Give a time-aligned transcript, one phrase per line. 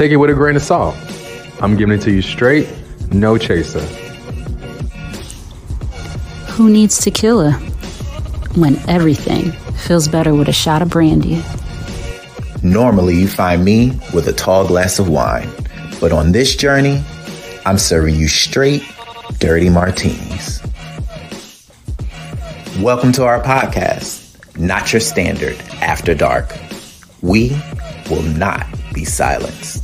[0.00, 0.96] take it with a grain of salt.
[1.60, 2.66] I'm giving it to you straight,
[3.12, 3.80] no chaser.
[6.52, 7.52] Who needs tequila
[8.54, 9.52] when everything
[9.84, 11.42] feels better with a shot of brandy?
[12.62, 15.50] Normally, you find me with a tall glass of wine,
[16.00, 17.04] but on this journey,
[17.66, 18.82] I'm serving you straight,
[19.38, 20.62] dirty martinis.
[22.78, 26.56] Welcome to our podcast, Not Your Standard After Dark.
[27.20, 27.50] We
[28.08, 29.79] will not be silenced.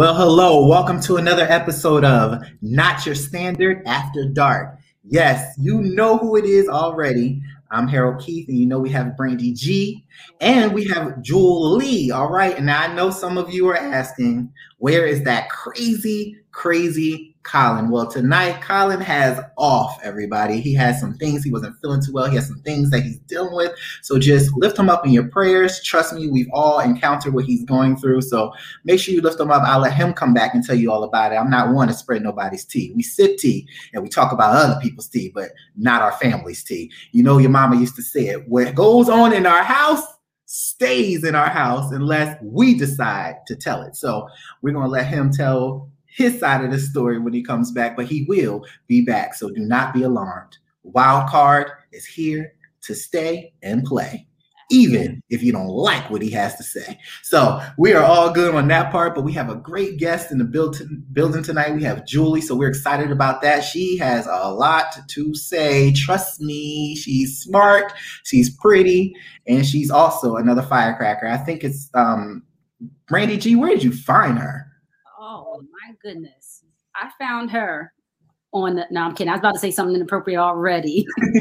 [0.00, 0.66] Well, hello.
[0.66, 4.78] Welcome to another episode of Not Your Standard After Dark.
[5.04, 7.42] Yes, you know who it is already.
[7.70, 10.02] I'm Harold Keith, and you know we have Brandy G
[10.40, 12.10] and we have Jewel Lee.
[12.10, 12.56] All right.
[12.56, 17.90] And I know some of you are asking, where is that crazy, crazy Colin.
[17.90, 20.60] Well, tonight Colin has off, everybody.
[20.60, 22.28] He has some things he wasn't feeling too well.
[22.28, 23.72] He has some things that he's dealing with.
[24.02, 25.82] So just lift him up in your prayers.
[25.82, 28.22] Trust me, we've all encountered what he's going through.
[28.22, 28.52] So
[28.84, 29.62] make sure you lift him up.
[29.62, 31.36] I'll let him come back and tell you all about it.
[31.36, 32.92] I'm not one to spread nobody's tea.
[32.94, 36.90] We sip tea and we talk about other people's tea, but not our family's tea.
[37.12, 38.48] You know, your mama used to say it.
[38.48, 40.04] What goes on in our house
[40.52, 43.94] stays in our house unless we decide to tell it.
[43.94, 44.28] So
[44.62, 47.96] we're going to let him tell his side of the story when he comes back,
[47.96, 49.34] but he will be back.
[49.34, 50.58] So do not be alarmed.
[50.82, 54.26] Wild card is here to stay and play,
[54.70, 56.98] even if you don't like what he has to say.
[57.22, 60.38] So we are all good on that part, but we have a great guest in
[60.38, 61.74] the building building tonight.
[61.74, 63.60] We have Julie, so we're excited about that.
[63.60, 65.92] She has a lot to say.
[65.92, 67.92] Trust me, she's smart,
[68.24, 69.14] she's pretty,
[69.46, 71.26] and she's also another firecracker.
[71.26, 72.42] I think it's um
[73.06, 73.56] Brandy G.
[73.56, 74.69] Where did you find her?
[75.32, 76.64] Oh my goodness.
[76.96, 77.92] I found her
[78.52, 79.28] on the, no, I'm kidding.
[79.28, 81.06] I was about to say something inappropriate already.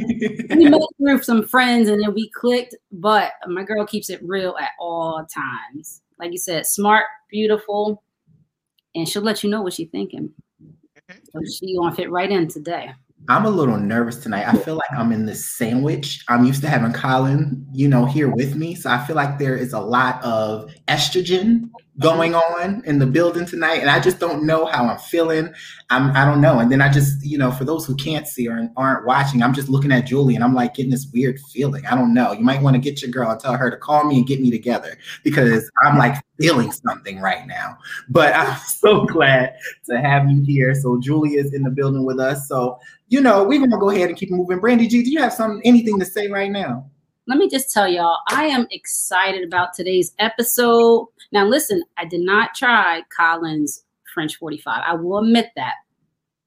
[0.51, 4.55] we met through some friends and then we clicked, but my girl keeps it real
[4.61, 6.03] at all times.
[6.19, 8.03] Like you said, smart, beautiful,
[8.93, 10.29] and she'll let you know what she's thinking.
[10.61, 11.17] Mm-hmm.
[11.33, 12.91] So she gonna fit right in today.
[13.27, 14.47] I'm a little nervous tonight.
[14.47, 16.23] I feel like I'm in this sandwich.
[16.29, 18.75] I'm used to having Colin, you know, here with me.
[18.75, 21.69] So I feel like there is a lot of estrogen
[21.99, 25.53] going on in the building tonight and i just don't know how i'm feeling.
[25.89, 26.59] I'm i don't know.
[26.59, 29.53] And then i just you know for those who can't see or aren't watching i'm
[29.53, 31.85] just looking at julie and i'm like getting this weird feeling.
[31.85, 32.31] I don't know.
[32.31, 34.39] You might want to get your girl and tell her to call me and get
[34.39, 37.77] me together because i'm like feeling something right now.
[38.07, 39.55] But i'm so glad
[39.89, 40.73] to have you here.
[40.75, 42.47] So julie is in the building with us.
[42.47, 44.59] So you know we're gonna go ahead and keep moving.
[44.59, 46.89] Brandy g do you have some anything to say right now
[47.29, 51.05] let me just tell y'all, I am excited about today's episode.
[51.31, 54.81] Now, listen, I did not try Colin's French 45.
[54.83, 55.75] I will admit that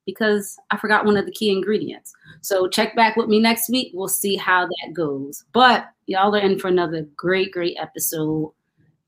[0.07, 2.13] because I forgot one of the key ingredients.
[2.41, 3.93] So check back with me next week.
[3.95, 5.45] We'll see how that goes.
[5.53, 8.53] But y'all are in for another great, great episode.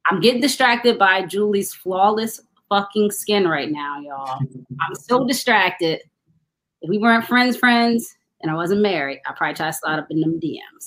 [0.09, 4.39] I'm getting distracted by Julie's flawless fucking skin right now, y'all.
[4.81, 6.03] I'm so distracted.
[6.83, 8.15] If we weren't friends, friends,
[8.45, 10.87] and I wasn't married, I probably try to slide up in them DMs.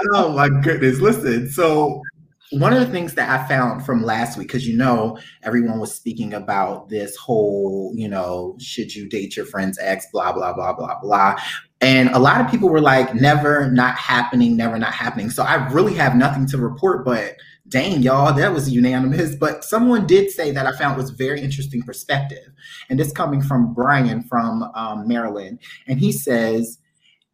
[0.12, 0.98] oh my goodness.
[0.98, 2.02] Listen, so
[2.50, 5.94] one of the things that I found from last week, because you know, everyone was
[5.94, 10.72] speaking about this whole, you know, should you date your friend's ex, blah, blah, blah,
[10.72, 11.36] blah, blah.
[11.80, 15.30] And a lot of people were like, never not happening, never not happening.
[15.30, 17.36] So I really have nothing to report, but
[17.74, 19.34] dang, y'all, that was unanimous.
[19.34, 22.52] But someone did say that I found was very interesting perspective.
[22.88, 25.58] And this coming from Brian from um, Maryland.
[25.88, 26.78] And he says,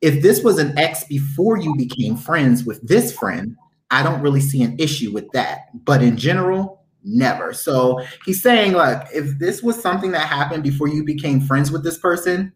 [0.00, 3.54] if this was an ex before you became friends with this friend,
[3.90, 5.66] I don't really see an issue with that.
[5.84, 7.52] But in general, never.
[7.52, 11.84] So he's saying, like, if this was something that happened before you became friends with
[11.84, 12.50] this person,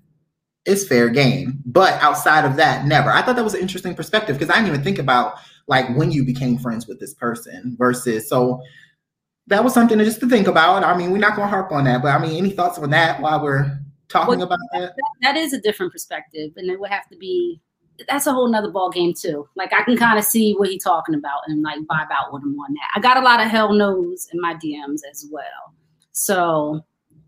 [0.65, 1.61] it's fair game.
[1.67, 3.11] But outside of that, never.
[3.11, 5.35] I thought that was an interesting perspective because I didn't even think about
[5.67, 8.61] like when you became friends with this person versus so
[9.47, 10.85] that was something to just to think about.
[10.85, 12.91] I mean, we're not going to harp on that, but I mean, any thoughts on
[12.91, 13.79] that while we're
[14.09, 14.95] talking well, about that?
[15.23, 17.61] That is a different perspective, and it would have to be.
[18.09, 19.49] That's a whole nother ball game too.
[19.55, 22.43] Like I can kind of see what he's talking about and like vibe out with
[22.43, 22.89] him on that.
[22.97, 25.75] I got a lot of hell knows in my DMs as well.
[26.11, 26.85] So,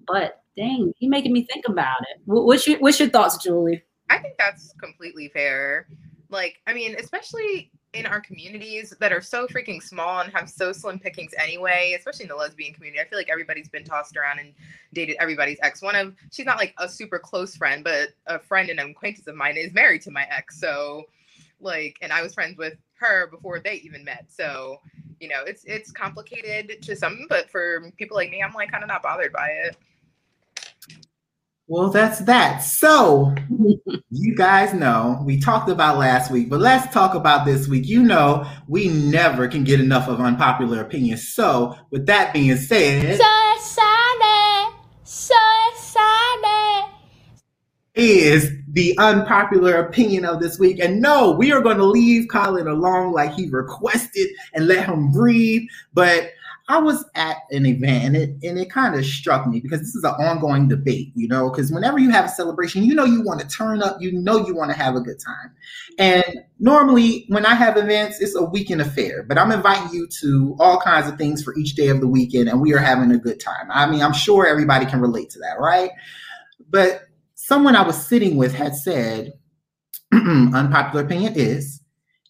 [0.08, 2.20] but dang, he making me think about it.
[2.24, 3.84] What's your What's your thoughts, Julie?
[4.10, 5.86] I think that's completely fair.
[6.30, 10.72] Like, I mean, especially in our communities that are so freaking small and have so
[10.72, 13.00] slim pickings anyway, especially in the lesbian community.
[13.00, 14.52] I feel like everybody's been tossed around and
[14.92, 15.82] dated everybody's ex.
[15.82, 19.26] One of she's not like a super close friend, but a friend and an acquaintance
[19.26, 20.60] of mine is married to my ex.
[20.60, 21.04] So
[21.60, 24.26] like and I was friends with her before they even met.
[24.28, 24.80] So,
[25.20, 28.84] you know, it's it's complicated to some, but for people like me, I'm like kind
[28.84, 29.76] of not bothered by it.
[31.68, 32.58] Well, that's that.
[32.58, 33.34] So,
[34.10, 37.86] you guys know we talked about last week, but let's talk about this week.
[37.88, 41.34] You know, we never can get enough of unpopular opinions.
[41.34, 44.74] So, with that being said, So excited.
[45.02, 45.34] So
[45.72, 46.92] excited.
[47.96, 50.78] is the unpopular opinion of this week.
[50.78, 55.10] And no, we are going to leave Colin alone like he requested and let him
[55.10, 55.62] breathe.
[55.94, 56.30] But
[56.68, 59.94] I was at an event and it and it kind of struck me because this
[59.94, 63.22] is an ongoing debate, you know, because whenever you have a celebration, you know you
[63.22, 65.54] want to turn up, you know you want to have a good time.
[65.98, 66.24] And
[66.58, 70.80] normally when I have events, it's a weekend affair, but I'm inviting you to all
[70.80, 73.38] kinds of things for each day of the weekend and we are having a good
[73.38, 73.70] time.
[73.70, 75.90] I mean, I'm sure everybody can relate to that, right?
[76.68, 77.02] But
[77.36, 79.34] someone I was sitting with had said,
[80.12, 81.75] unpopular opinion is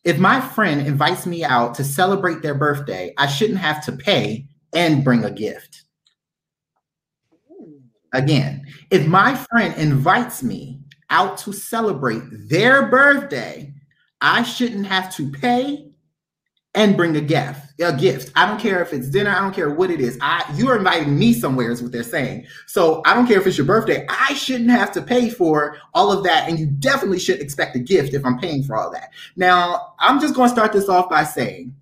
[0.07, 4.47] if my friend invites me out to celebrate their birthday, I shouldn't have to pay
[4.73, 5.83] and bring a gift.
[8.13, 10.81] Again, if my friend invites me
[11.11, 13.75] out to celebrate their birthday,
[14.21, 15.91] I shouldn't have to pay
[16.77, 17.63] and bring a gift.
[17.81, 18.31] A gift.
[18.37, 19.31] I don't care if it's dinner.
[19.31, 20.17] I don't care what it is.
[20.21, 22.47] I you're inviting me somewhere is what they're saying.
[22.67, 24.07] So I don't care if it's your birthday.
[24.09, 27.79] I shouldn't have to pay for all of that, and you definitely should expect a
[27.79, 29.11] gift if I'm paying for all that.
[29.35, 31.75] Now I'm just going to start this off by saying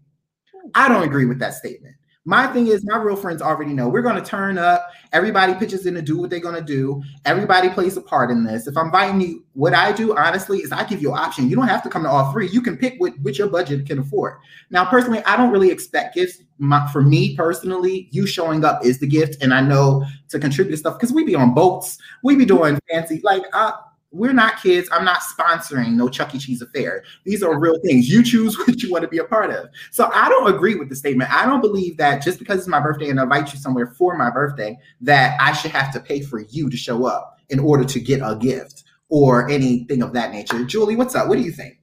[0.75, 1.94] I don't agree with that statement.
[2.26, 4.91] My thing is, my real friends already know we're going to turn up.
[5.12, 7.03] Everybody pitches in to do what they're going to do.
[7.26, 8.67] Everybody plays a part in this.
[8.67, 11.50] If I'm inviting you, what I do honestly is I give you an option.
[11.50, 12.49] You don't have to come to all three.
[12.49, 14.38] You can pick what, what your budget can afford.
[14.71, 16.38] Now, personally, I don't really expect gifts.
[16.56, 20.79] My, for me personally, you showing up is the gift, and I know to contribute
[20.79, 23.43] stuff because we be on boats, we be doing fancy like.
[23.53, 23.73] Uh,
[24.14, 24.88] we're not kids.
[24.93, 26.38] I'm not sponsoring no Chuck E.
[26.38, 27.02] Cheese affair.
[27.25, 28.08] These are real things.
[28.08, 29.69] You choose what you want to be a part of.
[29.90, 31.32] So I don't agree with the statement.
[31.32, 34.16] I don't believe that just because it's my birthday and I invite you somewhere for
[34.16, 37.84] my birthday, that I should have to pay for you to show up in order
[37.84, 40.64] to get a gift or anything of that nature.
[40.64, 41.28] Julie, what's up?
[41.28, 41.78] What do you think?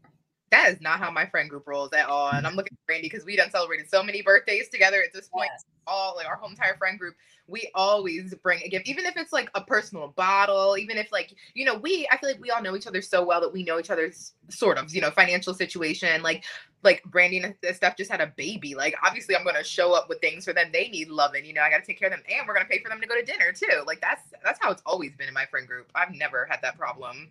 [0.52, 2.30] That is not how my friend group rolls at all.
[2.32, 5.30] And I'm looking at Brandy because we done celebrated so many birthdays together at this
[5.30, 5.50] point.
[5.54, 5.64] Yes.
[5.88, 7.16] All like our whole entire friend group,
[7.52, 11.36] we always bring a gift, even if it's like a personal bottle, even if like,
[11.54, 13.64] you know, we I feel like we all know each other so well that we
[13.64, 16.24] know each other's sort of, you know, financial situation.
[16.24, 16.46] Like
[16.84, 18.74] like Brandy and Steph just had a baby.
[18.74, 20.70] Like obviously I'm gonna show up with things for them.
[20.72, 22.82] They need loving, you know, I gotta take care of them and we're gonna pay
[22.82, 23.84] for them to go to dinner too.
[23.86, 25.92] Like that's that's how it's always been in my friend group.
[25.94, 27.30] I've never had that problem.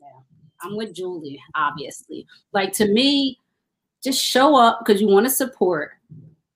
[0.00, 0.08] Yeah,
[0.62, 2.26] I'm with Julie, obviously.
[2.52, 3.38] Like to me,
[4.02, 5.92] just show up because you want to support.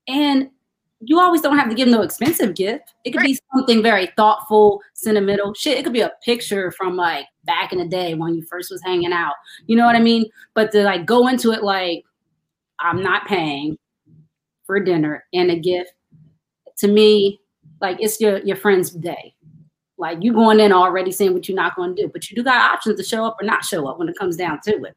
[0.07, 0.51] And
[1.01, 2.95] you always don't have to give no expensive gift.
[3.05, 5.55] It could be something very thoughtful, sentimental.
[5.55, 8.71] Shit, it could be a picture from like back in the day when you first
[8.71, 9.35] was hanging out.
[9.67, 10.27] You know what I mean?
[10.55, 12.05] But to like go into it like
[12.81, 13.79] I'm not paying
[14.67, 15.93] for dinner and a gift,
[16.79, 17.41] to me,
[17.81, 19.35] like it's your your friend's day.
[19.99, 22.43] Like you going in already saying what you're not going to do, but you do
[22.43, 24.97] got options to show up or not show up when it comes down to it.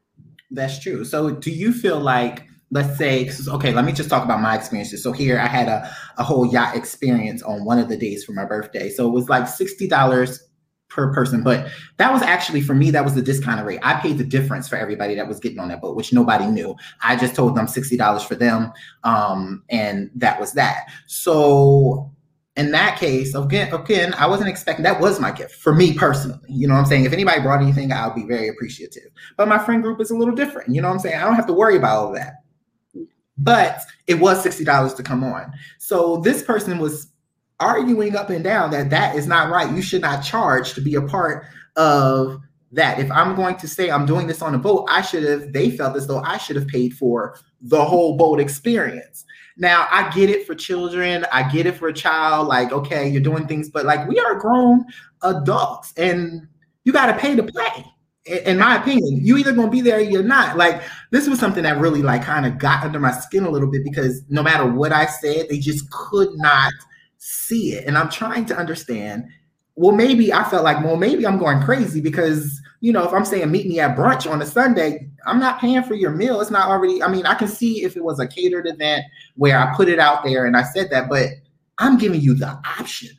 [0.49, 1.05] That's true.
[1.05, 5.03] So do you feel like let's say okay let me just talk about my experiences.
[5.03, 8.31] So here i had a, a whole yacht experience on one of the days for
[8.31, 8.89] my birthday.
[8.89, 10.39] So it was like $60
[10.87, 13.79] per person but that was actually for me that was the discounted rate.
[13.83, 16.75] I paid the difference for everybody that was getting on that boat which nobody knew.
[17.01, 18.71] I just told them $60 for them
[19.03, 20.87] um, and that was that.
[21.07, 22.11] So
[22.57, 26.39] in that case again again i wasn't expecting that was my gift for me personally.
[26.49, 27.05] You know what i'm saying?
[27.05, 29.09] If anybody brought anything i'll be very appreciative.
[29.37, 30.73] But my friend group is a little different.
[30.73, 31.17] You know what i'm saying?
[31.17, 32.33] I don't have to worry about all that
[33.43, 35.51] but it was $60 to come on.
[35.79, 37.07] So this person was
[37.59, 39.73] arguing up and down that that is not right.
[39.73, 41.45] You should not charge to be a part
[41.75, 42.39] of
[42.71, 42.99] that.
[42.99, 45.71] If I'm going to say I'm doing this on a boat, I should have, they
[45.71, 49.25] felt as though I should have paid for the whole boat experience.
[49.57, 52.47] Now, I get it for children, I get it for a child.
[52.47, 54.85] Like, okay, you're doing things, but like we are grown
[55.21, 56.47] adults and
[56.83, 57.85] you got to pay to play
[58.25, 60.57] in my opinion, you either gonna be there or you're not.
[60.57, 63.69] Like this was something that really like kind of got under my skin a little
[63.69, 66.71] bit because no matter what I said, they just could not
[67.17, 67.87] see it.
[67.87, 69.25] And I'm trying to understand.
[69.75, 73.25] Well, maybe I felt like, well, maybe I'm going crazy because you know, if I'm
[73.25, 76.41] saying meet me at brunch on a Sunday, I'm not paying for your meal.
[76.41, 77.01] It's not already.
[77.01, 79.99] I mean, I can see if it was a catered event where I put it
[79.99, 81.27] out there and I said that, but
[81.77, 83.11] I'm giving you the option.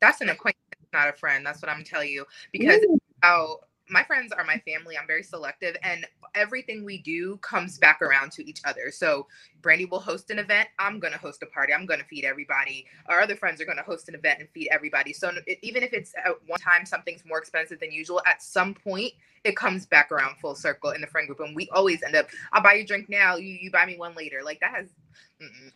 [0.00, 1.44] That's an acquaintance, not a friend.
[1.44, 2.94] That's what I'm telling you because mm.
[2.94, 2.98] Ooh.
[3.22, 3.58] how
[3.92, 4.96] my friends are my family.
[4.96, 8.90] I'm very selective, and everything we do comes back around to each other.
[8.90, 9.26] So,
[9.60, 10.68] Brandy will host an event.
[10.78, 11.74] I'm going to host a party.
[11.74, 12.86] I'm going to feed everybody.
[13.06, 15.12] Our other friends are going to host an event and feed everybody.
[15.12, 18.74] So, it, even if it's at one time something's more expensive than usual, at some
[18.74, 19.12] point
[19.44, 22.28] it comes back around full circle in the friend group, and we always end up.
[22.52, 23.36] I'll buy you a drink now.
[23.36, 24.40] You you buy me one later.
[24.44, 24.88] Like that has.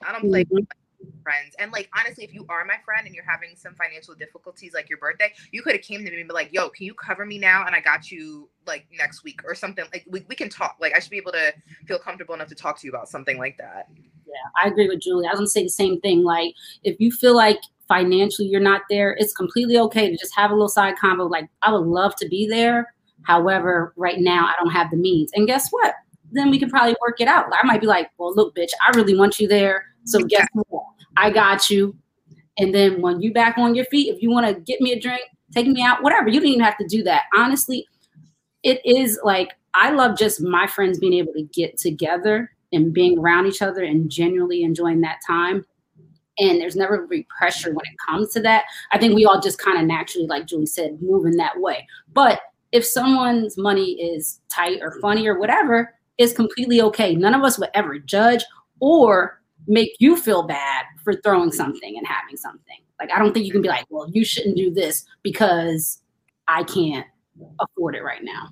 [0.03, 0.45] I don't play.
[0.45, 0.86] Mm-hmm.
[1.23, 1.55] Friends.
[1.59, 4.89] And like honestly, if you are my friend and you're having some financial difficulties, like
[4.89, 7.27] your birthday, you could have came to me and be like, "Yo, can you cover
[7.27, 9.85] me now?" And I got you like next week or something.
[9.93, 10.77] Like we, we can talk.
[10.81, 11.53] Like I should be able to
[11.87, 13.89] feel comfortable enough to talk to you about something like that.
[14.27, 15.27] Yeah, I agree with Julie.
[15.27, 16.23] I was gonna say the same thing.
[16.25, 17.59] Like, if you feel like
[17.89, 21.27] financially you're not there, it's completely okay to just have a little side combo.
[21.27, 22.93] Like, I would love to be there.
[23.23, 25.31] However, right now I don't have the means.
[25.35, 25.95] And guess what?
[26.33, 27.47] Then we can probably work it out.
[27.53, 29.87] I might be like, well, look, bitch, I really want you there.
[30.05, 30.85] So guess what?
[31.17, 31.97] I got you.
[32.59, 35.01] And then when you back on your feet, if you want to get me a
[35.01, 37.25] drink, take me out, whatever, you don't even have to do that.
[37.37, 37.87] Honestly,
[38.63, 43.19] it is like I love just my friends being able to get together and being
[43.19, 45.65] around each other and genuinely enjoying that time.
[46.39, 48.65] And there's never really pressure when it comes to that.
[48.93, 51.87] I think we all just kind of naturally, like Julie said, move in that way.
[52.13, 52.41] But
[52.73, 57.15] if someone's money is tight or funny or whatever, it's completely okay.
[57.15, 58.45] None of us would ever judge
[58.81, 62.79] or make you feel bad for throwing something and having something.
[63.01, 66.01] Like I don't think you can be like, well, you shouldn't do this because
[66.49, 67.07] I can't
[67.61, 68.51] afford it right now.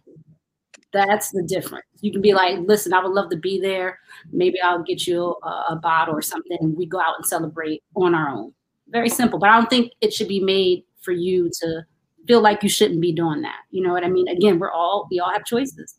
[0.93, 1.87] That's the difference.
[2.01, 3.99] You can be like, listen, I would love to be there.
[4.33, 7.83] Maybe I'll get you a, a bottle or something, and we go out and celebrate
[7.97, 8.53] on our own.
[8.89, 11.85] Very simple, but I don't think it should be made for you to
[12.27, 13.59] feel like you shouldn't be doing that.
[13.71, 14.29] You know what I mean?
[14.29, 15.99] Again, we're all we all have choices.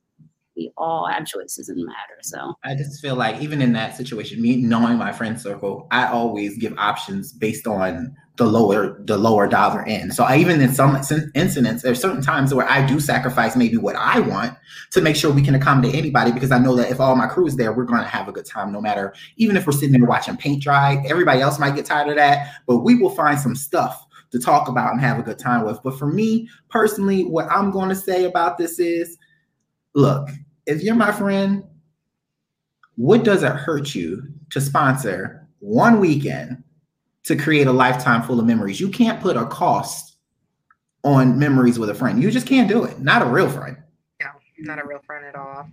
[0.55, 2.17] We all have choices in the matter.
[2.21, 6.07] So I just feel like even in that situation, me knowing my friend circle, I
[6.07, 10.13] always give options based on the lower the lower dollar end.
[10.13, 10.95] So I even in some
[11.35, 14.57] incidents, there's certain times where I do sacrifice maybe what I want
[14.91, 17.47] to make sure we can accommodate anybody because I know that if all my crew
[17.47, 19.91] is there, we're going to have a good time no matter even if we're sitting
[19.91, 21.01] there watching paint dry.
[21.07, 24.67] Everybody else might get tired of that, but we will find some stuff to talk
[24.67, 25.81] about and have a good time with.
[25.81, 29.17] But for me personally, what I'm going to say about this is
[29.93, 30.29] look,
[30.65, 31.63] if you're my friend,
[32.95, 36.63] what does it hurt you to sponsor one weekend
[37.24, 38.79] to create a lifetime full of memories?
[38.79, 40.17] You can't put a cost
[41.03, 42.22] on memories with a friend.
[42.22, 43.00] You just can't do it.
[43.00, 43.77] Not a real friend.
[44.22, 44.27] No,
[44.60, 45.69] not a real friend at all.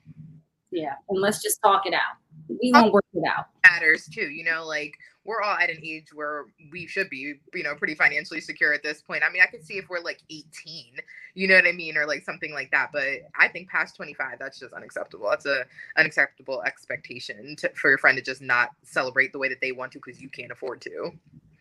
[0.70, 2.16] Yeah, and let's just talk it out.
[2.48, 3.46] We won't work it out.
[3.64, 7.62] Matters too, you know, like we're all at an age where we should be, you
[7.62, 9.22] know, pretty financially secure at this point.
[9.22, 10.96] I mean, I could see if we're like 18,
[11.34, 12.90] you know what I mean, or like something like that.
[12.92, 13.06] But
[13.38, 15.28] I think past 25, that's just unacceptable.
[15.30, 15.64] That's a
[15.96, 19.92] unacceptable expectation to, for your friend to just not celebrate the way that they want
[19.92, 21.12] to because you can't afford to.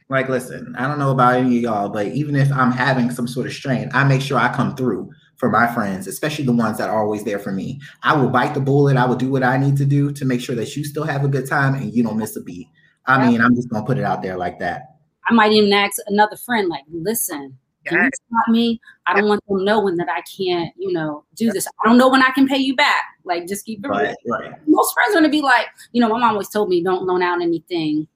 [0.10, 3.28] Like, listen, I don't know about any of y'all, but even if I'm having some
[3.28, 6.78] sort of strain, I make sure I come through for my friends, especially the ones
[6.80, 7.80] that are always there for me.
[8.04, 8.98] I will bite the bullet.
[8.98, 11.24] I will do what I need to do to make sure that you still have
[11.24, 12.68] a good time and you don't miss a beat.
[13.06, 14.96] I mean, I'm just gonna put it out there like that.
[15.28, 18.80] I might even ask another friend, like, listen, can you stop me?
[19.08, 21.68] I don't want them knowing that I can't, you know, do this.
[21.68, 23.04] I don't know when I can pay you back.
[23.24, 24.40] Like, just keep it Right, real.
[24.40, 24.54] right.
[24.68, 27.22] Most friends are gonna be like, you know, my mom always told me, don't loan
[27.24, 28.08] out anything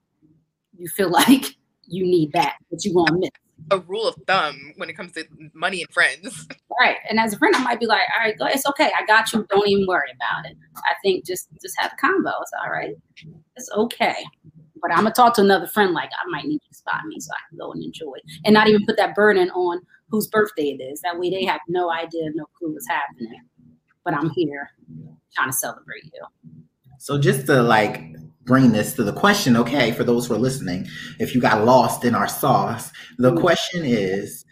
[0.78, 1.56] you feel like
[1.88, 3.30] you need back, but you won't miss.
[3.72, 6.48] A rule of thumb when it comes to money and friends.
[6.78, 6.98] Right.
[7.10, 8.92] And as a friend, I might be like, all right, go, it's okay.
[9.00, 9.46] I got you.
[9.50, 10.58] Don't even worry about it.
[10.76, 12.32] I think just just have a combo.
[12.42, 12.94] It's all right.
[13.56, 14.26] It's okay.
[14.86, 17.20] But I'm gonna talk to another friend like I might need you to spot me
[17.20, 20.78] so I can go and enjoy and not even put that burden on whose birthday
[20.78, 21.02] it is.
[21.02, 23.42] That way they have no idea, no clue what's happening.
[24.04, 24.70] But I'm here
[25.34, 26.52] trying to celebrate you.
[27.00, 28.14] So just to like
[28.44, 30.86] bring this to the question, okay, for those who are listening,
[31.20, 33.42] if you got lost in our sauce, the mm-hmm.
[33.42, 34.46] question is,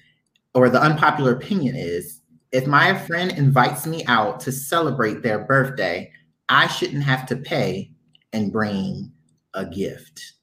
[0.56, 2.22] or the unpopular opinion is,
[2.52, 6.12] if my friend invites me out to celebrate their birthday,
[6.50, 7.92] I shouldn't have to pay
[8.32, 9.12] and bring
[9.54, 10.34] a gift.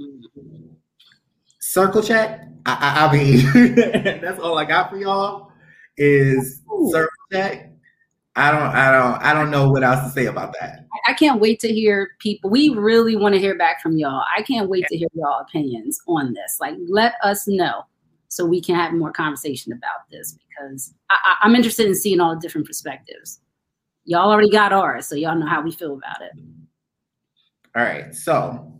[0.00, 0.74] Mm-hmm.
[1.58, 2.46] Circle check.
[2.66, 3.74] I, I, I mean,
[4.20, 5.50] that's all I got for y'all.
[5.96, 7.70] Is circle check.
[8.36, 10.86] I don't, I don't, I don't know what else to say about that.
[11.06, 12.50] I can't wait to hear people.
[12.50, 14.24] We really want to hear back from y'all.
[14.36, 16.56] I can't wait to hear y'all opinions on this.
[16.60, 17.84] Like, let us know
[18.28, 22.20] so we can have more conversation about this because I, I, I'm interested in seeing
[22.20, 23.40] all the different perspectives.
[24.04, 26.32] Y'all already got ours, so y'all know how we feel about it.
[27.76, 28.72] All right, so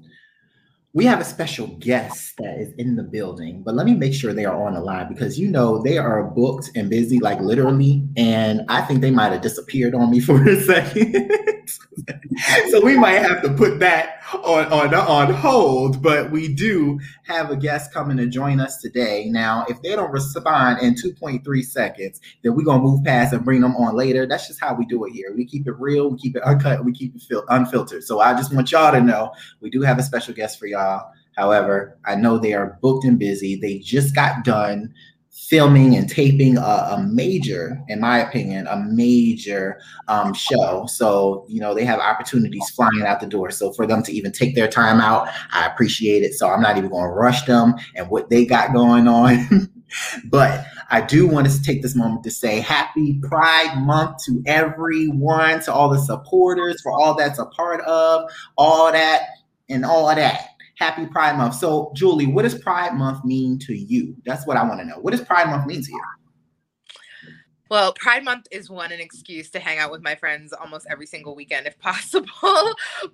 [0.93, 4.33] we have a special guest that is in the building, but let me make sure
[4.33, 8.07] they are on the line because you know they are booked and busy, like literally,
[8.17, 11.29] and I think they might have disappeared on me for a second.
[12.71, 16.03] so we might have to put that on, on on hold.
[16.03, 19.27] But we do have a guest coming to join us today.
[19.29, 23.61] Now, if they don't respond in 2.3 seconds, then we're gonna move past and bring
[23.61, 24.27] them on later.
[24.27, 25.33] That's just how we do it here.
[25.35, 28.05] We keep it real, we keep it uncut, we keep it fil- unfiltered.
[28.05, 31.11] So I just want y'all to know we do have a special guest for y'all.
[31.37, 33.57] However, I know they are booked and busy.
[33.57, 34.95] They just got done
[35.35, 40.87] filming and taping a, a, major, in my opinion, a major um, show.
[40.87, 43.51] So, you know, they have opportunities flying out the door.
[43.51, 46.35] So for them to even take their time out, I appreciate it.
[46.35, 49.71] So I'm not even going to rush them and what they got going on.
[50.27, 55.61] but I do want to take this moment to say happy Pride Month to everyone,
[55.63, 59.23] to all the supporters, for all that's a part of, all that,
[59.69, 60.54] and all that.
[60.79, 61.55] Happy Pride Month.
[61.55, 64.17] So, Julie, what does Pride Month mean to you?
[64.25, 64.97] That's what I want to know.
[64.97, 66.03] What does Pride Month mean to you?
[67.71, 71.07] Well, Pride Month is one an excuse to hang out with my friends almost every
[71.07, 72.31] single weekend if possible.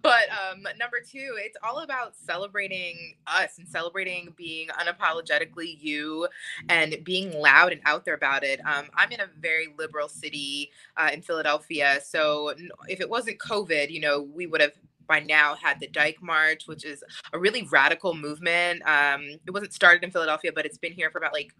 [0.03, 6.27] but um, number two, it's all about celebrating us and celebrating being unapologetically you
[6.69, 8.61] and being loud and out there about it.
[8.67, 12.01] Um, I'm in a very liberal city uh, in Philadelphia.
[12.05, 12.55] So
[12.89, 14.73] if it wasn't COVID, you know, we would have
[15.11, 17.03] by now had the Dyke March, which is
[17.33, 18.81] a really radical movement.
[18.87, 21.53] Um, it wasn't started in Philadelphia, but it's been here for about like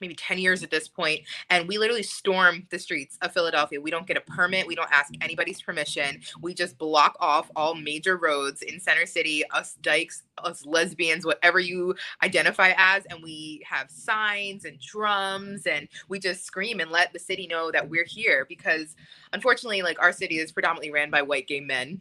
[0.00, 3.90] maybe 10 years at this point and we literally storm the streets of philadelphia we
[3.90, 8.18] don't get a permit we don't ask anybody's permission we just block off all major
[8.18, 13.90] roads in center city us dykes us lesbians whatever you identify as and we have
[13.90, 18.44] signs and drums and we just scream and let the city know that we're here
[18.48, 18.96] because
[19.32, 21.98] unfortunately like our city is predominantly ran by white gay men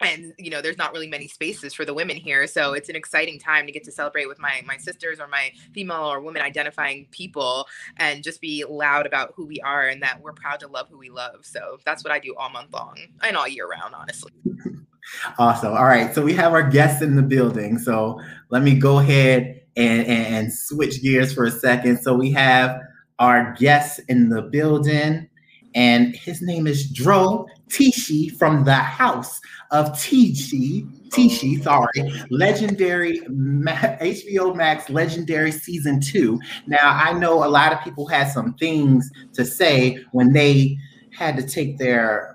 [0.00, 2.96] and you know there's not really many spaces for the women here so it's an
[2.96, 6.42] exciting time to get to celebrate with my my sisters or my female or women
[6.42, 10.68] identifying people and just be loud about who we are and that we're proud to
[10.68, 11.44] love who we love.
[11.44, 14.32] So that's what i do all month long and all year round honestly.
[15.38, 15.74] Awesome.
[15.74, 16.14] All right.
[16.14, 17.78] So we have our guests in the building.
[17.78, 21.98] So let me go ahead and, and, and switch gears for a second.
[21.98, 22.80] So we have
[23.18, 25.28] our guests in the building
[25.74, 29.40] and his name is Dro Tishi from the house
[29.70, 30.86] of Tishi.
[31.10, 36.40] Tishi, sorry, legendary HBO Max legendary season two.
[36.66, 40.76] Now, I know a lot of people had some things to say when they
[41.12, 42.34] had to take their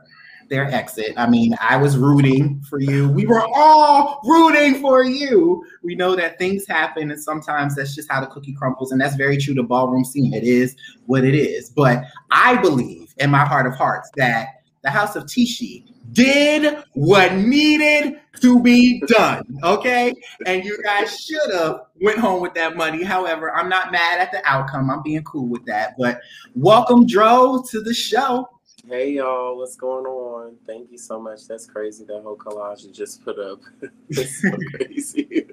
[0.49, 1.13] their exit.
[1.15, 3.07] I mean, I was rooting for you.
[3.09, 5.63] We were all rooting for you.
[5.83, 9.15] We know that things happen, and sometimes that's just how the cookie crumbles, and that's
[9.15, 10.33] very true to ballroom scene.
[10.33, 11.69] It is what it is.
[11.69, 14.47] But I believe in my heart of hearts that
[14.81, 19.43] the House of Tishi did what needed to be done.
[19.63, 20.13] Okay.
[20.45, 23.03] And you guys should have went home with that money.
[23.03, 24.89] However, I'm not mad at the outcome.
[24.89, 25.95] I'm being cool with that.
[25.97, 26.21] But
[26.55, 28.49] welcome, Dro, to the show.
[28.87, 30.55] Hey y'all, what's going on?
[30.65, 31.47] Thank you so much.
[31.47, 32.05] That's crazy.
[32.05, 33.59] That whole collage you just put up.
[34.13, 35.45] So crazy.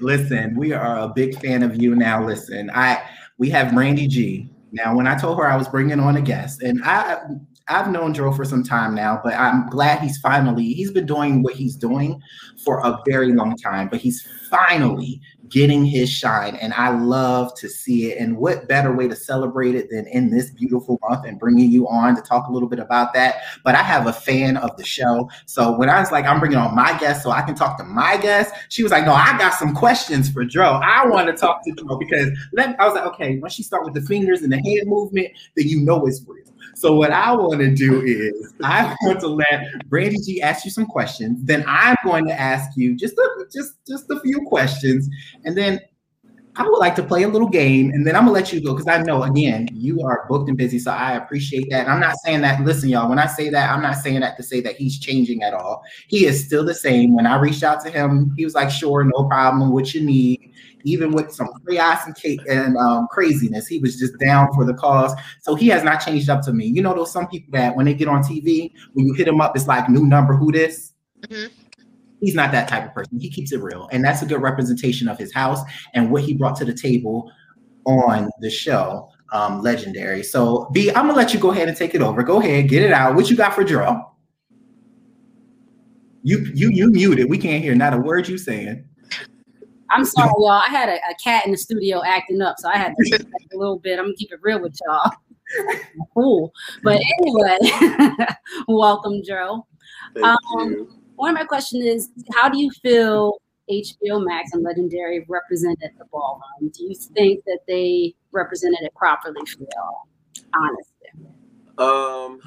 [0.00, 1.94] listen, we are a big fan of you.
[1.94, 3.02] Now, listen, I
[3.36, 4.50] we have Brandy G.
[4.72, 7.18] Now, when I told her I was bringing on a guest, and I
[7.68, 11.42] I've known Joe for some time now, but I'm glad he's finally he's been doing
[11.42, 12.20] what he's doing
[12.64, 17.68] for a very long time, but he's finally getting his shine and I love to
[17.68, 18.18] see it.
[18.18, 21.88] And what better way to celebrate it than in this beautiful month and bringing you
[21.88, 23.36] on to talk a little bit about that.
[23.64, 25.30] But I have a fan of the show.
[25.46, 27.84] So when I was like, I'm bringing on my guest so I can talk to
[27.84, 30.80] my guest, she was like, no, I got some questions for Joe.
[30.82, 33.84] I want to talk to Joe because let, I was like, okay, once she start
[33.84, 36.44] with the fingers and the hand movement, then you know it's real.
[36.74, 40.70] So what I want to do is I want to let Brandy G ask you
[40.70, 41.44] some questions.
[41.44, 45.08] Then I'm going to ask you just a, just just a few questions,
[45.44, 45.80] and then
[46.58, 48.74] I would like to play a little game, and then I'm gonna let you go
[48.74, 51.82] because I know again you are booked and busy, so I appreciate that.
[51.82, 52.60] And I'm not saying that.
[52.62, 55.44] Listen, y'all, when I say that, I'm not saying that to say that he's changing
[55.44, 55.84] at all.
[56.08, 57.14] He is still the same.
[57.14, 59.70] When I reached out to him, he was like, "Sure, no problem.
[59.70, 60.52] What you need."
[60.92, 65.14] Even with some chaos and, and um, craziness, he was just down for the cause.
[65.42, 66.66] So he has not changed up to me.
[66.66, 69.40] You know, those some people that when they get on TV, when you hit them
[69.40, 70.92] up, it's like new number, who this?
[71.20, 71.54] Mm-hmm.
[72.20, 73.20] He's not that type of person.
[73.20, 75.60] He keeps it real, and that's a good representation of his house
[75.94, 77.30] and what he brought to the table
[77.84, 79.10] on the show.
[79.30, 80.22] Um, legendary.
[80.22, 82.22] So B, I'm gonna let you go ahead and take it over.
[82.22, 83.14] Go ahead, get it out.
[83.14, 84.02] What you got for Dro?
[86.22, 87.28] You you you muted.
[87.28, 88.87] We can't hear not a word you saying.
[89.90, 90.50] I'm sorry, y'all.
[90.50, 93.56] I had a, a, cat in the studio acting up, so I had to a
[93.56, 93.98] little bit.
[93.98, 95.10] I'm gonna keep it real with y'all.
[96.14, 96.52] cool.
[96.82, 97.56] But anyway,
[98.68, 99.66] welcome, Joe.
[100.14, 105.24] Thank Um, one of my questions is how do you feel HBO Max and Legendary
[105.28, 106.70] represented the ballroom?
[106.72, 110.02] Do you think that they represented it properly for y'all?
[110.54, 110.98] Honestly.
[111.78, 112.40] Um,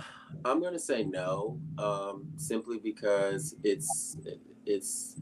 [0.45, 1.59] I'm gonna say no.
[1.77, 4.17] Um, simply because it's
[4.65, 5.17] it's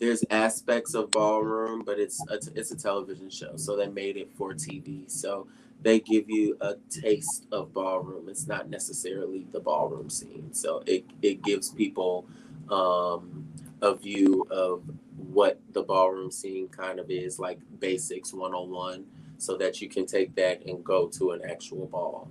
[0.00, 4.32] there's aspects of ballroom, but it's a, it's a television show, so they made it
[4.34, 5.08] for TV.
[5.10, 5.46] So
[5.82, 8.28] they give you a taste of ballroom.
[8.28, 10.52] It's not necessarily the ballroom scene.
[10.52, 12.26] So it it gives people
[12.70, 13.46] um,
[13.82, 14.82] a view of
[15.16, 19.04] what the ballroom scene kind of is, like basics 101,
[19.36, 22.30] so that you can take that and go to an actual ball.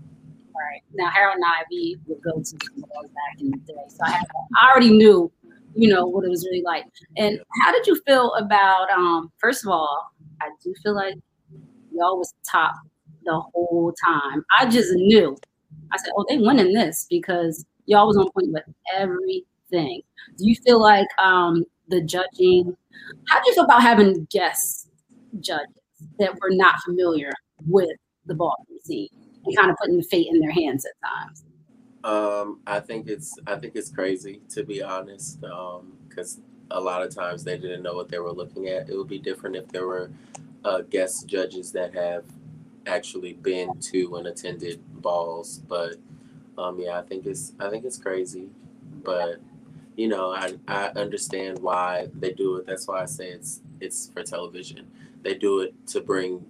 [0.55, 0.81] Right.
[0.93, 3.73] Now, Harold and I, we would go to some balls back in the day.
[3.87, 4.21] So I,
[4.59, 5.31] I already knew,
[5.81, 6.85] you know, what it was really like.
[7.17, 10.11] And how did you feel about, um, first of all,
[10.41, 11.15] I do feel like
[11.91, 12.75] y'all was top
[13.23, 14.43] the whole time.
[14.57, 15.37] I just knew.
[15.91, 18.63] I said, oh, they winning this because y'all was on point with
[18.95, 20.01] everything.
[20.37, 22.75] Do you feel like um, the judging,
[23.29, 24.89] how do you feel about having guest
[25.39, 25.67] judges
[26.19, 27.31] that were not familiar
[27.65, 29.09] with the ballroom scene?
[29.45, 31.43] and kind of putting the fate in their hands at times.
[32.03, 37.03] Um, I think it's I think it's crazy to be honest, because um, a lot
[37.03, 38.89] of times they didn't know what they were looking at.
[38.89, 40.09] It would be different if there were
[40.63, 42.23] uh, guest judges that have
[42.85, 45.95] actually been to and attended balls, but
[46.57, 48.49] um, yeah, I think it's I think it's crazy,
[49.03, 49.39] but
[49.95, 52.67] you know I I understand why they do it.
[52.67, 54.87] That's why I say it's it's for television.
[55.23, 56.45] They do it to bring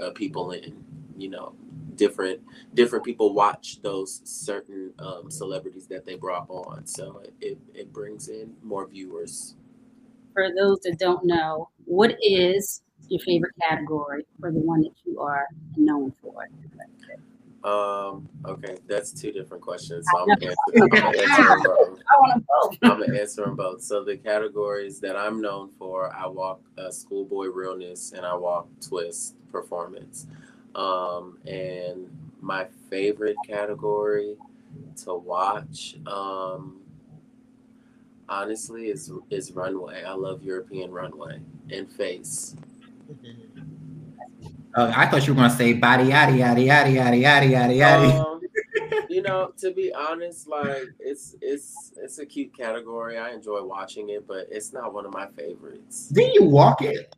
[0.00, 0.84] uh, people in.
[1.18, 1.54] You know,
[1.98, 2.40] different
[2.72, 8.28] different people watch those certain um, celebrities that they brought on so it, it brings
[8.28, 9.56] in more viewers
[10.32, 15.20] for those that don't know what is your favorite category or the one that you
[15.20, 16.46] are known for
[17.64, 21.98] um okay that's two different questions so i'm gonna answer, I'm answer them both.
[22.08, 22.78] I want them both.
[22.82, 23.82] I'm gonna answer them both.
[23.82, 28.68] So the categories that I'm known for, I walk uh, schoolboy realness and I walk
[28.80, 30.28] twist performance.
[30.74, 32.08] Um, and
[32.40, 34.36] my favorite category
[35.04, 36.80] to watch, um,
[38.28, 40.04] honestly, is is runway.
[40.04, 42.54] I love European runway and face.
[44.74, 48.24] Uh, I thought you were gonna say body yada yada yada yada yada yada yada.
[48.24, 48.40] Um,
[49.08, 53.18] you know, to be honest, like it's it's it's a cute category.
[53.18, 56.08] I enjoy watching it, but it's not one of my favorites.
[56.08, 57.16] Did you walk it?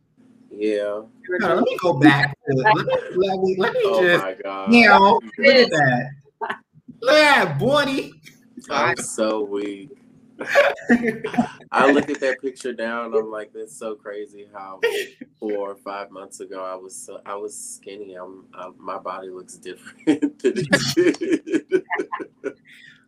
[0.50, 1.02] Yeah.
[1.28, 2.36] No, let me go back.
[2.48, 2.84] To, let me
[3.16, 4.72] let me, let me Oh just my god.
[4.72, 6.10] you know look at that.
[7.00, 8.10] Look at that, boy.
[8.68, 9.90] I'm so weak.
[11.70, 14.80] I look at that picture now and I'm like, that's so crazy how
[15.38, 18.14] four or five months ago I was so I was skinny.
[18.14, 20.06] I'm I, my body looks different.
[20.06, 21.84] than it did.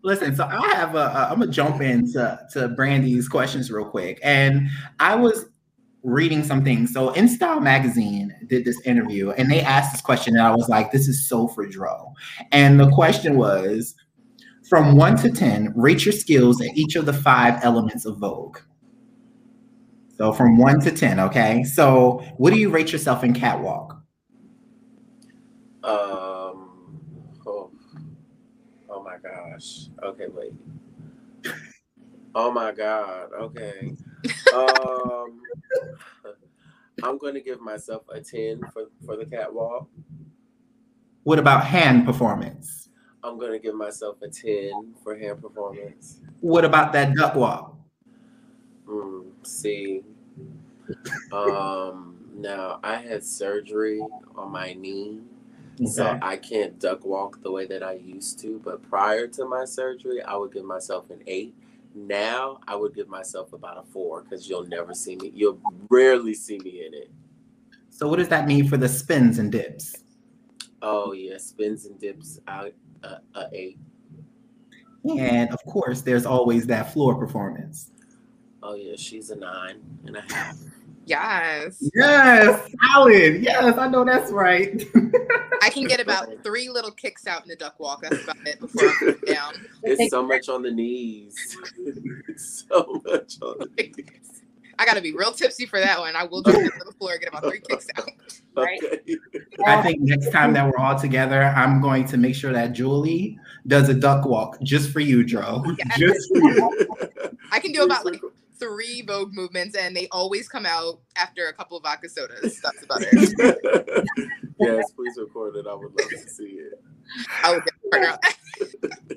[0.05, 4.19] Listen, so I have a, a I'm gonna jump into to Brandy's questions real quick,
[4.23, 5.47] and I was
[6.03, 6.87] reading something.
[6.87, 10.69] So In Style Magazine did this interview, and they asked this question, and I was
[10.69, 12.12] like, "This is so for Dro."
[12.51, 13.95] And the question was,
[14.69, 18.59] from one to ten, rate your skills at each of the five elements of Vogue.
[20.17, 21.65] So from one to ten, okay.
[21.65, 23.99] So what do you rate yourself in catwalk?
[25.85, 27.01] um
[27.45, 27.71] oh,
[28.88, 29.88] oh my gosh.
[30.03, 30.53] Okay, wait.
[32.35, 33.31] Oh my god.
[33.38, 33.93] Okay.
[34.55, 35.41] Um
[37.03, 39.88] I'm going to give myself a 10 for, for the catwalk.
[41.25, 42.88] What about hand performance?
[43.25, 46.21] I'm going to give myself a 10 for hand performance.
[46.41, 47.77] What about that duck walk?
[48.87, 50.03] Mm, see,
[51.33, 54.01] um, now I had surgery
[54.35, 55.21] on my knee,
[55.87, 58.61] so I can't duck walk the way that I used to.
[58.65, 61.55] But prior to my surgery, I would give myself an eight.
[61.95, 65.33] Now I would give myself about a four because you'll never see me.
[65.35, 67.11] You'll rarely see me in it.
[67.91, 69.97] So what does that mean for the spins and dips?
[70.81, 72.41] Oh yeah, spins and dips.
[72.49, 72.73] I
[73.05, 73.79] uh, a eight.
[75.05, 77.91] And of course, there's always that floor performance.
[78.63, 80.57] Oh yeah, she's a nine and a half.
[81.05, 81.91] Yes.
[81.95, 83.43] Yes, Alan.
[83.43, 84.85] Yes, I know that's right.
[85.62, 88.03] I can get about three little kicks out in the duck walk.
[88.03, 89.55] That's about it before I put down.
[89.85, 91.57] It's so much on the knees.
[92.37, 94.43] So much on the knees.
[94.79, 96.15] I got to be real tipsy for that one.
[96.17, 98.09] I will just get to the floor and get about three kicks out.
[98.55, 98.79] Right.
[98.85, 99.09] Okay.
[99.67, 103.38] I think next time that we're all together, I'm going to make sure that Julie
[103.67, 105.65] does a duck walk just for you, Dro.
[105.79, 105.99] Yes.
[105.99, 106.88] Just for you.
[107.51, 108.21] I can do about like
[108.59, 112.61] three Vogue movements, and they always come out after a couple of vodka sodas.
[112.61, 114.09] That's about it.
[114.61, 115.67] yes, please record it.
[115.67, 116.83] I would love to see it.
[117.43, 118.19] I would get a out.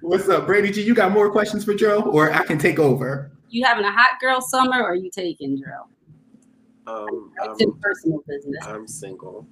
[0.00, 0.82] What's up, Brandy G?
[0.82, 3.32] You got more questions for Joe, or I can take over?
[3.50, 5.88] You having a hot girl summer or are you taking Joe?
[6.86, 8.66] Um, It's I'm, personal business.
[8.66, 9.46] I'm single.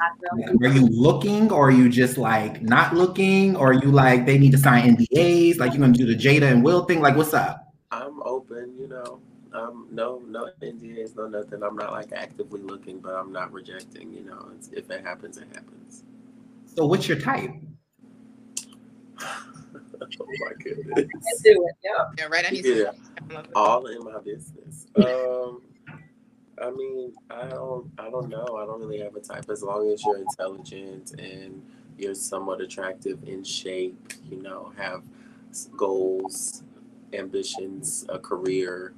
[0.00, 4.38] Are you looking, or are you just like not looking, or are you like they
[4.38, 5.58] need to sign NDAs?
[5.58, 7.00] Like you're gonna do the Jada and Will thing?
[7.00, 7.67] Like what's up?
[7.90, 9.20] I'm open, you know.
[9.52, 11.62] Um, no, no NDAs, no nothing.
[11.62, 14.12] I'm not like actively looking, but I'm not rejecting.
[14.12, 16.04] You know, it's, if it happens, it happens.
[16.74, 17.50] So what's your type?
[19.20, 21.06] oh my goodness.
[21.42, 21.76] Do it.
[21.82, 22.04] Yeah.
[22.18, 22.44] Yeah, right.
[22.46, 22.90] I need Yeah.
[23.30, 24.86] some I all in my business.
[24.96, 25.62] Um,
[26.60, 28.58] I mean, I don't, I don't know.
[28.60, 29.48] I don't really have a type.
[29.48, 31.62] As long as you're intelligent and
[31.96, 35.02] you're somewhat attractive in shape, you know, have
[35.76, 36.62] goals,
[37.12, 38.94] ambitions, a career,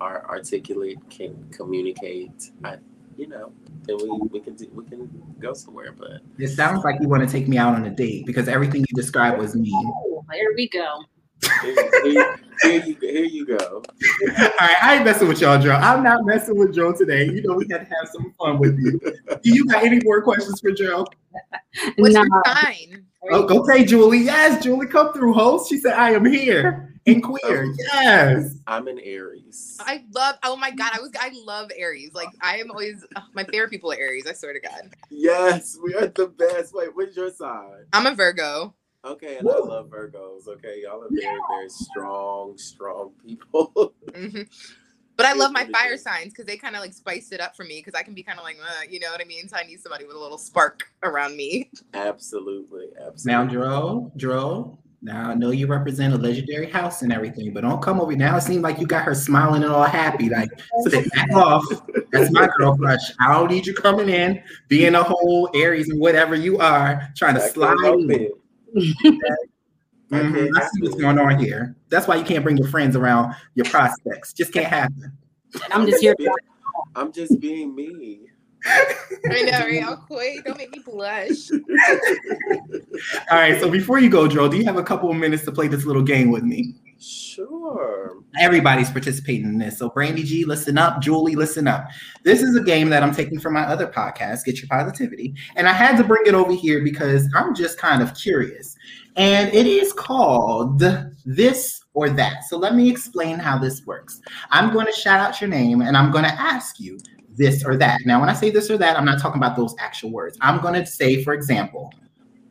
[0.00, 2.50] are articulate, can communicate.
[2.64, 2.76] I,
[3.16, 3.52] you know,
[3.86, 5.92] then we we can do, we can go somewhere.
[5.92, 8.80] But It sounds like you want to take me out on a date because everything
[8.80, 9.72] you described was me.
[9.74, 11.02] Oh, here we go.
[11.62, 13.56] here, here, here you here you go.
[14.28, 15.72] All right, I ain't messing with y'all, Joe.
[15.72, 17.24] I'm not messing with Joe today.
[17.26, 18.98] You know we had to have some fun with you.
[19.42, 21.06] Do you got any more questions for Joe?
[21.96, 22.22] What's Nah.
[22.24, 23.06] your sign?
[23.30, 24.18] Oh, okay, Julie.
[24.18, 25.68] Yes, Julie, come through, host.
[25.68, 28.56] She said, "I am here and queer." Yes.
[28.66, 29.76] I'm an Aries.
[29.80, 30.36] I love.
[30.42, 31.10] Oh my god, I was.
[31.18, 32.14] I love Aries.
[32.14, 33.04] Like I am always.
[33.16, 34.26] ugh, my favorite people are Aries.
[34.26, 34.94] I swear to God.
[35.10, 36.74] Yes, we are the best.
[36.74, 37.84] Wait, what's your sign?
[37.92, 38.74] I'm a Virgo.
[39.04, 40.48] Okay, and I love Virgos.
[40.48, 43.94] Okay, y'all are very, very strong, strong people.
[44.14, 44.42] hmm
[45.16, 47.64] But I love my fire signs because they kind of like spice it up for
[47.64, 49.48] me because I can be kind of like, uh, you know what I mean.
[49.48, 51.70] So I need somebody with a little spark around me.
[51.94, 53.32] absolutely, absolutely.
[53.32, 54.78] Now, Dro, Dro.
[55.02, 58.36] Now I know you represent a legendary house and everything, but don't come over now.
[58.36, 60.28] It seems like you got her smiling and all happy.
[60.28, 60.48] Like,
[60.82, 61.64] so they back off.
[62.10, 63.12] That's my girl crush.
[63.20, 67.34] I don't need you coming in, being a whole Aries and whatever you are, trying
[67.34, 68.30] to I slide in.
[70.10, 70.16] it.
[70.16, 70.56] I mm-hmm.
[70.56, 71.76] I see what's going on here.
[71.88, 74.32] That's why you can't bring your friends around your prospects.
[74.32, 75.12] Just can't happen.
[75.54, 76.14] And I'm just here.
[76.94, 78.20] I'm just being me.
[78.66, 79.82] I know, right?
[79.84, 80.44] I'll quit.
[80.44, 81.50] Don't make me blush.
[83.30, 83.60] All right.
[83.60, 85.84] So before you go, Dro, do you have a couple of minutes to play this
[85.84, 86.74] little game with me?
[86.98, 88.22] Sure.
[88.40, 89.78] Everybody's participating in this.
[89.78, 91.00] So Brandy G, listen up.
[91.00, 91.88] Julie, listen up.
[92.22, 95.34] This is a game that I'm taking from my other podcast, Get Your Positivity.
[95.54, 98.76] And I had to bring it over here because I'm just kind of curious.
[99.16, 100.82] And it is called
[101.24, 102.44] This or That.
[102.44, 104.20] So let me explain how this works.
[104.50, 106.98] I'm going to shout out your name and I'm going to ask you
[107.34, 108.00] this or that.
[108.04, 110.36] Now, when I say this or that, I'm not talking about those actual words.
[110.40, 111.92] I'm going to say, for example,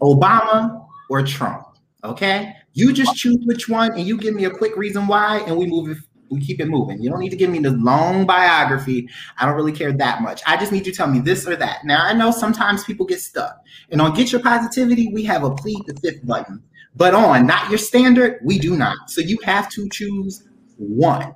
[0.02, 1.68] Obama or Trump.
[2.04, 2.54] Okay?
[2.74, 5.66] You just choose which one and you give me a quick reason why, and we
[5.66, 5.98] move it,
[6.30, 7.02] we keep it moving.
[7.02, 9.08] You don't need to give me the long biography.
[9.38, 10.42] I don't really care that much.
[10.48, 11.86] I just need you to tell me this or that.
[11.86, 13.62] Now I know sometimes people get stuck.
[13.92, 16.64] And on Get Your Positivity, we have a plead the fifth button.
[16.96, 19.10] But on not your standard, we do not.
[19.10, 20.44] So you have to choose
[20.78, 21.34] one.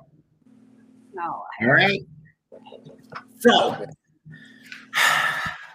[1.14, 2.00] No, All right.
[3.40, 3.86] So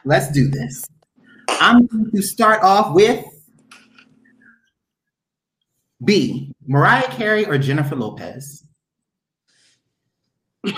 [0.06, 0.86] let's do this.
[1.49, 3.23] I'm going to start off with
[6.04, 6.54] B.
[6.67, 8.64] Mariah Carey or Jennifer Lopez.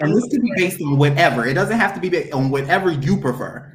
[0.00, 1.46] and this can be based on whatever.
[1.46, 3.70] It doesn't have to be based on whatever you prefer.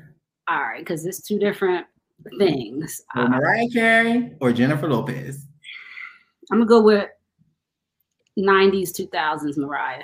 [0.48, 1.86] all right, because it's two different
[2.38, 3.02] things.
[3.16, 5.46] So Uh, Mariah Carey or Jennifer Lopez.
[6.52, 7.10] I'm gonna go with
[8.38, 10.04] '90s, 2000s Mariah.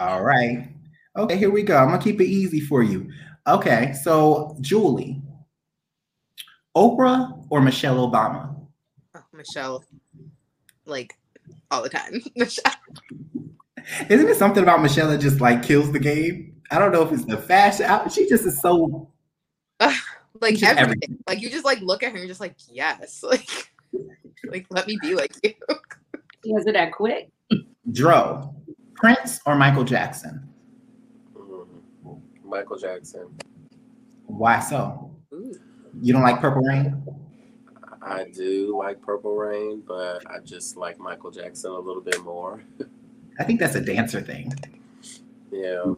[0.00, 0.68] All right.
[1.16, 1.76] Okay, here we go.
[1.76, 3.10] I'm gonna keep it easy for you.
[3.46, 5.20] Okay, so Julie,
[6.76, 8.54] Oprah or Michelle Obama?
[9.16, 9.84] Oh, Michelle,
[10.84, 11.17] like
[11.70, 12.20] all the time.
[12.36, 12.72] Michelle.
[14.08, 16.54] Isn't it something about Michelle that just like kills the game?
[16.70, 17.86] I don't know if it's the fashion.
[17.86, 19.08] I- She just is so.
[19.80, 20.78] like everything.
[20.78, 21.18] everything.
[21.26, 23.22] Like you just like look at her and just like, yes.
[23.32, 23.48] Like
[24.50, 25.54] like let me be like you.
[26.46, 27.30] Was it that quick.
[27.90, 28.54] Dro,
[28.94, 30.46] Prince or Michael Jackson?
[31.34, 32.20] Mhm.
[32.44, 33.26] Michael Jackson.
[34.26, 35.10] Why so?
[35.32, 35.54] Ooh.
[36.00, 37.02] You don't like Purple Rain?
[38.08, 42.62] I do like Purple Rain, but I just like Michael Jackson a little bit more.
[43.38, 44.52] I think that's a dancer thing.
[45.50, 45.94] Yeah,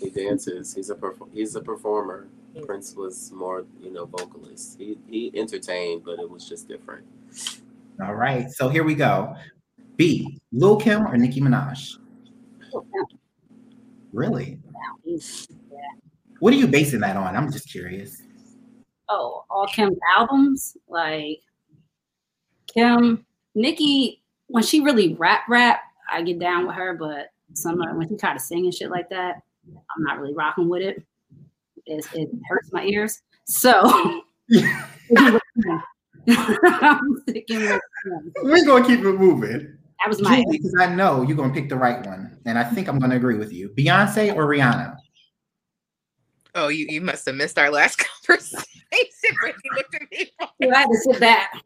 [0.00, 0.74] he dances.
[0.74, 2.28] He's a perf- he's a performer.
[2.66, 4.76] Prince was more, you know, vocalist.
[4.78, 7.04] He he entertained, but it was just different.
[8.04, 9.34] All right, so here we go.
[9.96, 10.40] B.
[10.52, 11.98] Lil Kim or Nicki Minaj?
[14.12, 14.58] Really?
[16.38, 17.36] What are you basing that on?
[17.36, 18.22] I'm just curious.
[19.10, 21.40] Oh, all Kim's albums, like
[22.72, 28.08] Kim, Nikki, when she really rap rap, I get down with her, but some when
[28.08, 31.02] she kind of singing shit like that, I'm not really rocking with it.
[31.86, 33.20] It, it hurts my ears.
[33.46, 34.22] So I'm
[37.28, 38.32] sticking with Kim.
[38.42, 39.76] We're gonna keep it moving.
[40.00, 42.88] That was my because I know you're gonna pick the right one, and I think
[42.88, 43.70] I'm gonna agree with you.
[43.70, 44.96] Beyonce or Rihanna?
[46.54, 48.64] Oh, you, you must have missed our last conversation.
[49.42, 50.30] when you looked at me.
[50.40, 51.62] I had to sit back.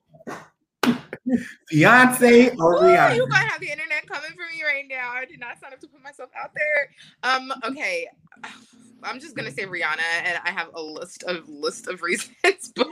[1.73, 3.17] Beyonce or Rihanna?
[3.17, 5.11] you gotta have the internet coming for me right now.
[5.13, 6.91] I did not sign up to put myself out there.
[7.23, 8.07] Um, okay.
[9.03, 12.73] I'm just gonna say Rihanna, and I have a list of list of reasons.
[12.75, 12.89] But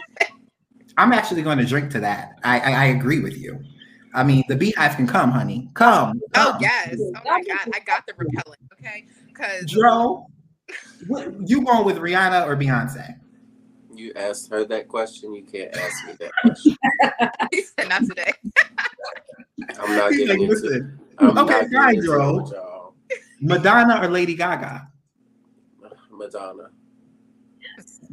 [0.96, 2.38] I'm actually going to drink to that.
[2.44, 3.62] I, I I agree with you.
[4.14, 5.70] I mean, the beehive can come, honey.
[5.74, 6.20] Come.
[6.34, 6.96] Oh yes.
[6.98, 8.60] Oh my god, I got the repellent.
[8.74, 10.26] Okay, because Dro,
[11.06, 13.16] what, you going with Rihanna or Beyonce?
[13.94, 15.34] You asked her that question.
[15.34, 16.76] You can't ask me that question.
[17.52, 18.32] he said not today.
[19.80, 20.54] I'm not He's like, getting into.
[20.54, 22.28] listen, I'm Okay, not getting fine, into Dro.
[22.38, 22.94] it with y'all.
[23.40, 24.88] Madonna or Lady Gaga?
[26.10, 26.70] Madonna.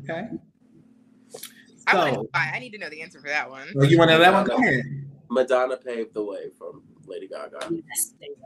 [0.03, 0.27] Okay.
[1.87, 2.29] I want So, to.
[2.33, 3.69] I need to know the answer for that one.
[3.75, 4.45] well, you want to that one?
[4.45, 4.83] Go ahead.
[5.29, 7.59] Madonna paved the way from Lady Gaga.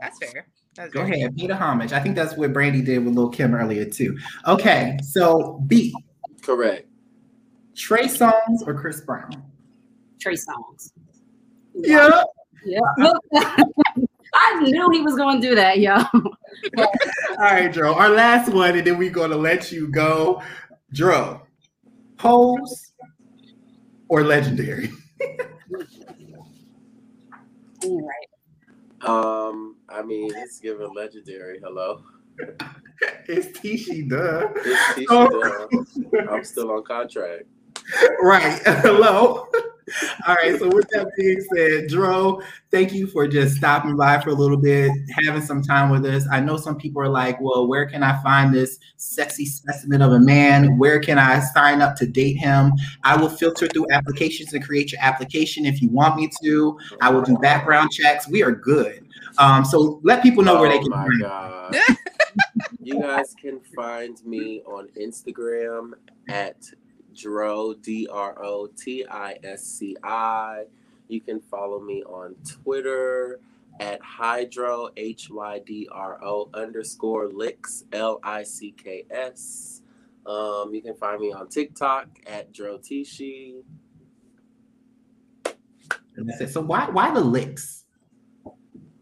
[0.00, 0.46] That's fair.
[0.76, 1.14] That's Go fair.
[1.14, 1.36] ahead.
[1.36, 1.92] Pay the homage.
[1.92, 4.18] I think that's what Brandy did with Lil Kim earlier too.
[4.46, 4.98] Okay.
[5.02, 5.94] So B.
[6.42, 6.88] Correct.
[7.76, 9.30] Trey Songz or Chris Brown?
[10.20, 10.92] Trey Songz.
[11.74, 12.22] Yeah.
[12.64, 12.80] Yeah.
[12.98, 13.18] Look,
[14.34, 15.94] I knew he was going to do that, yo.
[16.78, 16.86] All
[17.38, 17.94] right, Dro.
[17.94, 20.42] Our last one, and then we're gonna let you go.
[20.92, 21.42] Dro.
[22.16, 22.92] Pose
[24.08, 24.90] or legendary?
[27.82, 28.10] You're.
[29.02, 31.60] Um, I mean, it's given legendary.
[31.62, 32.02] Hello.
[33.26, 34.48] It's Tisci, duh.
[34.54, 35.68] It's Tisci Oh.
[36.12, 36.28] Dub.
[36.30, 37.42] I'm still on contract.
[38.22, 38.60] Right.
[38.64, 39.48] Hello.
[40.28, 40.56] All right.
[40.58, 44.56] So with that being said, Dro, thank you for just stopping by for a little
[44.56, 44.92] bit,
[45.24, 46.24] having some time with us.
[46.30, 50.12] I know some people are like, well, where can I find this sexy specimen of
[50.12, 50.78] a man?
[50.78, 52.72] Where can I sign up to date him?
[53.02, 56.78] I will filter through applications and create your application if you want me to.
[57.00, 58.28] I will do background checks.
[58.28, 59.04] We are good.
[59.38, 61.20] Um, so let people know where they oh can my find you.
[61.20, 61.76] god.
[62.80, 65.92] you guys can find me on Instagram
[66.28, 66.56] at
[67.14, 70.64] Dro D R O T I S C I.
[71.08, 73.40] You can follow me on Twitter
[73.80, 79.82] at Hydro H Y D R O underscore licks L I C K S.
[80.26, 83.62] Um, you can find me on TikTok at Dro Tisci.
[86.16, 86.50] And that's it.
[86.50, 87.83] So why why the licks?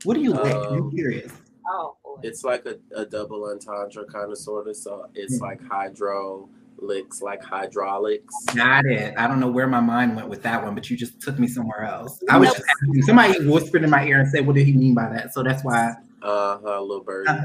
[0.04, 0.54] What do you lick?
[0.54, 1.32] I'm Um, curious.
[1.68, 2.20] Oh, boy.
[2.22, 4.76] It's like a, a double entendre kind of sort of.
[4.76, 5.44] So it's Hmm.
[5.44, 8.34] like hydro licks, like hydraulics.
[8.54, 9.14] Got it.
[9.16, 11.46] I don't know where my mind went with that one, but you just took me
[11.46, 12.20] somewhere else.
[12.28, 13.02] I was just asking.
[13.02, 15.62] Somebody whispered in my ear and said, "What did he mean by that?" So that's
[15.64, 15.94] why.
[16.20, 17.28] Uh, huh, little bird.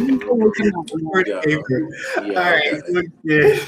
[0.00, 1.40] Yeah.
[1.46, 1.56] Yeah.
[2.24, 3.04] Yeah, All right.
[3.24, 3.58] yeah.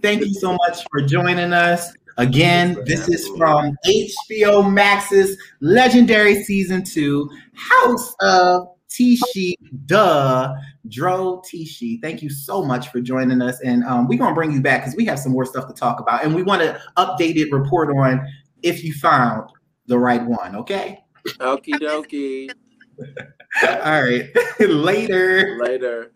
[0.00, 1.92] Thank you so much for joining us.
[2.18, 9.54] Again, this is from HBO Max's legendary season two, House of Tisci,
[9.86, 10.54] duh,
[10.88, 12.00] Dro Tisci.
[12.02, 13.60] Thank you so much for joining us.
[13.60, 15.74] And um, we're going to bring you back because we have some more stuff to
[15.74, 16.24] talk about.
[16.24, 18.26] And we want to updated report on
[18.62, 19.50] if you found
[19.86, 20.56] the right one.
[20.56, 21.02] Okay.
[21.38, 22.50] Okie dokie.
[23.62, 24.30] All right.
[24.60, 25.58] Later.
[25.62, 26.12] Later.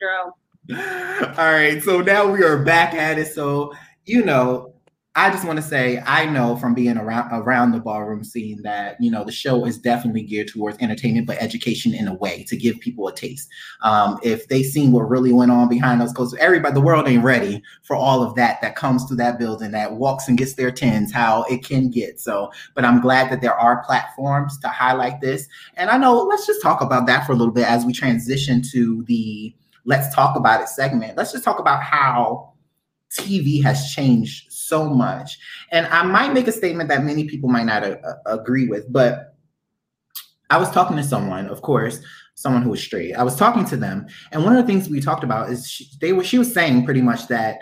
[0.00, 0.34] Dro.
[0.70, 3.26] All right, so now we are back at it.
[3.26, 3.72] So,
[4.04, 4.71] you know,
[5.14, 8.96] I just want to say I know from being around around the ballroom scene that
[8.98, 12.56] you know the show is definitely geared towards entertainment, but education in a way to
[12.56, 13.46] give people a taste.
[13.82, 17.22] Um, if they seen what really went on behind those, because everybody, the world ain't
[17.22, 20.70] ready for all of that that comes to that building, that walks and gets their
[20.70, 22.18] tens, how it can get.
[22.18, 25.46] So, but I'm glad that there are platforms to highlight this,
[25.76, 28.62] and I know let's just talk about that for a little bit as we transition
[28.72, 31.18] to the let's talk about it segment.
[31.18, 32.52] Let's just talk about how
[33.18, 35.38] TV has changed so much.
[35.70, 39.34] And I might make a statement that many people might not uh, agree with, but
[40.48, 42.00] I was talking to someone, of course,
[42.36, 43.12] someone who was straight.
[43.14, 45.86] I was talking to them, and one of the things we talked about is she,
[46.00, 47.58] they were she was saying pretty much that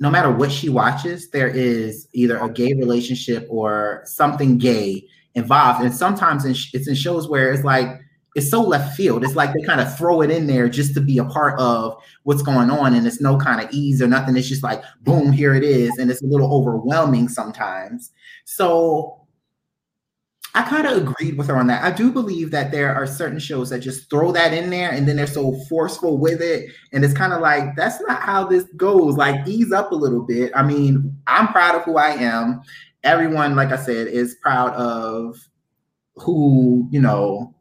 [0.00, 5.82] no matter what she watches, there is either a gay relationship or something gay involved.
[5.82, 7.88] And sometimes it's in shows where it's like
[8.34, 9.24] it's so left field.
[9.24, 11.96] It's like they kind of throw it in there just to be a part of
[12.22, 14.36] what's going on, and it's no kind of ease or nothing.
[14.36, 18.12] It's just like boom, here it is, and it's a little overwhelming sometimes.
[18.44, 19.16] So
[20.54, 21.84] I kind of agreed with her on that.
[21.84, 25.06] I do believe that there are certain shows that just throw that in there and
[25.06, 26.72] then they're so forceful with it.
[26.92, 29.16] And it's kind of like, that's not how this goes.
[29.16, 30.50] Like, ease up a little bit.
[30.56, 32.62] I mean, I'm proud of who I am.
[33.04, 35.36] Everyone, like I said, is proud of
[36.16, 37.54] who, you know,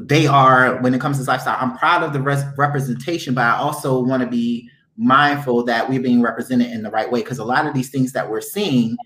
[0.00, 1.56] they are when it comes to lifestyle.
[1.60, 6.00] I'm proud of the res- representation, but I also want to be mindful that we're
[6.00, 8.96] being represented in the right way because a lot of these things that we're seeing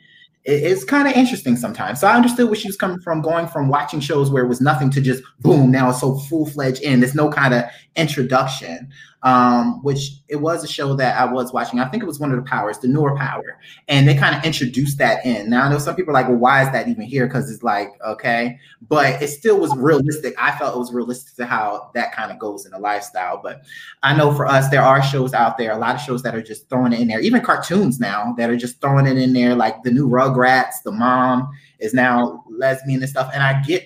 [0.45, 2.01] it- it's kind of interesting sometimes.
[2.01, 4.61] So I understood where she was coming from, going from watching shows where it was
[4.61, 7.01] nothing to just boom, now it's so full fledged in.
[7.01, 7.65] There's no kind of
[7.97, 8.89] introduction,
[9.23, 11.79] um, which it was a show that I was watching.
[11.79, 13.59] I think it was one of the powers, the newer power,
[13.89, 15.51] and they kind of introduced that in.
[15.51, 17.27] Now I know some people are like, well, why is that even here?
[17.27, 18.59] Because it's like, okay,
[18.89, 20.35] but it still was realistic.
[20.39, 23.41] I felt it was realistic to how that kind of goes in the lifestyle.
[23.43, 23.63] But
[24.03, 26.43] I know for us, there are shows out there, a lot of shows that are
[26.43, 29.55] just throwing it in there, even cartoons now that are just throwing it in there,
[29.55, 31.51] like the new Rugrats, the mom.
[31.79, 33.31] is now lesbian and stuff.
[33.35, 33.85] And I get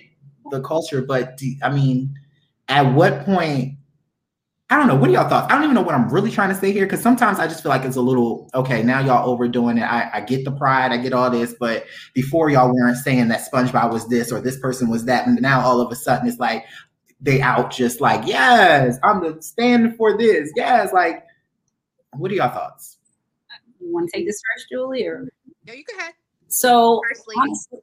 [0.50, 2.14] the culture, but do, I mean,
[2.68, 3.78] at what point?
[4.74, 4.96] I don't know.
[4.96, 5.46] What are y'all thoughts?
[5.48, 7.62] I don't even know what I'm really trying to say here because sometimes I just
[7.62, 8.82] feel like it's a little okay.
[8.82, 9.82] Now y'all overdoing it.
[9.82, 13.46] I, I get the pride, I get all this, but before y'all weren't saying that
[13.48, 16.40] SpongeBob was this or this person was that, and now all of a sudden it's
[16.40, 16.64] like
[17.20, 20.50] they out just like yes, I'm the stand for this.
[20.56, 21.24] Yes, like
[22.14, 22.98] what are y'all thoughts?
[23.78, 25.28] You want to take this first, Julie, or
[25.66, 26.14] Yeah, you go ahead.
[26.48, 27.00] so?
[27.08, 27.78] First honestly,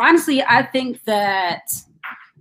[0.00, 1.70] honestly, I think that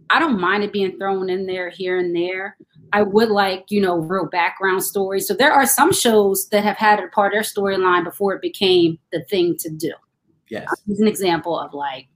[0.09, 2.57] I don't mind it being thrown in there here and there.
[2.93, 5.27] I would like, you know, real background stories.
[5.27, 8.35] So there are some shows that have had it a part of their storyline before
[8.35, 9.91] it became the thing to do.
[10.49, 10.67] Yes.
[10.85, 12.07] Here's an example of like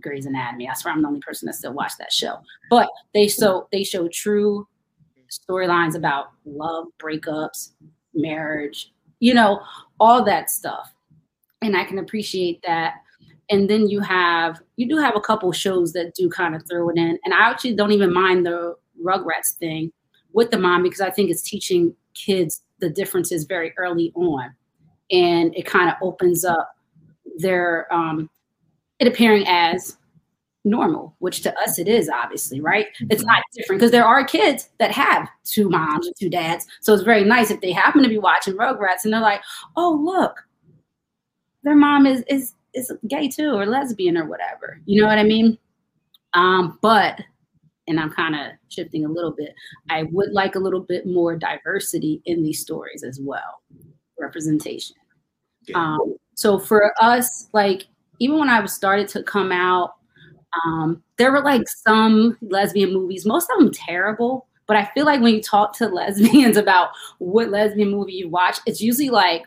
[0.00, 0.68] Grey's Anatomy.
[0.68, 2.36] I swear I'm the only person that still watch that show.
[2.70, 4.68] But they so they show true
[5.28, 7.70] storylines about love, breakups,
[8.14, 9.60] marriage, you know,
[9.98, 10.94] all that stuff.
[11.62, 12.94] And I can appreciate that.
[13.50, 16.90] And then you have you do have a couple shows that do kind of throw
[16.90, 17.18] it in.
[17.24, 19.90] And I actually don't even mind the Rugrats thing
[20.32, 24.54] with the mom because I think it's teaching kids the differences very early on.
[25.10, 26.76] And it kind of opens up
[27.38, 28.28] their um
[28.98, 29.96] it appearing as
[30.64, 32.86] normal, which to us it is obviously, right?
[33.10, 36.66] It's not different because there are kids that have two moms and two dads.
[36.80, 39.42] So it's very nice if they happen to be watching Rugrats and they're like,
[39.76, 40.36] oh look,
[41.64, 44.80] their mom is is is gay too or lesbian or whatever.
[44.86, 45.58] You know what I mean?
[46.34, 47.20] Um, but
[47.88, 49.54] and I'm kind of shifting a little bit.
[49.90, 53.62] I would like a little bit more diversity in these stories as well,
[54.18, 54.96] representation.
[55.66, 55.78] Yeah.
[55.78, 57.86] Um, so for us, like
[58.18, 59.94] even when I was started to come out,
[60.64, 64.46] um, there were like some lesbian movies, most of them terrible.
[64.66, 68.58] But I feel like when you talk to lesbians about what lesbian movie you watch,
[68.64, 69.44] it's usually like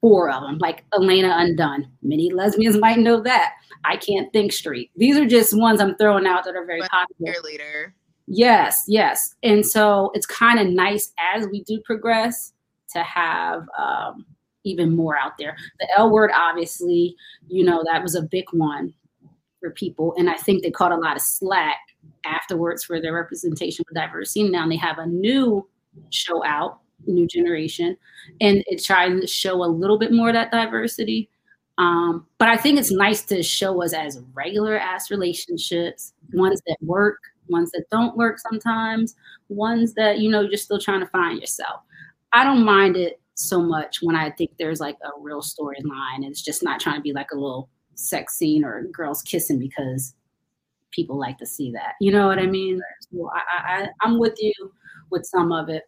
[0.00, 1.86] four of them, like Elena Undone.
[2.02, 3.52] Many lesbians might know that.
[3.84, 4.90] I can't think straight.
[4.96, 7.32] These are just ones I'm throwing out that are very But popular.
[7.32, 7.92] Cheerleader.
[8.26, 9.34] Yes, yes.
[9.42, 12.52] And so it's kind of nice as we do progress
[12.92, 14.24] to have um,
[14.64, 15.56] even more out there.
[15.80, 17.16] The L word, obviously,
[17.48, 18.94] you know, that was a big one
[19.60, 20.14] for people.
[20.16, 21.78] And I think they caught a lot of slack
[22.24, 24.48] afterwards for their representation of diversity.
[24.48, 25.68] Now they have a new
[26.10, 27.96] show out, New Generation,
[28.40, 31.28] and it tries to show a little bit more of that diversity.
[31.78, 36.76] Um, but I think it's nice to show us as regular ass relationships, ones that
[36.82, 39.14] work, ones that don't work sometimes,
[39.48, 41.80] ones that, you know, you're still trying to find yourself.
[42.32, 46.26] I don't mind it so much when I think there's like a real storyline and
[46.26, 50.14] it's just not trying to be like a little sex scene or girls kissing because
[50.92, 51.94] people like to see that.
[52.00, 52.80] You know what I mean?
[53.12, 54.52] So I, I- I'm with you
[55.10, 55.84] with some of it,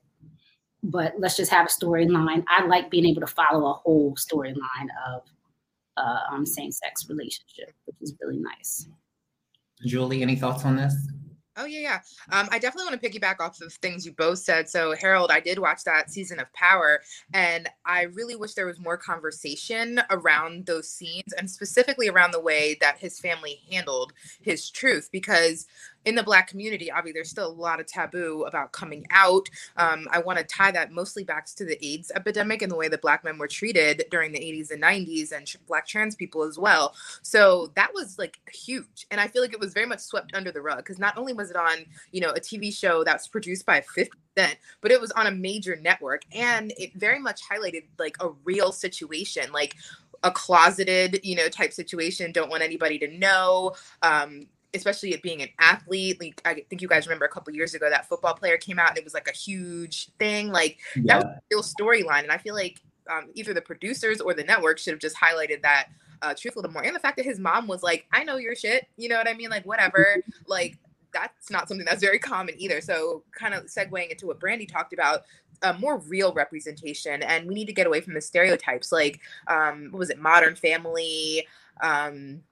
[0.82, 2.44] but let's just have a storyline.
[2.48, 5.22] I like being able to follow a whole storyline of
[5.96, 8.88] uh, um, same-sex relationship, which is really nice.
[9.84, 10.94] Julie, any thoughts on this?
[11.58, 12.00] Oh yeah, yeah.
[12.30, 14.70] Um, I definitely want to piggyback off of things you both said.
[14.70, 17.02] So Harold, I did watch that season of Power,
[17.34, 22.40] and I really wish there was more conversation around those scenes, and specifically around the
[22.40, 25.10] way that his family handled his truth.
[25.12, 25.66] Because
[26.04, 29.48] in the Black community, obviously, there's still a lot of taboo about coming out.
[29.76, 32.88] Um, I want to tie that mostly back to the AIDS epidemic and the way
[32.88, 36.42] that Black men were treated during the 80s and 90s, and tr- Black trans people
[36.42, 36.94] as well.
[37.22, 39.06] So that was like huge.
[39.10, 41.32] And I feel like it was very much swept under the rug because not only
[41.32, 44.90] was it on, you know, a TV show that was produced by 50 Cent, but
[44.90, 46.22] it was on a major network.
[46.34, 49.76] And it very much highlighted like a real situation, like
[50.22, 52.32] a closeted, you know, type situation.
[52.32, 53.74] Don't want anybody to know.
[54.02, 56.20] Um, especially it being an athlete.
[56.20, 58.90] Like I think you guys remember a couple years ago that football player came out
[58.90, 60.50] and it was like a huge thing.
[60.50, 62.22] Like that was a real storyline.
[62.22, 65.62] And I feel like um, either the producers or the network should have just highlighted
[65.62, 65.88] that
[66.22, 66.84] uh, truth a little more.
[66.84, 68.86] And the fact that his mom was like, I know your shit.
[68.96, 69.50] You know what I mean?
[69.50, 70.16] Like, whatever.
[70.46, 70.78] like,
[71.12, 72.80] that's not something that's very common either.
[72.80, 75.22] So, kind of segueing into what Brandy talked about,
[75.62, 77.22] uh, more real representation.
[77.22, 78.92] And we need to get away from the stereotypes.
[78.92, 80.18] Like, um, what was it?
[80.18, 81.46] Modern Family.
[81.82, 82.42] Um,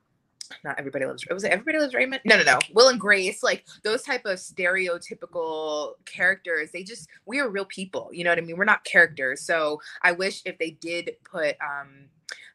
[0.65, 2.23] not everybody loves was it everybody loves Raymond?
[2.25, 2.59] No, no, no.
[2.75, 8.11] Will and Grace, like those type of stereotypical characters, they just we are real people.
[8.13, 8.57] You know what I mean?
[8.57, 9.41] We're not characters.
[9.43, 12.07] So I wish if they did put um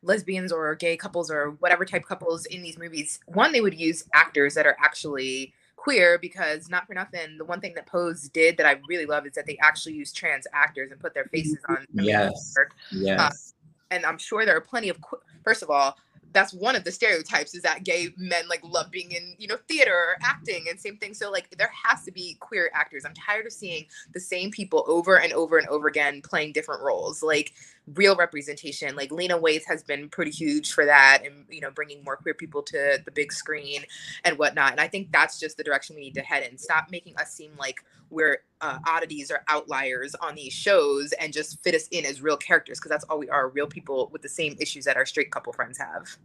[0.04, 4.04] lesbians or gay couples or whatever type couples in these movies, one, they would use
[4.14, 8.58] actors that are actually queer because not for nothing, the one thing that Pose did
[8.58, 11.58] that I really love is that they actually use trans actors and put their faces
[11.70, 12.54] on Yes.
[12.92, 13.54] Yes.
[13.92, 15.00] and I'm sure there are plenty of.
[15.02, 15.96] qu- First of all,
[16.36, 19.58] that's one of the stereotypes is that gay men like love being in you know
[19.68, 21.14] theater or acting and same thing.
[21.16, 23.06] So like there has to be queer actors.
[23.06, 26.84] I'm tired of seeing the same people over and over and over again playing different
[26.84, 27.24] roles.
[27.24, 27.54] Like
[27.94, 28.96] real representation.
[28.96, 32.34] Like Lena Waithe has been pretty huge for that, and you know, bringing more queer
[32.34, 33.84] people to the big screen
[34.24, 34.72] and whatnot.
[34.72, 36.58] And I think that's just the direction we need to head in.
[36.58, 41.62] Stop making us seem like we're uh, oddities or outliers on these shows, and just
[41.62, 44.30] fit us in as real characters because that's all we are: real people with the
[44.30, 46.18] same issues that our straight couple friends have.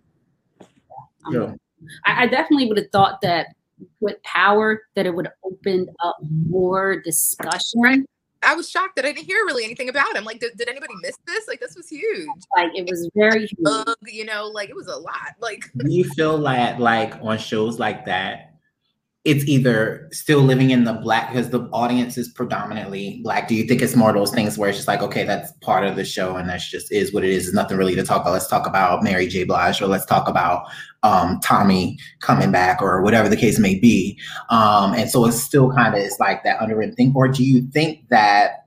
[1.27, 1.55] Um, Yeah.
[2.07, 3.49] I, I definitely would have thought that
[4.01, 7.81] with power that it would have opened up more discussion.
[7.81, 8.01] Right.
[8.43, 10.25] I was shocked that I didn't hear really anything about him.
[10.25, 11.47] Like, did, did anybody miss this?
[11.47, 12.29] Like, this was huge.
[12.57, 13.55] Like it was very huge.
[13.61, 15.35] Bug, you know, like it was a lot.
[15.41, 18.51] Like, Do you feel like like on shows like that,
[19.25, 23.49] it's either still living in the black because the audience is predominantly black.
[23.49, 25.85] Do you think it's more of those things where it's just like, okay, that's part
[25.85, 27.45] of the show and that's just is what it is.
[27.45, 28.33] There's nothing really to talk about.
[28.33, 29.45] Let's talk about Mary J.
[29.45, 30.69] Blige or let's talk about
[31.03, 34.19] um, Tommy coming back or whatever the case may be.
[34.51, 37.13] Um, and so it's still kind of it's like that underwritten thing.
[37.15, 38.65] Or do you think that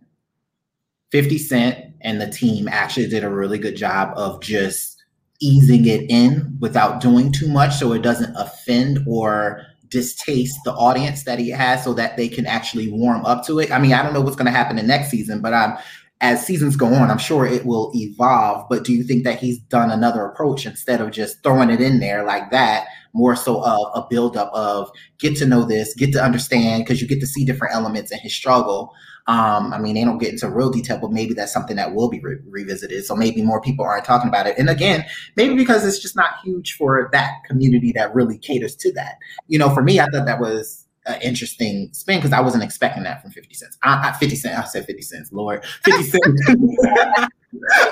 [1.11, 5.03] 50 Cent and the team actually did a really good job of just
[5.39, 11.23] easing it in without doing too much so it doesn't offend or distaste the audience
[11.23, 13.71] that he has so that they can actually warm up to it.
[13.71, 15.77] I mean, I don't know what's going to happen in next season, but I'm
[16.23, 18.65] as seasons go on, I'm sure it will evolve.
[18.69, 21.99] But do you think that he's done another approach instead of just throwing it in
[21.99, 22.87] there like that?
[23.13, 27.09] More so of a buildup of get to know this, get to understand, because you
[27.09, 28.93] get to see different elements in his struggle.
[29.27, 32.09] Um, I mean, they don't get into real detail, but maybe that's something that will
[32.09, 33.03] be re- revisited.
[33.03, 34.57] So maybe more people aren't talking about it.
[34.57, 35.05] And again,
[35.35, 39.17] maybe because it's just not huge for that community that really caters to that.
[39.47, 43.03] You know, for me, I thought that was an interesting spin because I wasn't expecting
[43.03, 43.77] that from 50 cents.
[43.83, 46.41] I, I, 50 cents, I said 50 cents, Lord, 50 cents.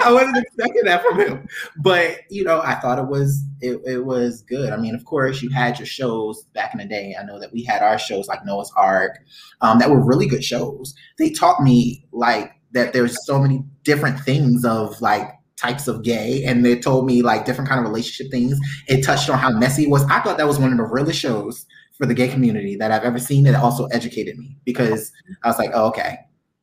[0.02, 1.48] I wasn't expecting that from him,
[1.78, 4.72] but you know, I thought it was it, it was good.
[4.74, 7.16] I mean, of course, you had your shows back in the day.
[7.20, 9.20] I know that we had our shows like Noah's Arc,
[9.62, 10.96] um, that were really good shows.
[11.18, 16.44] They taught me like that there's so many different things of like types of gay,
[16.44, 18.60] and they told me like different kind of relationship things.
[18.88, 20.04] It touched on how messy it was.
[20.06, 21.68] I thought that was one of the realest shows
[22.02, 23.46] for the gay community that I've ever seen.
[23.46, 25.12] It also educated me because
[25.44, 26.18] I was like, oh, okay.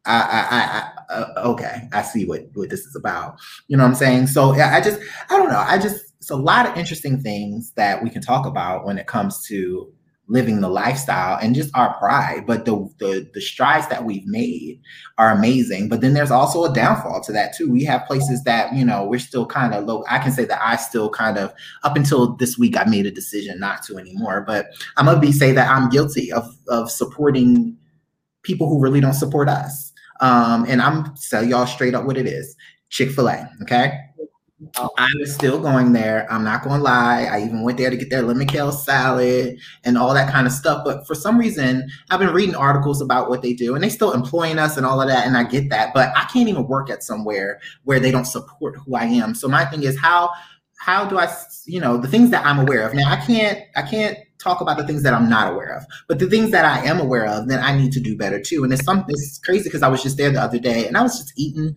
[0.04, 3.36] I, I, I, uh, okay, I see what what this is about.
[3.68, 4.26] You know what I'm saying?
[4.26, 5.64] So I just, I don't know.
[5.64, 9.06] I just, it's a lot of interesting things that we can talk about when it
[9.06, 9.92] comes to
[10.28, 12.44] living the lifestyle and just our pride.
[12.46, 14.80] But the the the strides that we've made
[15.16, 15.88] are amazing.
[15.88, 17.70] But then there's also a downfall to that too.
[17.70, 20.04] We have places that you know we're still kind of low.
[20.08, 21.52] I can say that I still kind of
[21.82, 24.44] up until this week I made a decision not to anymore.
[24.46, 27.76] But I'm gonna be say that I'm guilty of of supporting
[28.42, 29.92] people who really don't support us.
[30.20, 32.56] Um, and I'm tell y'all straight up what it is.
[32.90, 34.07] Chick-fil-A, okay?
[34.96, 36.26] I'm still going there.
[36.32, 37.28] I'm not going to lie.
[37.30, 40.52] I even went there to get their lemon kale salad and all that kind of
[40.52, 40.82] stuff.
[40.84, 44.12] But for some reason, I've been reading articles about what they do, and they still
[44.12, 45.26] employing us and all of that.
[45.26, 48.76] And I get that, but I can't even work at somewhere where they don't support
[48.84, 49.34] who I am.
[49.34, 50.30] So my thing is how
[50.78, 51.32] how do I,
[51.66, 52.94] you know, the things that I'm aware of.
[52.94, 56.18] Now I can't I can't talk about the things that I'm not aware of, but
[56.18, 58.64] the things that I am aware of, then I need to do better too.
[58.64, 61.02] And it's something it's crazy because I was just there the other day and I
[61.02, 61.76] was just eating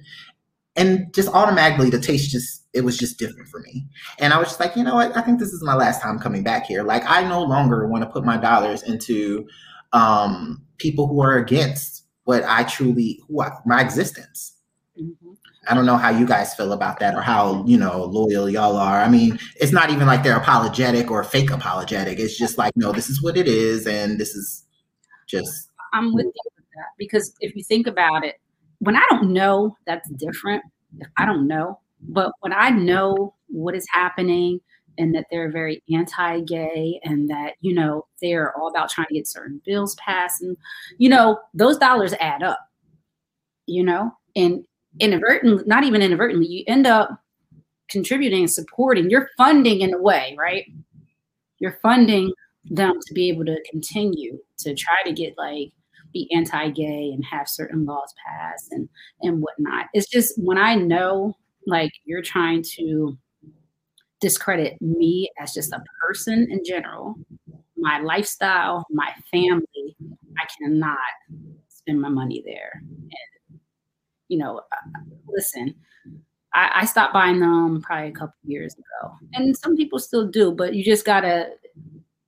[0.75, 3.85] and just automatically the taste just it was just different for me.
[4.19, 5.15] And i was just like you know what?
[5.15, 6.83] I think this is my last time coming back here.
[6.83, 9.47] Like i no longer want to put my dollars into
[9.93, 14.55] um people who are against what i truly who I, my existence.
[14.99, 15.35] Mhm.
[15.69, 18.77] i don't know how you guys feel about that or how you know loyal y'all
[18.77, 19.01] are.
[19.01, 22.19] I mean it's not even like they're apologetic or fake apologetic.
[22.19, 24.65] It's just like no this is what it is and this is
[25.27, 28.35] just I'm with you with that because if you think about it,
[28.81, 30.25] when I don't know, that's mm-hmm.
[30.25, 30.63] different.
[30.99, 34.59] If I don't know, but when I know what is happening
[34.97, 39.27] and that they're very anti-gay and that you know they're all about trying to get
[39.27, 40.57] certain bills passed and
[40.97, 42.59] you know those dollars add up
[43.67, 44.11] you know?
[44.35, 44.65] And
[44.99, 47.09] inadvertently not even inadvertently you end up
[47.89, 50.65] contributing and supporting you're funding in a way right?
[51.59, 52.33] You're funding
[52.65, 55.71] them to be able to continue to try to get like
[56.13, 58.89] be anti-gay and have certain laws passed and
[59.21, 59.87] and whatnot.
[59.93, 61.35] It's just when I know
[61.67, 63.17] like you're trying to
[64.19, 67.15] discredit me as just a person in general,
[67.77, 69.95] my lifestyle, my family,
[70.37, 70.97] I cannot
[71.69, 72.81] spend my money there.
[72.83, 73.59] And
[74.27, 75.75] you know, uh, listen,
[76.53, 80.51] I, I stopped buying them probably a couple years ago, and some people still do,
[80.51, 81.49] but you just gotta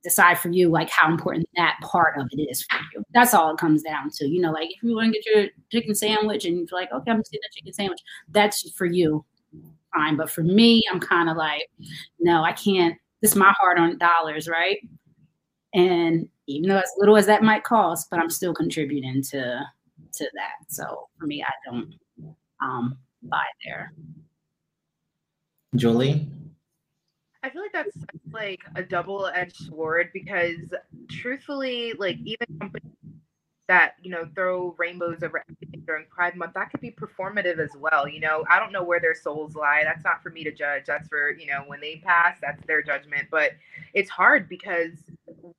[0.04, 3.02] decide for you like how important that part of it is for you.
[3.12, 4.28] That's all it comes down to.
[4.28, 7.10] You know, like if you want to get your chicken sandwich and you're like, okay,
[7.10, 8.00] I'm just getting a chicken sandwich,
[8.30, 9.24] that's for you.
[9.94, 10.16] Fine.
[10.16, 11.68] But for me, I'm kind of like,
[12.20, 12.96] no, I can't.
[13.22, 14.78] This is my hard on dollars, right?
[15.72, 19.60] And even though as little as that might cost, but I'm still contributing to
[20.12, 20.68] to that.
[20.68, 21.94] So for me, I don't
[22.62, 23.92] um buy there.
[25.74, 26.28] Julie?
[27.44, 27.98] I feel like that's
[28.32, 30.72] like a double-edged sword because
[31.10, 32.90] truthfully, like even companies
[33.68, 37.68] that you know throw rainbows over everything during Pride Month, that could be performative as
[37.78, 38.08] well.
[38.08, 39.82] You know, I don't know where their souls lie.
[39.84, 40.84] That's not for me to judge.
[40.86, 43.28] That's for you know when they pass, that's their judgment.
[43.30, 43.52] But
[43.92, 44.92] it's hard because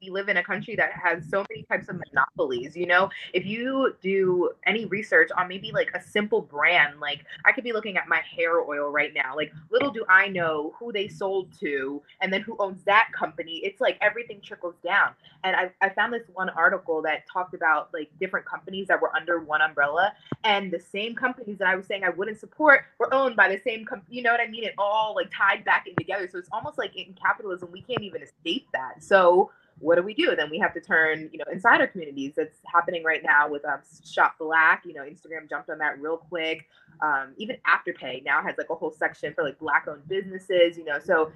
[0.02, 2.76] we live in a country that has so many types of monopolies.
[2.76, 7.52] You know, if you do any research on maybe like a simple brand, like I
[7.52, 9.36] could be looking at my hair oil right now.
[9.36, 13.62] Like little do I know who they sold to and then who owns that company.
[13.64, 15.12] It's like everything trickles down.
[15.44, 19.16] And I, I found this one article that talked about like different companies that were
[19.16, 20.14] under one umbrella
[20.44, 23.60] and the same companies that I was saying I wouldn't support were owned by the
[23.64, 24.18] same company.
[24.18, 24.64] You know what I mean?
[24.64, 26.28] It all like tied back in together.
[26.32, 29.04] So it's almost like in capitalism, we can't even escape that.
[29.04, 30.36] So what do we do?
[30.36, 32.34] Then we have to turn, you know, insider communities.
[32.36, 34.84] That's happening right now with um, Shop Black.
[34.86, 36.68] You know, Instagram jumped on that real quick.
[37.02, 40.78] Um, even Afterpay now has like a whole section for like black-owned businesses.
[40.78, 41.32] You know, so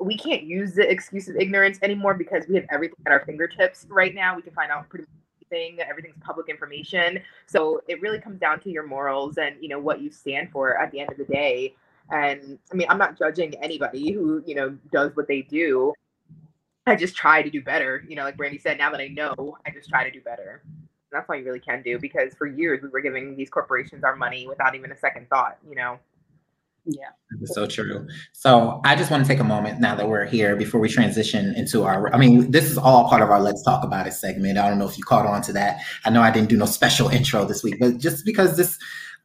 [0.00, 3.86] we can't use the excuse of ignorance anymore because we have everything at our fingertips
[3.88, 4.34] right now.
[4.34, 5.80] We can find out pretty much everything.
[5.80, 7.20] Everything's public information.
[7.46, 10.76] So it really comes down to your morals and you know what you stand for
[10.80, 11.74] at the end of the day.
[12.10, 15.94] And I mean, I'm not judging anybody who you know does what they do.
[16.86, 18.04] I just try to do better.
[18.08, 20.62] You know, like Brandy said, now that I know, I just try to do better.
[20.64, 24.04] And that's all you really can do because for years we were giving these corporations
[24.04, 25.98] our money without even a second thought, you know.
[26.86, 27.08] Yeah.
[27.40, 28.06] That's so true.
[28.32, 31.54] So I just want to take a moment now that we're here before we transition
[31.54, 32.12] into our.
[32.12, 34.58] I mean, this is all part of our "Let's Talk About It" segment.
[34.58, 35.80] I don't know if you caught on to that.
[36.04, 38.78] I know I didn't do no special intro this week, but just because this,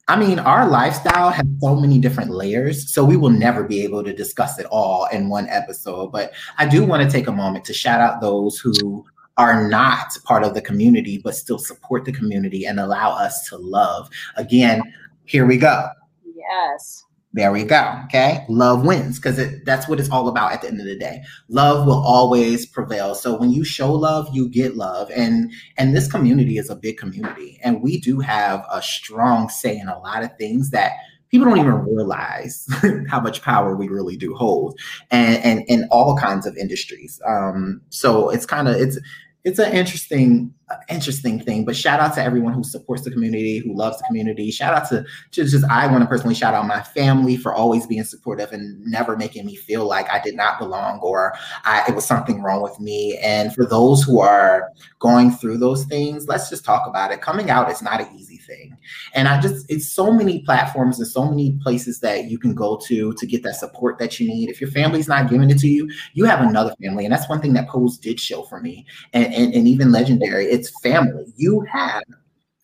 [0.09, 4.03] I mean, our lifestyle has so many different layers, so we will never be able
[4.03, 6.11] to discuss it all in one episode.
[6.11, 9.05] But I do want to take a moment to shout out those who
[9.37, 13.57] are not part of the community but still support the community and allow us to
[13.57, 14.09] love.
[14.35, 14.81] Again,
[15.25, 15.87] here we go.
[16.35, 17.05] Yes.
[17.31, 18.01] There we go.
[18.05, 18.43] Okay.
[18.49, 21.21] Love wins because that's what it's all about at the end of the day.
[21.47, 23.13] Love will always prevail.
[23.13, 25.11] So when you show love, you get love.
[25.15, 27.59] And and this community is a big community.
[27.63, 30.93] And we do have a strong say in a lot of things that
[31.29, 32.67] people don't even realize
[33.09, 34.79] how much power we really do hold
[35.11, 37.21] and and in all kinds of industries.
[37.27, 38.99] Um, so it's kind of it's
[39.43, 40.53] it's an interesting
[40.89, 44.51] interesting thing but shout out to everyone who supports the community who loves the community.
[44.51, 47.87] Shout out to, to just i want to personally shout out my family for always
[47.87, 51.33] being supportive and never making me feel like i did not belong or
[51.65, 53.17] I, it was something wrong with me.
[53.17, 57.21] And for those who are going through those things let's just talk about it.
[57.21, 58.77] Coming out is not an easy thing.
[59.13, 62.77] And i just it's so many platforms and so many places that you can go
[62.87, 64.49] to to get that support that you need.
[64.49, 67.05] If your family's not giving it to you you have another family.
[67.05, 68.85] And that's one thing that pose did show for me.
[69.13, 71.25] And, and, and even legendary it's family.
[71.37, 72.03] You have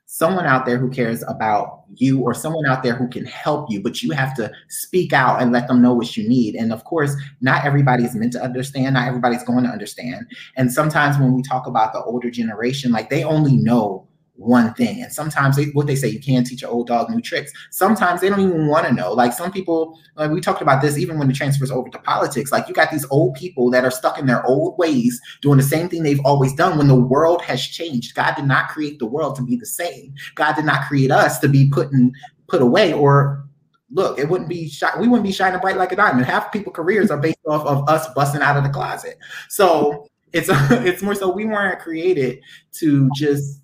[0.06, 3.82] someone out there who cares about you or someone out there who can help you,
[3.82, 6.56] but you have to speak out and let them know what you need.
[6.56, 10.26] And of course, not everybody is meant to understand, not everybody's going to understand.
[10.56, 14.08] And sometimes when we talk about the older generation, like they only know
[14.38, 15.02] one thing.
[15.02, 17.52] And sometimes they, what they say, you can't teach an old dog new tricks.
[17.72, 19.14] Sometimes they don't even want to know.
[19.14, 22.52] Like some people, like we talked about this even when it transfers over to politics.
[22.52, 25.64] Like you got these old people that are stuck in their old ways, doing the
[25.64, 28.16] same thing they've always done when the world has changed.
[28.16, 30.14] God did not create the world to be the same.
[30.36, 32.14] God did not create us to be put in,
[32.48, 33.46] put away or
[33.92, 36.26] look, it wouldn't be shi- we wouldn't be shining bright like a diamond.
[36.26, 39.18] Half people careers are based off of us busting out of the closet.
[39.50, 42.40] So it's it's more so we weren't created
[42.74, 43.62] to just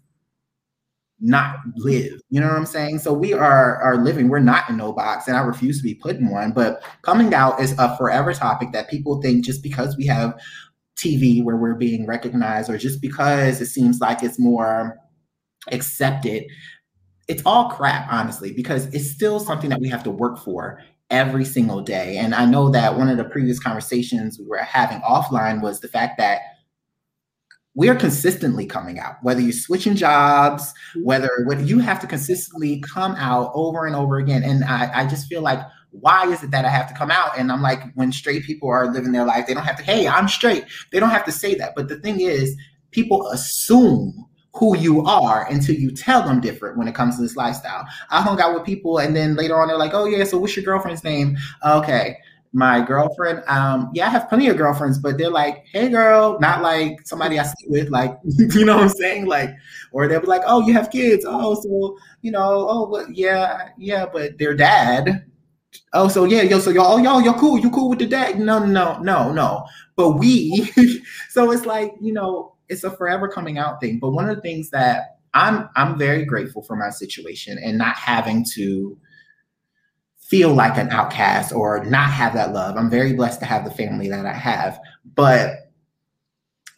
[1.21, 2.19] not live.
[2.29, 2.99] You know what I'm saying?
[2.99, 4.27] So we are are living.
[4.27, 6.51] We're not in no box, and I refuse to be put in one.
[6.51, 10.39] But coming out is a forever topic that people think just because we have
[10.97, 14.97] TV where we're being recognized, or just because it seems like it's more
[15.71, 16.43] accepted.
[17.27, 21.45] It's all crap, honestly, because it's still something that we have to work for every
[21.45, 22.17] single day.
[22.17, 25.87] And I know that one of the previous conversations we were having offline was the
[25.87, 26.41] fact that
[27.73, 31.03] we are consistently coming out whether you're switching jobs mm-hmm.
[31.03, 34.43] whether whether you have to consistently come out over and over again.
[34.43, 35.59] And I, I just feel like
[35.91, 37.37] why is it that i have to come out?
[37.37, 40.07] And i'm like when straight people are living their life they don't have to hey
[40.07, 40.65] i'm straight.
[40.91, 41.73] They don't have to say that.
[41.75, 42.55] But the thing is
[42.91, 47.37] people assume who you are until you tell them different when it comes to this
[47.37, 47.85] lifestyle.
[48.09, 50.55] I hung out with people and then later on they're like oh yeah so what's
[50.55, 51.37] your girlfriend's name?
[51.65, 52.17] Okay
[52.53, 53.43] my girlfriend.
[53.47, 57.39] Um, yeah, I have plenty of girlfriends, but they're like, "Hey, girl," not like somebody
[57.39, 59.51] I sleep with, like you know what I'm saying, like,
[59.91, 61.25] or they'll be like, "Oh, you have kids?
[61.27, 65.25] Oh, so you know, oh, but yeah, yeah, but their dad."
[65.93, 68.39] Oh, so yeah, yo, so y'all, y'all, y'all cool, you cool with the dad?
[68.39, 69.65] No, no, no, no.
[69.95, 70.71] But we,
[71.29, 73.99] so it's like you know, it's a forever coming out thing.
[73.99, 77.95] But one of the things that I'm, I'm very grateful for my situation and not
[77.95, 78.97] having to
[80.31, 82.77] feel like an outcast or not have that love.
[82.77, 84.79] I'm very blessed to have the family that I have.
[85.13, 85.73] But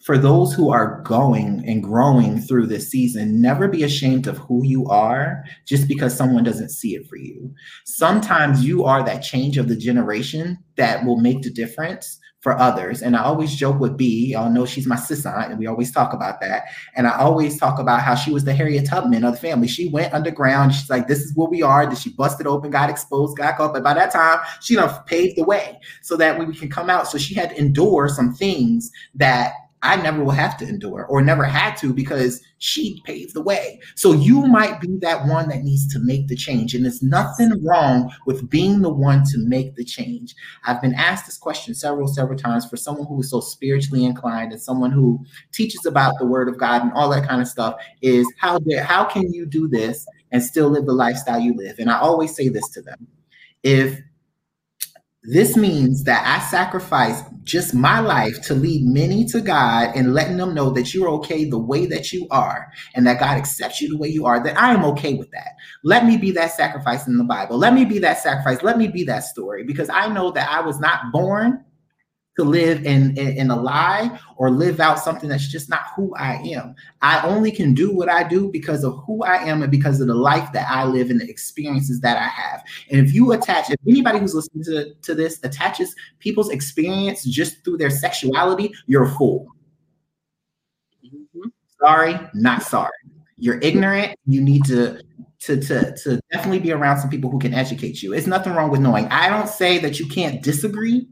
[0.04, 4.66] for those who are going and growing through this season, never be ashamed of who
[4.66, 7.54] you are just because someone doesn't see it for you.
[7.86, 13.02] Sometimes you are that change of the generation that will make the difference for others.
[13.02, 15.92] And I always joke with B, y'all know she's my sis aunt, and we always
[15.94, 16.66] talk about that.
[16.94, 19.70] And I always talk about how she was the Harriet Tubman of the family.
[19.70, 20.76] She went underground.
[20.76, 21.86] She's like, this is where we are.
[21.86, 23.72] That she busted open, got exposed, got caught.
[23.72, 27.08] But by that time, she done paved the way so that we can come out.
[27.08, 29.54] So she had to endure some things that
[29.84, 33.82] I never will have to endure or never had to because she paved the way.
[33.96, 34.52] So you mm-hmm.
[34.54, 36.74] might be that one that needs to make the change.
[36.74, 40.36] And there's nothing wrong with being the one to make the change.
[40.64, 44.54] I've been asked this question several, several times for someone who is so spiritually inclined
[44.54, 47.76] and someone who teaches about the word of God and all that kind of stuff
[48.02, 51.78] is how dare, how can you do this and still live the lifestyle you live?
[51.78, 53.06] And I always say this to them.
[53.64, 54.00] If
[55.26, 60.36] this means that I sacrifice just my life to lead many to God and letting
[60.36, 63.88] them know that you're okay the way that you are and that God accepts you
[63.88, 65.56] the way you are, that I am okay with that.
[65.84, 67.58] Let me be that sacrifice in the Bible.
[67.58, 68.64] Let me be that sacrifice.
[68.64, 71.64] Let me be that story because I know that I was not born
[72.36, 76.14] to live in, in, in a lie or live out something that's just not who
[76.16, 76.76] I am.
[77.02, 80.08] I only can do what I do because of who I am and because of
[80.08, 82.64] the life that I live and the experiences that I have.
[82.90, 87.64] And if you attach, if anybody who's listening to, to this attaches people's experience just
[87.64, 89.48] through their sexuality, you're a fool.
[91.06, 91.50] Mm-hmm.
[91.80, 92.92] Sorry, not sorry.
[93.38, 94.18] You're ignorant.
[94.26, 95.02] You need to
[95.42, 98.14] to, to, to definitely be around some people who can educate you.
[98.14, 99.08] It's nothing wrong with knowing.
[99.08, 101.10] I don't say that you can't disagree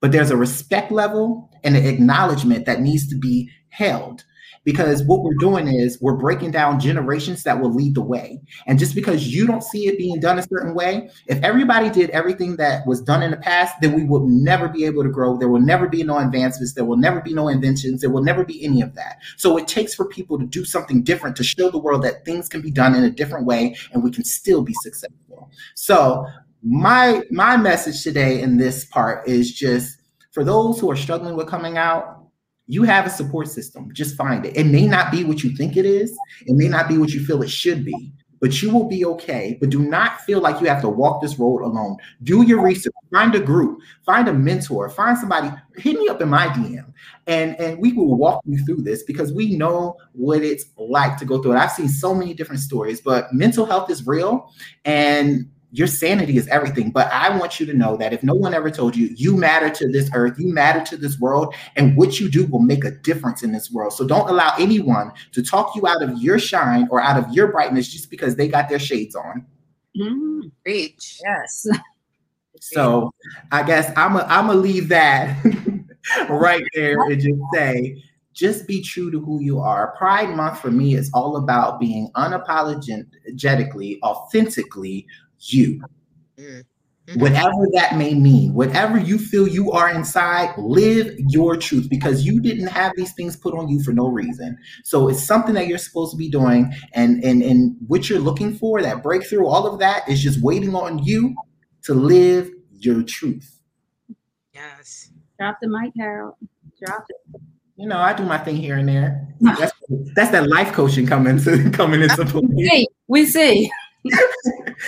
[0.00, 4.24] but there's a respect level and an acknowledgement that needs to be held
[4.68, 8.38] because what we're doing is we're breaking down generations that will lead the way.
[8.66, 12.10] And just because you don't see it being done a certain way, if everybody did
[12.10, 15.38] everything that was done in the past, then we will never be able to grow.
[15.38, 16.74] There will never be no advancements.
[16.74, 18.02] There will never be no inventions.
[18.02, 19.16] There will never be any of that.
[19.38, 22.46] So it takes for people to do something different to show the world that things
[22.46, 25.50] can be done in a different way and we can still be successful.
[25.76, 26.26] So
[26.62, 29.98] my my message today in this part is just
[30.32, 32.14] for those who are struggling with coming out
[32.70, 33.88] you have a support system.
[33.94, 34.54] Just find it.
[34.54, 36.14] It may not be what you think it is.
[36.44, 39.56] It may not be what you feel it should be but you will be okay.
[39.60, 41.96] But do not feel like you have to walk this road alone.
[42.22, 42.92] Do your research.
[43.12, 43.80] Find a group.
[44.04, 44.88] Find a mentor.
[44.90, 45.50] Find somebody.
[45.76, 46.92] Hit me up in my dm
[47.26, 51.24] and and we will walk you through this because we know what it's like to
[51.24, 51.56] go through it.
[51.56, 54.52] I've seen so many different stories but mental health is real
[54.84, 56.90] and your sanity is everything.
[56.90, 59.68] But I want you to know that if no one ever told you, you matter
[59.70, 62.90] to this earth, you matter to this world, and what you do will make a
[62.90, 63.92] difference in this world.
[63.92, 67.52] So don't allow anyone to talk you out of your shine or out of your
[67.52, 69.46] brightness just because they got their shades on.
[69.96, 71.20] Mm, Reach.
[71.24, 71.66] yes.
[72.60, 73.12] So
[73.52, 75.44] I guess I'm a, I'm gonna leave that
[76.28, 78.02] right there and just say,
[78.32, 79.94] just be true to who you are.
[79.96, 85.06] Pride Month for me is all about being unapologetically, authentically
[85.40, 85.82] you.
[86.38, 87.20] Mm-hmm.
[87.20, 92.38] Whatever that may mean, whatever you feel you are inside, live your truth because you
[92.38, 94.58] didn't have these things put on you for no reason.
[94.84, 98.54] So it's something that you're supposed to be doing, and and and what you're looking
[98.54, 101.34] for, that breakthrough, all of that is just waiting on you
[101.84, 103.58] to live your truth.
[104.52, 105.10] Yes.
[105.38, 106.34] Drop the mic, Harold.
[106.84, 107.40] Drop it.
[107.76, 109.28] You know, I do my thing here and there.
[109.40, 109.72] That's,
[110.14, 112.42] that's that life coaching coming to coming into play.
[112.42, 112.88] We see.
[113.06, 113.70] We see.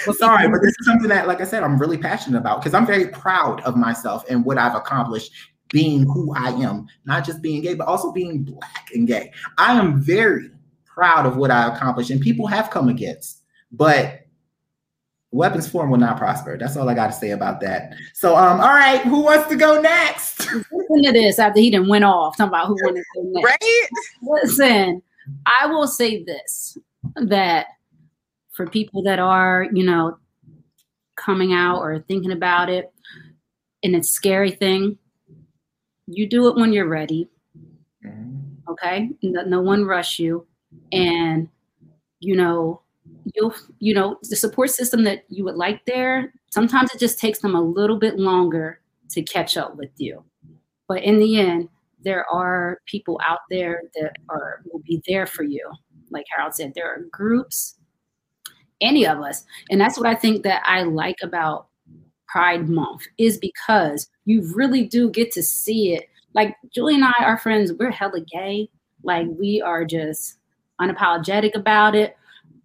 [0.06, 2.74] Well, sorry, but this is something that, like I said, I'm really passionate about because
[2.74, 5.32] I'm very proud of myself and what I've accomplished
[5.70, 9.32] being who I am, not just being gay, but also being black and gay.
[9.56, 10.50] I am very
[10.84, 13.42] proud of what I accomplished, and people have come against,
[13.72, 14.26] but
[15.32, 16.56] weapons form will not prosper.
[16.58, 17.94] That's all I got to say about that.
[18.14, 20.40] So, um, all right, who wants to go next?
[20.72, 23.44] Listen to this after he done went off, talking about who wanted to go next.
[23.44, 23.88] Right?
[24.22, 25.02] Listen,
[25.46, 26.76] I will say this
[27.14, 27.66] that
[28.60, 30.18] for people that are, you know,
[31.16, 32.92] coming out or thinking about it,
[33.82, 34.98] and it's scary thing,
[36.06, 37.26] you do it when you're ready.
[38.68, 40.46] Okay, no, no one rush you,
[40.92, 41.48] and
[42.18, 42.82] you know,
[43.34, 46.30] you'll, you know, the support system that you would like there.
[46.50, 48.82] Sometimes it just takes them a little bit longer
[49.12, 50.22] to catch up with you,
[50.86, 51.70] but in the end,
[52.04, 55.66] there are people out there that are will be there for you.
[56.10, 57.76] Like Harold said, there are groups
[58.80, 59.44] any of us.
[59.70, 61.66] And that's what I think that I like about
[62.28, 66.08] Pride Month is because you really do get to see it.
[66.34, 68.68] Like Julie and I, are friends, we're hella gay.
[69.02, 70.38] Like we are just
[70.80, 72.16] unapologetic about it.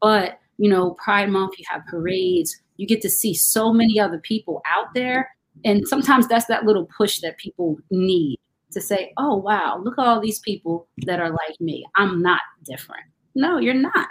[0.02, 4.20] But you know, Pride Month, you have parades, you get to see so many other
[4.20, 5.32] people out there.
[5.64, 8.38] And sometimes that's that little push that people need
[8.72, 11.86] to say, oh, wow, look at all these people that are like me.
[11.96, 13.04] I'm not different.
[13.34, 14.08] No, you're not.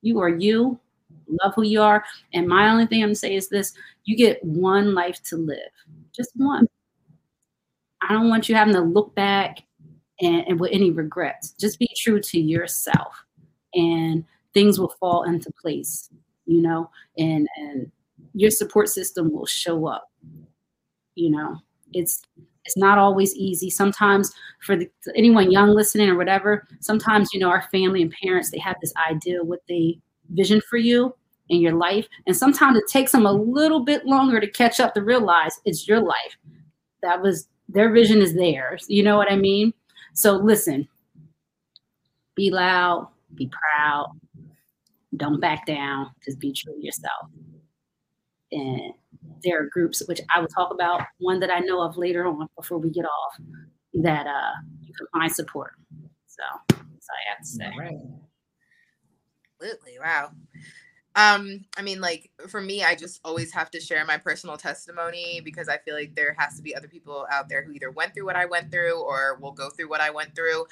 [0.00, 0.80] You are you.
[1.42, 2.04] Love who you are.
[2.32, 3.72] And my only thing I'm to say is this
[4.04, 5.70] you get one life to live,
[6.14, 6.66] just one.
[8.00, 9.62] I don't want you having to look back
[10.20, 11.50] and, and with any regrets.
[11.52, 13.24] Just be true to yourself,
[13.74, 14.24] and
[14.54, 16.10] things will fall into place,
[16.46, 17.90] you know, and, and
[18.34, 20.10] your support system will show up.
[21.14, 21.58] You know,
[21.92, 22.22] it's
[22.64, 23.70] it's not always easy.
[23.70, 24.32] Sometimes
[24.64, 28.58] for the, anyone young listening or whatever, sometimes you know our family and parents they
[28.58, 29.98] have this idea what they
[30.30, 31.14] vision for you
[31.52, 34.94] in your life, and sometimes it takes them a little bit longer to catch up
[34.94, 36.36] to realize it's your life.
[37.02, 38.86] That was their vision is theirs.
[38.88, 39.72] You know what I mean?
[40.14, 40.88] So listen,
[42.34, 44.18] be loud, be proud,
[45.16, 47.28] don't back down, just be true to yourself.
[48.50, 48.94] And
[49.44, 52.48] there are groups which I will talk about, one that I know of later on
[52.56, 53.36] before we get off,
[53.94, 55.72] that uh, you can find support.
[56.26, 57.72] So that's all I have to say.
[57.78, 57.98] Right.
[59.60, 59.98] Absolutely.
[60.00, 60.30] Wow.
[61.14, 65.42] Um, I mean, like for me, I just always have to share my personal testimony
[65.44, 68.14] because I feel like there has to be other people out there who either went
[68.14, 70.66] through what I went through or will go through what I went through.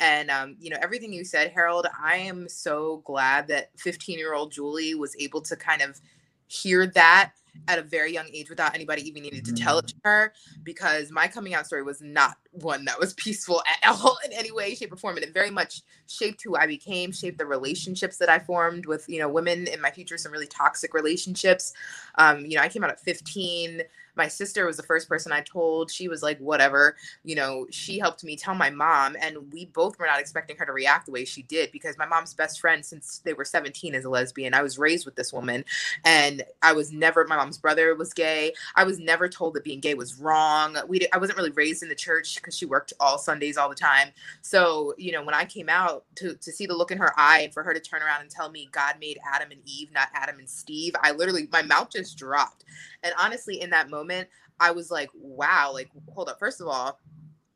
[0.00, 4.34] And um, you know, everything you said, Harold, I am so glad that 15 year
[4.34, 6.00] old Julie was able to kind of
[6.48, 7.32] hear that
[7.68, 10.32] at a very young age without anybody even needing to tell it to her
[10.62, 14.50] because my coming out story was not one that was peaceful at all in any
[14.50, 15.16] way shape or form.
[15.16, 19.08] And it very much shaped who i became shaped the relationships that i formed with
[19.08, 21.72] you know women in my future some really toxic relationships.
[22.16, 23.82] Um, you know i came out at 15
[24.16, 25.90] my sister was the first person I told.
[25.90, 26.96] She was like, whatever.
[27.24, 30.66] You know, she helped me tell my mom, and we both were not expecting her
[30.66, 33.94] to react the way she did because my mom's best friend since they were 17
[33.94, 34.54] is a lesbian.
[34.54, 35.64] I was raised with this woman,
[36.04, 38.52] and I was never, my mom's brother was gay.
[38.76, 40.76] I was never told that being gay was wrong.
[40.88, 43.74] We, I wasn't really raised in the church because she worked all Sundays all the
[43.74, 44.08] time.
[44.42, 47.40] So, you know, when I came out to, to see the look in her eye
[47.40, 50.08] and for her to turn around and tell me God made Adam and Eve, not
[50.14, 52.64] Adam and Steve, I literally, my mouth just dropped.
[53.02, 54.28] And honestly, in that moment,
[54.60, 56.38] I was like, wow, like, hold up.
[56.38, 56.98] First of all,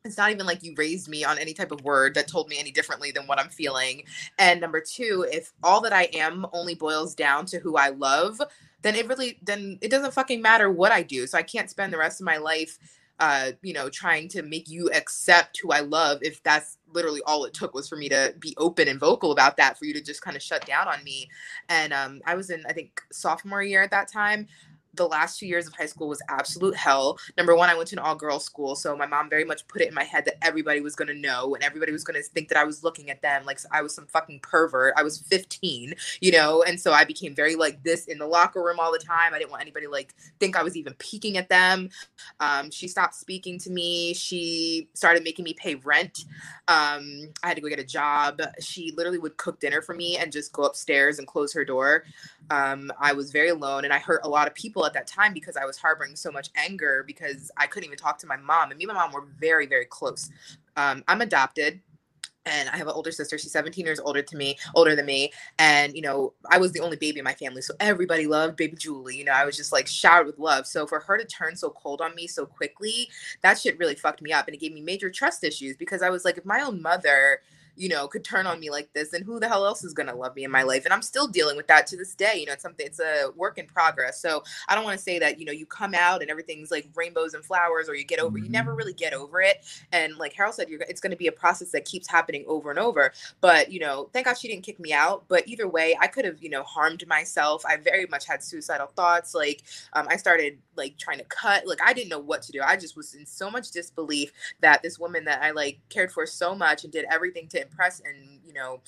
[0.04, 2.58] it's not even like you raised me on any type of word that told me
[2.58, 4.04] any differently than what I'm feeling.
[4.38, 8.40] And number two, if all that I am only boils down to who I love,
[8.82, 11.26] then it really then it doesn't fucking matter what I do.
[11.26, 12.78] So I can't spend the rest of my life
[13.18, 17.44] uh, you know, trying to make you accept who I love if that's literally all
[17.46, 20.02] it took was for me to be open and vocal about that for you to
[20.02, 21.28] just kind of shut down on me.
[21.68, 24.46] And um, I was in, I think, sophomore year at that time
[24.96, 27.18] the last two years of high school was absolute hell.
[27.36, 28.76] Number one, I went to an all girls school.
[28.76, 31.14] So my mom very much put it in my head that everybody was going to
[31.14, 33.82] know and everybody was going to think that I was looking at them like I
[33.82, 34.94] was some fucking pervert.
[34.96, 36.62] I was 15, you know?
[36.62, 39.34] And so I became very like this in the locker room all the time.
[39.34, 41.90] I didn't want anybody like think I was even peeking at them.
[42.40, 44.14] Um, she stopped speaking to me.
[44.14, 46.24] She started making me pay rent.
[46.68, 48.40] Um, I had to go get a job.
[48.60, 52.04] She literally would cook dinner for me and just go upstairs and close her door.
[52.50, 55.32] Um, I was very alone and I hurt a lot of people at that time
[55.32, 58.70] because I was harboring so much anger because I couldn't even talk to my mom.
[58.70, 60.30] And me and my mom were very, very close.
[60.76, 61.80] Um, I'm adopted
[62.46, 63.36] and I have an older sister.
[63.36, 65.32] She's 17 years older to me, older than me.
[65.58, 68.76] And you know, I was the only baby in my family, so everybody loved baby
[68.76, 69.16] Julie.
[69.16, 70.66] You know, I was just like showered with love.
[70.66, 73.08] So for her to turn so cold on me so quickly,
[73.42, 76.10] that shit really fucked me up, and it gave me major trust issues because I
[76.10, 77.40] was like, if my own mother
[77.76, 80.14] you know, could turn on me like this, and who the hell else is gonna
[80.14, 80.84] love me in my life?
[80.84, 82.34] And I'm still dealing with that to this day.
[82.36, 84.20] You know, it's something it's a work in progress.
[84.20, 86.88] So I don't want to say that, you know, you come out and everything's like
[86.94, 88.78] rainbows and flowers or you get over, you never mm-hmm.
[88.78, 89.64] really get over it.
[89.92, 92.78] And like Harold said, you're it's gonna be a process that keeps happening over and
[92.78, 93.12] over.
[93.40, 95.24] But you know, thank God she didn't kick me out.
[95.28, 97.64] But either way, I could have, you know, harmed myself.
[97.66, 99.34] I very much had suicidal thoughts.
[99.34, 99.62] Like
[99.92, 101.66] um, I started like trying to cut.
[101.66, 102.60] Like I didn't know what to do.
[102.62, 106.26] I just was in so much disbelief that this woman that I like cared for
[106.26, 108.80] so much and did everything to impress and you know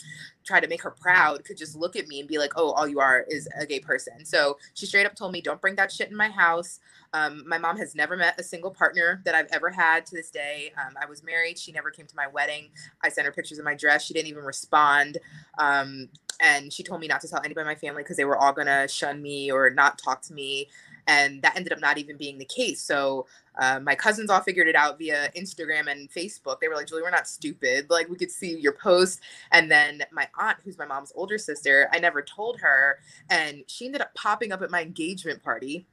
[0.44, 2.86] try to make her proud could just look at me and be like oh all
[2.86, 4.24] you are is a gay person.
[4.24, 6.80] So she straight up told me don't bring that shit in my house.
[7.14, 10.30] Um, my mom has never met a single partner that i've ever had to this
[10.30, 10.72] day.
[10.76, 11.58] Um, i was married.
[11.58, 12.68] She never came to my wedding.
[13.02, 14.04] I sent her pictures of my dress.
[14.04, 15.18] She didn't even respond.
[15.58, 16.08] Um,
[16.40, 18.52] and she told me not to tell anybody in my family because they were all
[18.52, 20.68] gonna shun me or not talk to me
[21.08, 23.26] and that ended up not even being the case so
[23.58, 27.02] uh, my cousins all figured it out via instagram and facebook they were like julie
[27.02, 30.86] we're not stupid like we could see your post and then my aunt who's my
[30.86, 32.98] mom's older sister i never told her
[33.30, 35.86] and she ended up popping up at my engagement party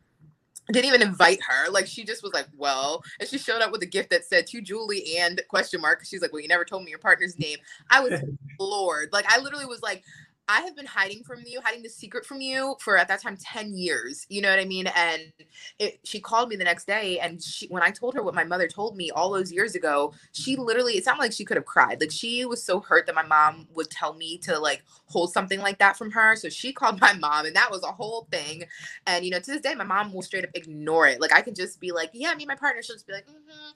[0.67, 1.69] I didn't even invite her.
[1.69, 4.47] Like she just was like, well, and she showed up with a gift that said
[4.47, 6.03] to Julie and question mark.
[6.03, 7.57] She's like, well, you never told me your partner's name.
[7.91, 8.19] I was
[8.57, 9.13] floored.
[9.13, 10.03] Like I literally was like,
[10.47, 13.35] I have been hiding from you, hiding the secret from you for at that time
[13.37, 14.27] 10 years.
[14.29, 14.87] You know what I mean?
[14.87, 15.33] And
[15.79, 17.19] it, she called me the next day.
[17.19, 20.13] And she, when I told her what my mother told me all those years ago,
[20.33, 21.99] she literally, it sounded like she could have cried.
[21.99, 25.59] Like she was so hurt that my mom would tell me to like hold something
[25.59, 26.35] like that from her.
[26.35, 28.65] So she called my mom, and that was a whole thing.
[29.07, 31.19] And, you know, to this day, my mom will straight up ignore it.
[31.19, 33.25] Like I can just be like, yeah, me and my partner, she'll just be like,
[33.25, 33.71] mm-hmm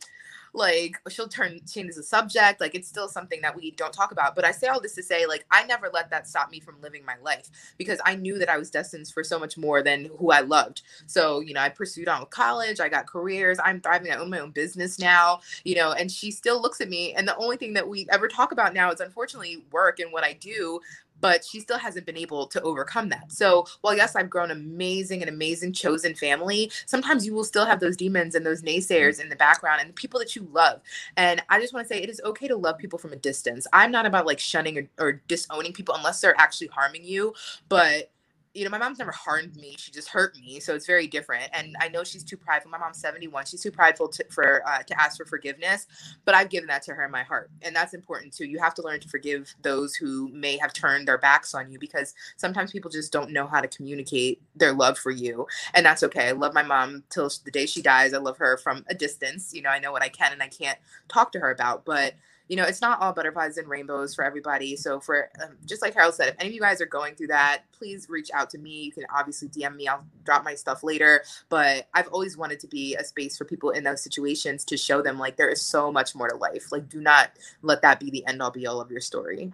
[0.53, 4.35] like she'll turn change the subject like it's still something that we don't talk about
[4.35, 6.79] but i say all this to say like i never let that stop me from
[6.81, 10.09] living my life because i knew that i was destined for so much more than
[10.17, 10.81] who i loved.
[11.07, 14.29] So you know i pursued on with college i got careers i'm thriving i own
[14.29, 17.57] my own business now you know and she still looks at me and the only
[17.57, 20.79] thing that we ever talk about now is unfortunately work and what i do
[21.21, 23.31] but she still hasn't been able to overcome that.
[23.31, 27.79] So, while yes, I've grown amazing and amazing chosen family, sometimes you will still have
[27.79, 30.81] those demons and those naysayers in the background and the people that you love.
[31.17, 33.67] And I just want to say it is okay to love people from a distance.
[33.73, 37.33] I'm not about like shunning or, or disowning people unless they're actually harming you,
[37.67, 38.11] but
[38.55, 39.75] you know, my mom's never harmed me.
[39.77, 40.59] She just hurt me.
[40.59, 41.49] So it's very different.
[41.53, 42.71] And I know she's too prideful.
[42.71, 43.45] My mom's 71.
[43.45, 45.85] She's too prideful to, for uh, to ask for forgiveness,
[46.25, 47.51] but I've given that to her in my heart.
[47.61, 48.45] And that's important too.
[48.45, 51.77] You have to learn to forgive those who may have turned their backs on you
[51.77, 55.45] because sometimes people just don't know how to communicate their love for you.
[55.75, 56.29] And that's okay.
[56.29, 58.13] I love my mom till the day she dies.
[58.13, 59.53] I love her from a distance.
[59.53, 62.15] You know, I know what I can and I can't talk to her about, but
[62.49, 64.75] you know, it's not all butterflies and rainbows for everybody.
[64.75, 67.27] So for um, just like Harold said, if any of you guys are going through
[67.27, 68.81] that, please reach out to me.
[68.81, 69.87] You can obviously DM me.
[69.87, 71.23] I'll drop my stuff later.
[71.49, 75.03] But I've always wanted to be a space for people in those situations to show
[75.03, 76.71] them like there is so much more to life.
[76.71, 77.29] Like, do not
[77.61, 79.53] let that be the end all be all of your story.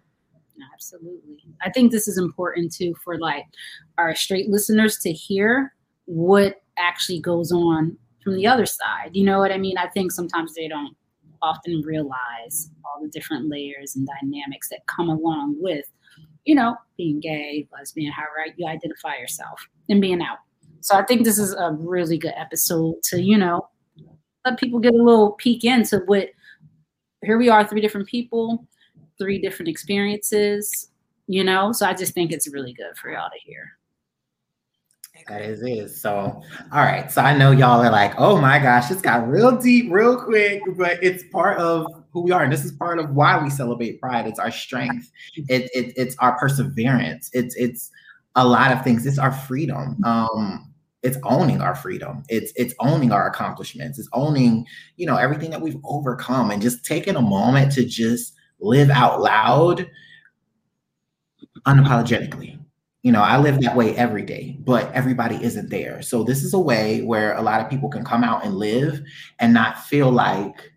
[0.74, 1.44] Absolutely.
[1.62, 3.46] I think this is important too for like
[3.98, 5.74] our straight listeners to hear
[6.06, 9.10] what actually goes on from the other side.
[9.12, 9.78] You know what I mean?
[9.78, 10.96] I think sometimes they don't
[11.42, 15.86] often realize all the different layers and dynamics that come along with,
[16.46, 19.60] you know, being gay, lesbian, however you identify yourself,
[19.90, 20.38] and being out.
[20.82, 23.68] So I think this is a really good episode to, you know,
[24.46, 26.30] let people get a little peek into what
[27.24, 28.68] here we are, three different people,
[29.18, 30.92] three different experiences,
[31.28, 31.72] you know.
[31.72, 33.78] So I just think it's really good for y'all to hear.
[35.28, 35.90] That is it.
[35.90, 36.42] So,
[36.72, 37.12] all right.
[37.12, 40.62] So I know y'all are like, oh my gosh, it's got real deep, real quick,
[40.78, 42.44] but it's part of who we are.
[42.44, 44.28] And this is part of why we celebrate pride.
[44.28, 45.12] It's our strength.
[45.36, 47.30] It, it it's our perseverance.
[47.34, 47.90] It's it's
[48.36, 49.06] a lot of things.
[49.06, 49.98] It's our freedom.
[50.04, 52.24] Um, it's owning our freedom.
[52.30, 53.98] It's it's owning our accomplishments.
[53.98, 54.66] It's owning,
[54.98, 59.22] you know, everything that we've overcome and just taking a moment to just live out
[59.22, 59.90] loud
[61.66, 62.60] unapologetically
[63.06, 66.02] you know, I live that way every day, but everybody isn't there.
[66.02, 69.00] So this is a way where a lot of people can come out and live
[69.38, 70.74] and not feel like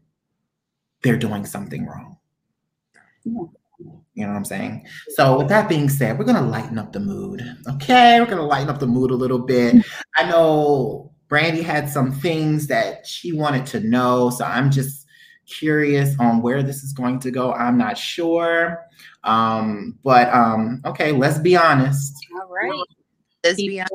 [1.03, 2.19] they're doing something wrong.
[3.25, 3.51] You
[4.15, 4.87] know what I'm saying?
[5.15, 7.43] So with that being said, we're gonna lighten up the mood.
[7.67, 9.77] Okay, we're gonna lighten up the mood a little bit.
[10.19, 14.98] I know Brandy had some things that she wanted to know, so I'm just
[15.49, 17.53] curious on where this is going to go.
[17.53, 18.85] I'm not sure.
[19.25, 22.15] Um, but um, okay, let's be honest.
[22.35, 22.73] All right.
[23.45, 23.93] Let's be honest.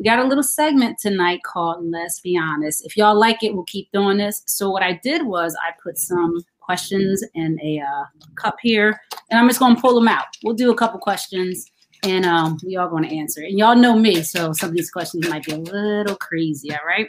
[0.00, 2.86] We got a little segment tonight called Let's Be Honest.
[2.86, 4.42] If y'all like it, we'll keep doing this.
[4.46, 8.04] So, what I did was I put some questions in a uh,
[8.34, 8.98] cup here,
[9.28, 10.24] and I'm just going to pull them out.
[10.42, 11.66] We'll do a couple questions,
[12.02, 13.42] and um, we all going to answer.
[13.42, 16.72] And y'all know me, so some of these questions might be a little crazy.
[16.72, 17.06] All right,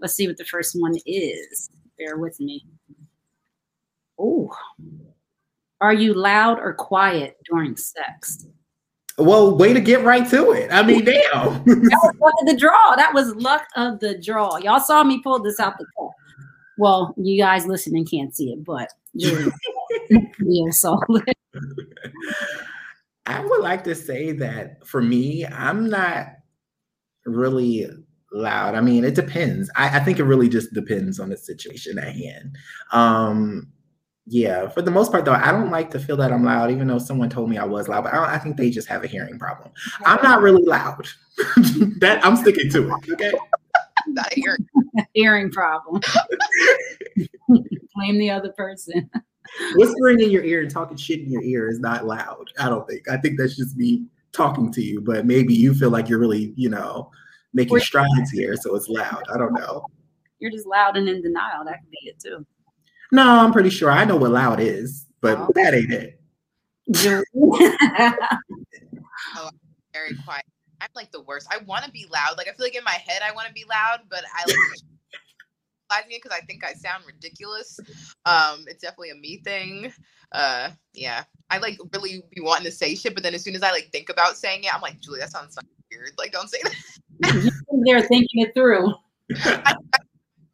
[0.00, 1.70] let's see what the first one is.
[1.96, 2.66] Bear with me.
[4.18, 4.50] Oh,
[5.80, 8.46] are you loud or quiet during sex?
[9.18, 10.70] Well, way to get right to it.
[10.70, 11.64] I mean, damn.
[11.64, 12.94] that was luck of the draw.
[12.96, 14.56] That was luck of the draw.
[14.58, 16.10] Y'all saw me pull this out the cup.
[16.78, 19.46] Well, you guys listening can't see it, but yeah,
[20.70, 21.00] so
[23.26, 26.26] I would like to say that for me, I'm not
[27.24, 27.88] really
[28.30, 28.74] loud.
[28.74, 29.70] I mean, it depends.
[29.74, 32.56] I, I think it really just depends on the situation at hand.
[32.92, 33.72] Um,
[34.28, 36.88] yeah, for the most part, though, I don't like to feel that I'm loud, even
[36.88, 38.04] though someone told me I was loud.
[38.04, 39.70] But I, I think they just have a hearing problem.
[40.04, 41.06] I'm not really loud.
[42.00, 43.12] that I'm sticking to it.
[43.12, 43.32] Okay.
[44.08, 44.66] Not a hearing,
[45.14, 46.00] hearing problem.
[47.96, 49.10] Blame the other person.
[49.74, 52.52] Whispering in your ear and talking shit in your ear is not loud.
[52.60, 53.08] I don't think.
[53.08, 55.00] I think that's just me talking to you.
[55.00, 57.10] But maybe you feel like you're really, you know,
[57.52, 59.24] making strides here, so it's loud.
[59.32, 59.84] I don't know.
[60.38, 61.64] You're just loud and in denial.
[61.64, 62.46] That could be it too.
[63.12, 65.50] No, I'm pretty sure I know what loud is, but oh.
[65.54, 66.20] that ain't it.
[69.36, 69.50] oh,
[69.92, 70.44] very quiet.
[70.80, 71.48] I'm like the worst.
[71.50, 72.36] I want to be loud.
[72.36, 74.56] Like I feel like in my head I want to be loud, but I like
[75.90, 77.78] vocalizing because I think I sound ridiculous.
[78.24, 79.92] Um, it's definitely a me thing.
[80.32, 83.62] Uh, yeah, I like really be wanting to say shit, but then as soon as
[83.62, 86.12] I like think about saying it, I'm like, Julie, that sounds so weird.
[86.18, 87.52] Like, don't say that.
[87.84, 88.92] They're thinking it through.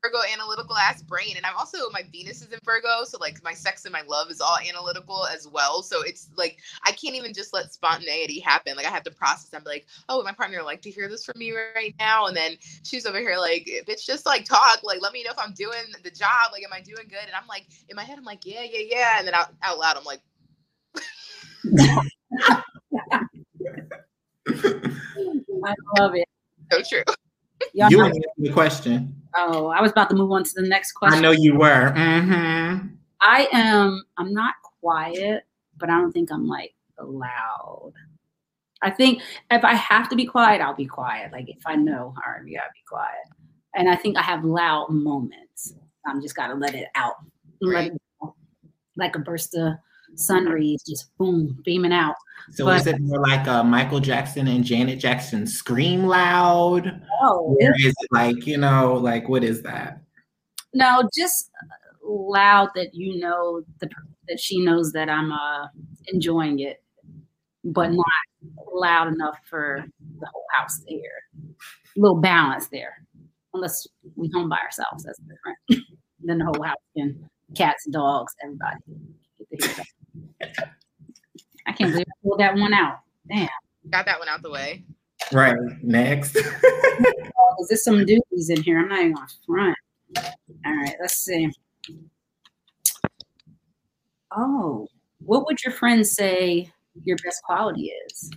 [0.02, 3.54] Virgo analytical ass brain, and I'm also my Venus is in Virgo, so like my
[3.54, 5.82] sex and my love is all analytical as well.
[5.82, 8.76] So it's like I can't even just let spontaneity happen.
[8.76, 9.50] Like I have to process.
[9.54, 12.26] I'm like, oh, would my partner like to hear this from me right now?
[12.26, 14.82] And then she's over here like, bitch, just like talk.
[14.82, 16.50] Like let me know if I'm doing the job.
[16.52, 17.24] Like, am I doing good?
[17.24, 19.18] And I'm like, in my head, I'm like, yeah, yeah, yeah.
[19.18, 20.20] And then out, out loud, I'm like.
[25.64, 26.28] I love it.
[26.70, 27.04] So true.
[27.74, 29.14] Y'all You answered the question.
[29.36, 31.18] oh, I was about to move on to the next question.
[31.18, 31.92] I know you were.
[31.92, 32.88] Mm-hmm.
[33.20, 34.04] I am.
[34.18, 35.44] I'm not quiet,
[35.78, 37.92] but I don't think I'm like loud.
[38.82, 41.32] I think if I have to be quiet, I'll be quiet.
[41.32, 43.24] Like if I know, right, we gotta be quiet.
[43.74, 45.74] And I think I have loud moments.
[46.06, 47.14] I'm just gotta let it out,
[47.60, 48.34] let it go.
[48.96, 49.74] like a burst of
[50.16, 52.14] sun rays, just boom, beaming out.
[52.52, 57.02] So But- is it more like uh, Michael Jackson and Janet Jackson scream loud?
[57.22, 60.00] Oh, Or is it like, you know, like what is that?
[60.74, 61.50] no, just
[62.04, 63.88] loud that you know the
[64.28, 65.66] that she knows that I'm uh
[66.08, 66.82] enjoying it,
[67.64, 68.06] but not
[68.72, 69.84] loud enough for
[70.18, 71.12] the whole house to hear.
[71.96, 73.06] A little balance there,
[73.54, 73.86] unless
[74.16, 75.04] we home by ourselves.
[75.04, 75.86] That's different.
[76.24, 78.78] then the whole house can cats, dogs, everybody.
[80.14, 80.70] Get to hear that.
[81.66, 83.00] I can't believe I pulled that one out.
[83.28, 83.48] Damn.
[83.90, 84.84] Got that one out the way.
[85.32, 85.56] Right.
[85.82, 86.36] Next.
[87.54, 88.78] Oh, is this some doozies in here?
[88.78, 89.76] I'm not even on front.
[90.64, 91.50] All right, let's see.
[94.30, 94.86] Oh,
[95.24, 96.70] what would your friends say
[97.02, 98.30] your best quality is?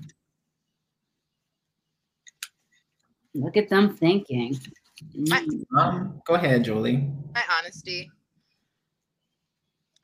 [3.33, 4.57] Look at them thinking.
[5.17, 7.07] Mm, um, go ahead, Julie.
[7.33, 8.09] My honesty.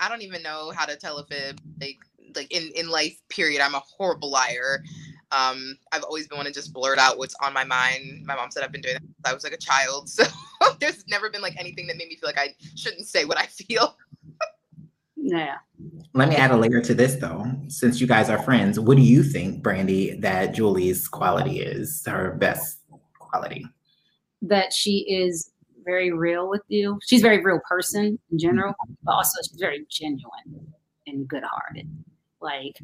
[0.01, 1.61] I don't even know how to tell a fib.
[1.79, 1.99] Like
[2.35, 3.61] like in in life, period.
[3.61, 4.83] I'm a horrible liar.
[5.31, 8.25] Um, I've always been one to just blurt out what's on my mind.
[8.25, 10.09] My mom said I've been doing that since I was like a child.
[10.61, 13.35] So there's never been like anything that made me feel like I shouldn't say what
[13.35, 13.97] I feel.
[15.15, 15.55] yeah.
[16.13, 17.51] Let me add a layer to this though.
[17.67, 22.33] Since you guys are friends, what do you think, Brandy, that Julie's quality is her
[22.33, 22.81] best
[23.17, 23.65] quality?
[24.43, 25.50] That she is
[25.83, 26.99] very real with you.
[27.05, 28.73] She's a very real person in general,
[29.03, 30.73] but also she's very genuine
[31.07, 31.89] and good hearted.
[32.41, 32.77] Like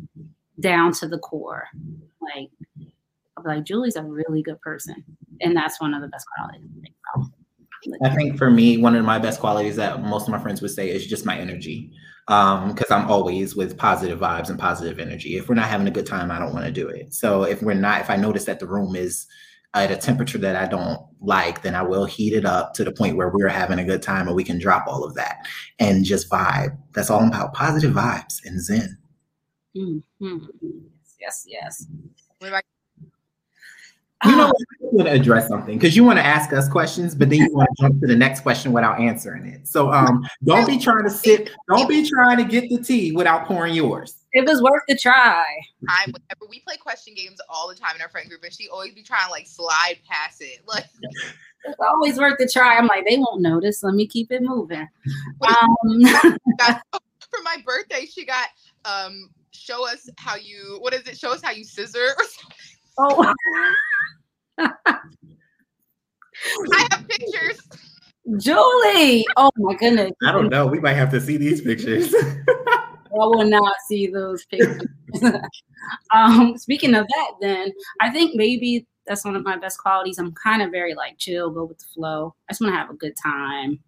[0.60, 1.68] down to the core.
[2.22, 2.50] Like
[3.38, 5.04] I'm like Julie's a really good person.
[5.42, 6.70] And that's one of the best qualities.
[6.78, 6.96] I think.
[8.04, 10.72] I think for me, one of my best qualities that most of my friends would
[10.72, 11.92] say is just my energy.
[12.30, 15.38] Um, because I'm always with positive vibes and positive energy.
[15.38, 17.14] If we're not having a good time, I don't want to do it.
[17.14, 19.28] So if we're not, if I notice that the room is
[19.84, 22.92] at a temperature that I don't like, then I will heat it up to the
[22.92, 25.38] point where we're having a good time and we can drop all of that
[25.80, 26.78] and just vibe.
[26.94, 28.98] That's all about positive vibes and zen.
[29.76, 30.02] Mhm.
[31.20, 31.86] Yes, yes.
[32.40, 32.64] What
[34.26, 34.56] You know, Ah, what?
[34.82, 37.54] I want to address something because you want to ask us questions, but then you
[37.54, 39.68] want to jump to the next question without answering it.
[39.68, 43.46] So um, don't be trying to sit, don't be trying to get the tea without
[43.46, 44.16] pouring yours.
[44.38, 45.44] It was worth the try.
[45.90, 48.70] time whenever we play question games all the time in our friend group and she
[48.70, 50.62] always be trying to like slide past it.
[50.68, 50.86] Like
[51.66, 52.78] It's always worth the try.
[52.78, 53.82] I'm like, they won't notice.
[53.82, 54.88] Let me keep it moving.
[55.48, 56.02] Um,
[56.62, 58.48] for my birthday, she got
[58.86, 61.18] um show us how you what is it?
[61.18, 62.58] Show us how you scissor or something.
[63.00, 63.34] oh,
[66.74, 67.60] I have pictures.
[68.38, 69.26] Julie.
[69.36, 70.12] Oh my goodness.
[70.24, 70.68] I don't know.
[70.68, 72.14] We might have to see these pictures.
[73.22, 74.88] I will not see those pictures.
[76.14, 77.72] um, speaking of that, then
[78.02, 80.18] I think maybe that's one of my best qualities.
[80.18, 82.36] I'm kind of very like chill, go with the flow.
[82.50, 83.80] I just want to have a good time,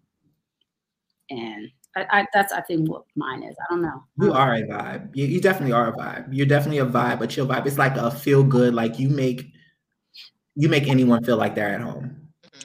[1.28, 3.56] and I, I, that's I think what mine is.
[3.60, 4.04] I don't know.
[4.20, 5.10] you are a vibe.
[5.14, 6.28] You, you definitely are a vibe.
[6.30, 7.66] You're definitely a vibe, a chill vibe.
[7.66, 8.74] It's like a feel good.
[8.74, 9.52] Like you make
[10.54, 12.19] you make anyone feel like they're at home.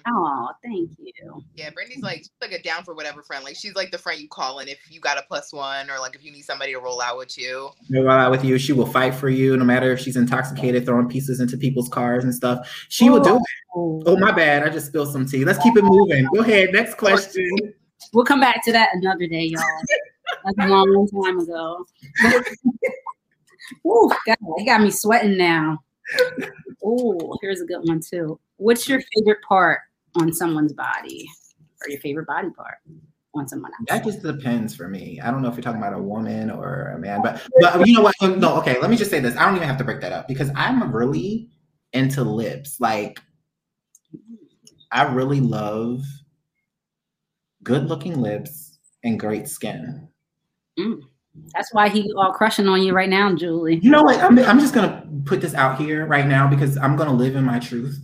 [0.07, 1.43] Oh, thank you.
[1.55, 3.43] Yeah, Brandy's like she's like a down for whatever friend.
[3.43, 5.99] Like she's like the friend you call in if you got a plus one or
[5.99, 7.69] like if you need somebody to roll out with you.
[7.89, 11.07] Roll out with you, she will fight for you, no matter if she's intoxicated, throwing
[11.09, 12.85] pieces into people's cars and stuff.
[12.89, 13.41] She will do it.
[13.75, 15.43] Oh, Oh my bad, I just spilled some tea.
[15.43, 16.27] Let's keep it moving.
[16.33, 17.49] Go ahead, next question.
[18.13, 19.63] we'll come back to that another day, y'all.
[20.43, 21.85] That's a long time ago.
[23.87, 25.79] Ooh, God, he got me sweating now.
[26.83, 28.39] Oh, here's a good one too.
[28.57, 29.79] What's your favorite part
[30.19, 31.27] on someone's body,
[31.81, 32.77] or your favorite body part
[33.35, 33.85] on someone else?
[33.89, 35.19] That just depends for me.
[35.21, 37.95] I don't know if you're talking about a woman or a man, but but you
[37.95, 38.15] know what?
[38.21, 38.79] No, okay.
[38.79, 39.35] Let me just say this.
[39.35, 41.49] I don't even have to break that up because I'm really
[41.93, 42.79] into lips.
[42.79, 43.21] Like,
[44.91, 46.01] I really love
[47.65, 50.07] good looking lips, and great skin.
[50.79, 51.01] Mm.
[51.53, 53.79] That's why he all crushing on you right now, Julie.
[53.81, 54.21] You know what?
[54.21, 57.15] I'm, I'm just going to put this out here right now because I'm going to
[57.15, 57.99] live in my truth.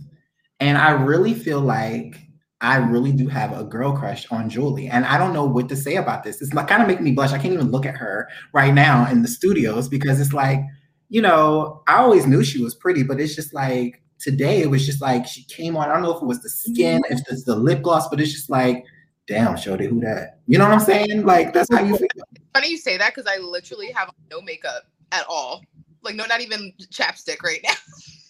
[0.62, 2.20] And I really feel like
[2.60, 4.86] I really do have a girl crush on Julie.
[4.86, 6.40] And I don't know what to say about this.
[6.40, 7.32] It's like kind of making me blush.
[7.32, 10.60] I can't even look at her right now in the studios because it's like,
[11.08, 14.86] you know, I always knew she was pretty, but it's just like today it was
[14.86, 15.90] just like she came on.
[15.90, 16.74] I don't know if it was the mm-hmm.
[16.74, 18.84] skin, if it's the lip gloss, but it's just like,
[19.26, 20.38] damn, Shody, who that?
[20.46, 21.26] You know what I'm saying?
[21.26, 22.06] Like that's how you feel.
[22.54, 25.64] Funny you say that because I literally have no makeup at all.
[26.02, 27.74] Like no, not even chapstick right now.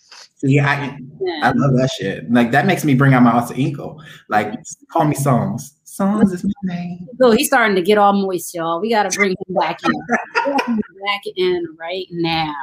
[0.44, 0.98] See, I
[1.42, 2.30] I love that shit.
[2.32, 3.98] Like that makes me bring out my alter ego.
[4.28, 4.52] Like
[4.90, 5.72] call me Songz.
[5.86, 7.06] Songz is my name.
[7.20, 8.80] So he's starting to get all moist, y'all.
[8.80, 9.92] We got to bring him back in.
[9.92, 12.54] Him back in right now.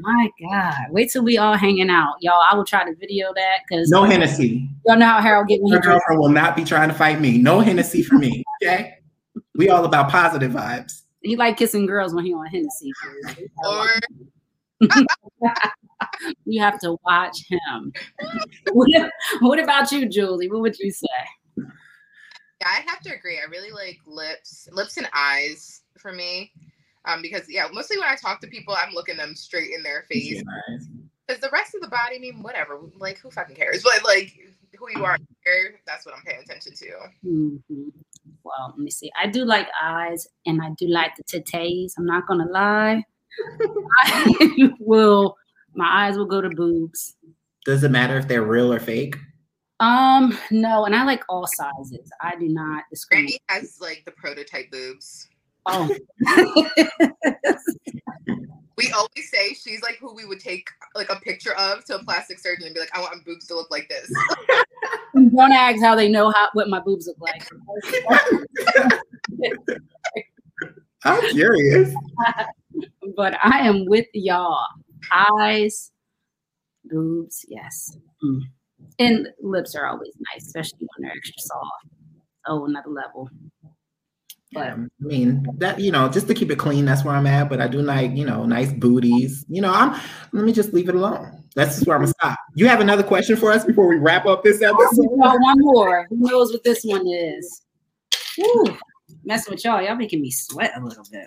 [0.00, 0.74] My God.
[0.90, 2.14] Wait till we all hanging out.
[2.20, 4.68] Y'all, I will try to video that because No Hennessy.
[4.86, 7.18] y'all know how Harold get when he Your girlfriend will not be trying to fight
[7.20, 7.38] me.
[7.38, 8.44] No Hennessy for me.
[8.62, 8.94] Okay.
[9.56, 11.02] We all about positive vibes.
[11.22, 12.92] He like kissing girls when he on Hennessy.
[13.68, 13.88] Or
[16.44, 17.92] you have to watch him.
[18.72, 19.10] what,
[19.40, 20.50] what about you, Julie?
[20.50, 21.08] What would you say?
[21.56, 23.38] yeah, I have to agree.
[23.38, 26.52] I really like lips, lips and eyes for me.
[27.04, 30.04] Um, because yeah, mostly when I talk to people, I'm looking them straight in their
[30.10, 30.42] face.
[31.26, 32.80] Because the rest of the body, I mean, whatever.
[32.96, 33.82] Like, who fucking cares?
[33.82, 34.32] But like,
[34.78, 36.86] who you are here, that's what I'm paying attention to.
[37.26, 37.92] Mhm.
[38.42, 39.10] Well, let me see.
[39.20, 41.92] I do like eyes and I do like the titties.
[41.98, 43.02] I'm not gonna lie.
[44.04, 45.36] I will.
[45.74, 47.16] My eyes will go to boobs.
[47.64, 49.16] Does it matter if they're real or fake?
[49.80, 52.10] Um, no, and I like all sizes.
[52.20, 53.40] I do not discriminate.
[53.48, 55.28] Brandy has like the prototype boobs.
[55.66, 55.90] Oh,
[58.76, 62.04] We always say she's like who we would take like a picture of to a
[62.04, 64.12] plastic surgeon and be like, I want my boobs to look like this.
[65.14, 67.48] don't ask how they know how what my boobs look like.
[71.04, 71.94] I'm curious.
[73.16, 74.66] but I am with y'all.
[75.12, 75.92] Eyes,
[76.84, 77.96] boobs, yes.
[78.22, 78.40] Mm.
[78.98, 81.86] And lips are always nice, especially when they're extra soft.
[82.46, 83.28] Oh, another level.
[84.52, 87.48] But I mean that you know, just to keep it clean, that's where I'm at.
[87.48, 89.44] But I do like you know, nice booties.
[89.48, 90.00] You know, I'm.
[90.32, 91.42] Let me just leave it alone.
[91.56, 92.38] That's just where I'm gonna stop.
[92.54, 95.08] You have another question for us before we wrap up this episode?
[95.10, 96.06] Oh, one more.
[96.08, 97.62] Who knows what this one is?
[98.38, 98.76] Woo.
[99.24, 101.26] Messing with y'all, y'all making me sweat a little bit.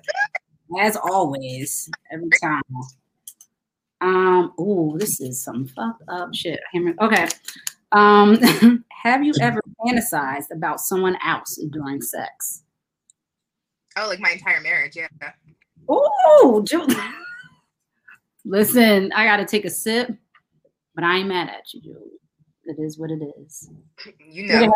[0.79, 2.61] As always, every time.
[4.01, 6.59] Um, oh, this is some fucked up shit.
[6.59, 7.03] I can't remember.
[7.03, 7.27] Okay.
[7.91, 12.63] Um, have you ever fantasized about someone else during sex?
[13.97, 15.07] oh, like my entire marriage, yeah.
[15.89, 16.87] Oh, Ju-
[18.45, 20.11] listen, I got to take a sip,
[20.95, 22.19] but I ain't mad at you, Julie.
[22.65, 23.69] It is what it is.
[24.19, 24.73] You know.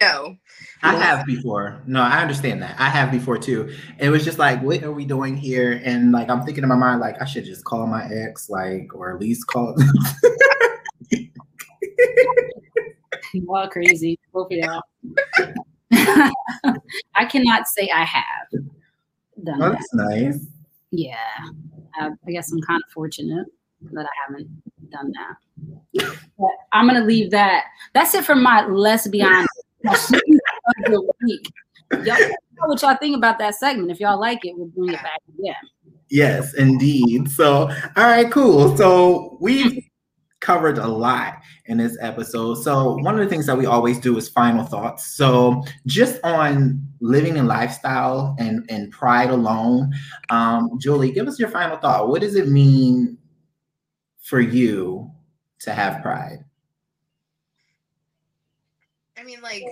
[0.00, 0.36] No.
[0.82, 1.82] I have before.
[1.86, 2.74] No, I understand that.
[2.80, 3.74] I have before too.
[3.98, 5.80] It was just like, what are we doing here?
[5.84, 8.94] And like, I'm thinking in my mind, like, I should just call my ex, like,
[8.94, 9.76] or at least call.
[13.32, 14.82] You all crazy, both of y'all.
[17.14, 18.48] I cannot say I have
[19.44, 19.72] done Oh, that.
[19.72, 20.46] that's nice.
[20.90, 21.14] Yeah,
[21.94, 23.46] I, I guess I'm kind of fortunate
[23.92, 24.48] that I haven't
[24.90, 26.16] done that.
[26.38, 27.66] But I'm gonna leave that.
[27.94, 29.69] That's it for my let's be honest question of the
[31.20, 31.52] week.
[31.92, 33.90] Y'all know what y'all think about that segment.
[33.90, 35.54] If y'all like it, we'll bring it back again.
[36.10, 37.30] Yes, indeed.
[37.30, 38.76] So, all right, cool.
[38.76, 39.84] So we've
[40.40, 41.34] covered a lot
[41.66, 42.54] in this episode.
[42.56, 45.14] So one of the things that we always do is final thoughts.
[45.16, 49.92] So just on living and lifestyle and and pride alone,
[50.30, 52.08] um, Julie, give us your final thought.
[52.08, 53.18] What does it mean
[54.22, 55.10] for you
[55.60, 56.44] to have pride?
[59.20, 59.64] I mean, like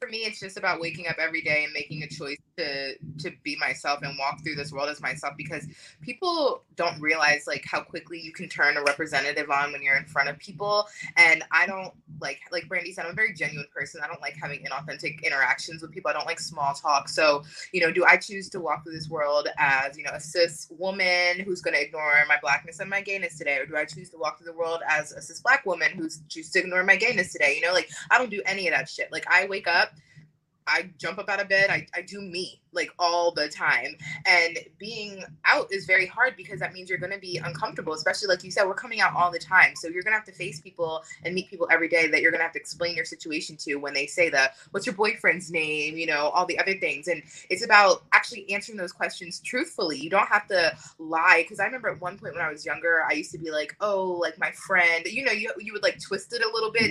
[0.00, 3.32] for me, it's just about waking up every day and making a choice to to
[3.42, 5.34] be myself and walk through this world as myself.
[5.36, 5.66] Because
[6.00, 10.04] people don't realize like how quickly you can turn a representative on when you're in
[10.04, 10.86] front of people.
[11.16, 14.00] And I don't like, like Brandy said, I'm a very genuine person.
[14.04, 16.10] I don't like having inauthentic interactions with people.
[16.10, 17.08] I don't like small talk.
[17.08, 20.20] So, you know, do I choose to walk through this world as you know a
[20.20, 23.84] cis woman who's going to ignore my blackness and my gayness today, or do I
[23.84, 26.84] choose to walk through the world as a cis black woman who's choose to ignore
[26.84, 27.54] my gayness today?
[27.56, 29.12] You know, like I don't do any of that shit.
[29.12, 29.92] Like I wake up,
[30.68, 32.60] I jump up out of bed, I, I do me.
[32.72, 33.96] Like all the time.
[34.26, 38.28] And being out is very hard because that means you're going to be uncomfortable, especially
[38.28, 39.74] like you said, we're coming out all the time.
[39.76, 42.30] So you're going to have to face people and meet people every day that you're
[42.30, 45.50] going to have to explain your situation to when they say the what's your boyfriend's
[45.50, 47.08] name, you know, all the other things.
[47.08, 49.98] And it's about actually answering those questions truthfully.
[49.98, 53.02] You don't have to lie because I remember at one point when I was younger,
[53.08, 56.00] I used to be like, "Oh, like my friend," you know, you you would like
[56.00, 56.90] twist it a little bit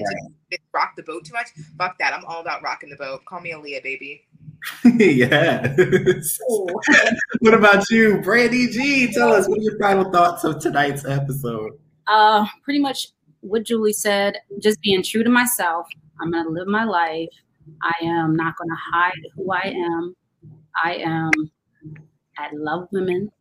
[0.51, 1.49] to rock the boat too much.
[1.77, 2.13] Fuck that.
[2.13, 3.25] I'm all about rocking the boat.
[3.25, 4.25] Call me Aaliyah, baby.
[4.83, 5.75] yeah.
[7.39, 9.11] what about you, Brandy G?
[9.13, 11.71] Tell us what are your final thoughts of tonight's episode?
[12.07, 13.09] Uh, pretty much
[13.41, 14.37] what Julie said.
[14.59, 15.87] Just being true to myself.
[16.21, 17.29] I'm gonna live my life.
[17.81, 20.15] I am not gonna hide who I am.
[20.83, 21.31] I am.
[22.37, 23.31] I love women,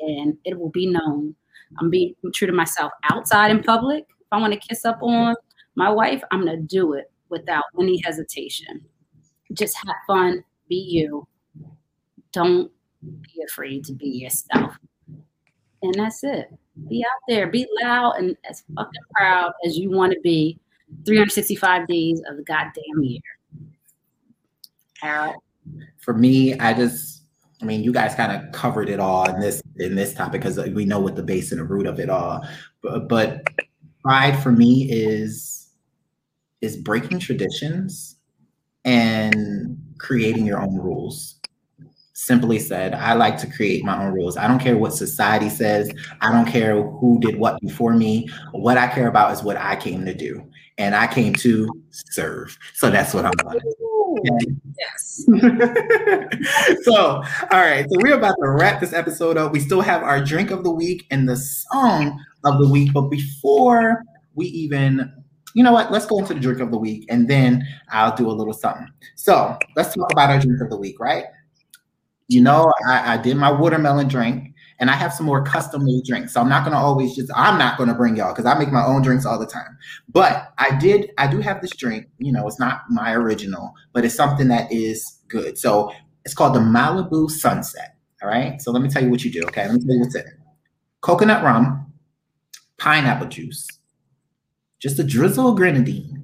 [0.00, 1.34] and it will be known.
[1.78, 4.04] I'm being true to myself outside in public.
[4.08, 5.34] If I want to kiss up on
[5.76, 8.84] my wife, I'm gonna do it without any hesitation.
[9.52, 11.26] Just have fun, be you.
[12.32, 12.70] Don't
[13.02, 14.76] be afraid to be yourself.
[15.82, 16.52] And that's it.
[16.88, 20.58] Be out there, be loud and as fucking proud as you want to be
[21.04, 23.20] 365 days of the goddamn year.
[25.00, 25.36] Harold.
[25.98, 27.20] For me, I just
[27.62, 30.58] I mean, you guys kind of covered it all in this in this topic because
[30.58, 32.46] we know what the base and the root of it all.
[32.82, 33.44] But, but
[34.02, 35.68] pride for me is
[36.60, 38.16] is breaking traditions
[38.84, 41.36] and creating your own rules.
[42.12, 44.36] Simply said, I like to create my own rules.
[44.36, 45.90] I don't care what society says.
[46.20, 48.28] I don't care who did what before me.
[48.52, 50.46] What I care about is what I came to do.
[50.76, 52.58] And I came to serve.
[52.74, 53.60] So that's what I'm going.
[54.78, 55.24] Yes.
[56.82, 57.86] so, all right.
[57.88, 59.52] So we're about to wrap this episode up.
[59.52, 62.92] We still have our drink of the week and the song of the week.
[62.92, 64.02] But before
[64.34, 65.12] we even
[65.54, 65.90] you know what?
[65.90, 68.88] Let's go into the drink of the week and then I'll do a little something.
[69.16, 71.24] So let's talk about our drink of the week, right?
[72.28, 76.04] You know, I, I did my watermelon drink and I have some more custom made
[76.04, 76.32] drinks.
[76.32, 78.56] So I'm not going to always just, I'm not going to bring y'all because I
[78.58, 79.76] make my own drinks all the time.
[80.08, 82.06] But I did, I do have this drink.
[82.18, 85.58] You know, it's not my original, but it's something that is good.
[85.58, 85.92] So
[86.24, 87.96] it's called the Malibu Sunset.
[88.22, 88.60] All right.
[88.62, 89.42] So let me tell you what you do.
[89.44, 89.66] Okay.
[89.66, 90.34] Let me tell you what's in it
[91.00, 91.92] coconut rum,
[92.78, 93.66] pineapple juice,
[94.80, 96.16] just a drizzle of grenadine.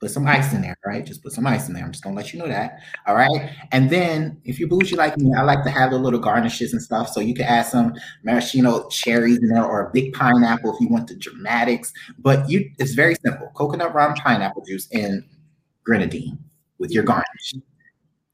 [0.00, 1.04] Put some ice in there, right?
[1.04, 1.82] Just put some ice in there.
[1.82, 2.78] I'm just gonna let you know that.
[3.06, 3.50] All right.
[3.72, 6.82] And then if you bougie like me, I like to have the little garnishes and
[6.82, 7.08] stuff.
[7.08, 10.88] So you can add some maraschino cherries in there or a big pineapple if you
[10.88, 11.92] want the dramatics.
[12.18, 13.50] But you it's very simple.
[13.54, 15.24] Coconut rum, pineapple juice, and
[15.84, 16.38] grenadine
[16.78, 17.54] with your garnish.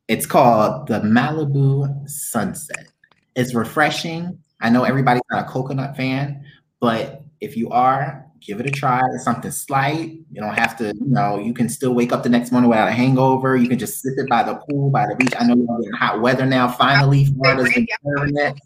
[0.08, 2.88] It's called the Malibu Sunset.
[3.36, 4.38] It's refreshing.
[4.60, 6.44] I know everybody's not a coconut fan,
[6.80, 9.00] but if you are, give it a try.
[9.14, 10.18] It's something slight.
[10.30, 12.88] You don't have to, you know, you can still wake up the next morning without
[12.88, 13.56] a hangover.
[13.56, 15.32] You can just sip it by the pool, by the beach.
[15.38, 16.68] I know you're in hot weather now.
[16.68, 18.60] Finally, Florida's been serving it.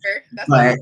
[0.49, 0.79] But,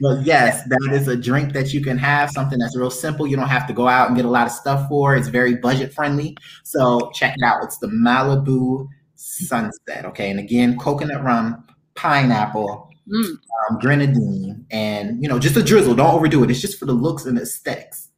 [0.00, 3.26] but yes, that is a drink that you can have, something that's real simple.
[3.26, 5.16] You don't have to go out and get a lot of stuff for.
[5.16, 6.36] It's very budget friendly.
[6.64, 7.64] So check it out.
[7.64, 10.04] It's the Malibu Sunset.
[10.06, 10.30] Okay.
[10.30, 13.24] And again, coconut rum, pineapple, Mm.
[13.70, 15.94] um, grenadine, and you know, just a drizzle.
[15.94, 16.50] Don't overdo it.
[16.50, 18.08] It's just for the looks and aesthetics.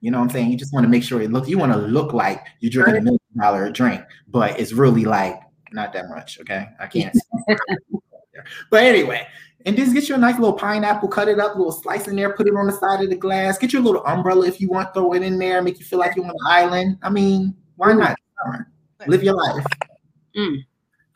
[0.00, 0.50] You know what I'm saying?
[0.50, 1.48] You just want to make sure it looks.
[1.48, 5.40] You want to look like you're drinking a million dollar drink, but it's really like
[5.72, 6.38] not that much.
[6.40, 7.16] Okay, I can't.
[8.70, 9.26] but anyway,
[9.64, 12.32] and just get you a nice little pineapple, cut it up, little slice in there,
[12.32, 13.58] put it on the side of the glass.
[13.58, 16.14] Get your little umbrella if you want, throw it in there, make you feel like
[16.14, 16.98] you're on an island.
[17.02, 18.16] I mean, why not?
[19.08, 19.66] Live your life.
[20.36, 20.64] Mm.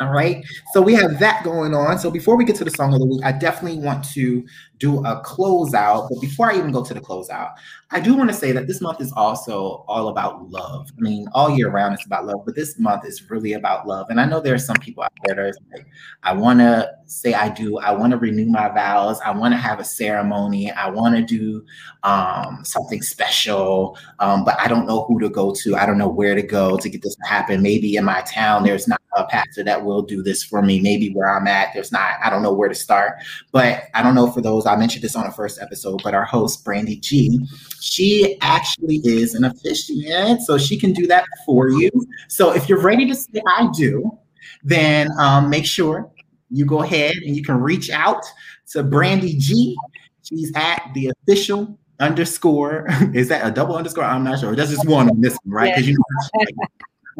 [0.00, 0.42] All right.
[0.72, 1.98] So we have that going on.
[1.98, 4.46] So before we get to the song of the week, I definitely want to
[4.80, 6.08] do a closeout.
[6.10, 7.52] But before I even go to the closeout,
[7.92, 10.90] I do want to say that this month is also all about love.
[10.96, 14.06] I mean, all year round it's about love, but this month is really about love.
[14.10, 15.86] And I know there are some people out there that are like,
[16.22, 17.78] I want to say I do.
[17.78, 19.20] I want to renew my vows.
[19.20, 20.70] I want to have a ceremony.
[20.70, 21.64] I want to do
[22.04, 25.76] um, something special, um, but I don't know who to go to.
[25.76, 27.60] I don't know where to go to get this to happen.
[27.60, 30.80] Maybe in my town, there's not a pastor that will do this for me.
[30.80, 32.14] Maybe where I'm at, there's not.
[32.22, 33.14] I don't know where to start.
[33.50, 34.64] But I don't know for those.
[34.70, 37.38] I mentioned this on the first episode, but our host Brandy G,
[37.80, 41.90] she actually is an officiant, so she can do that for you.
[42.28, 44.18] So if you're ready to say I do,
[44.62, 46.10] then um, make sure
[46.50, 48.24] you go ahead and you can reach out
[48.70, 49.76] to Brandy G.
[50.22, 52.86] She's at the official underscore.
[53.14, 54.04] Is that a double underscore?
[54.04, 54.54] I'm not sure.
[54.54, 55.74] That's just one on this one, right?
[55.74, 56.66] Because you know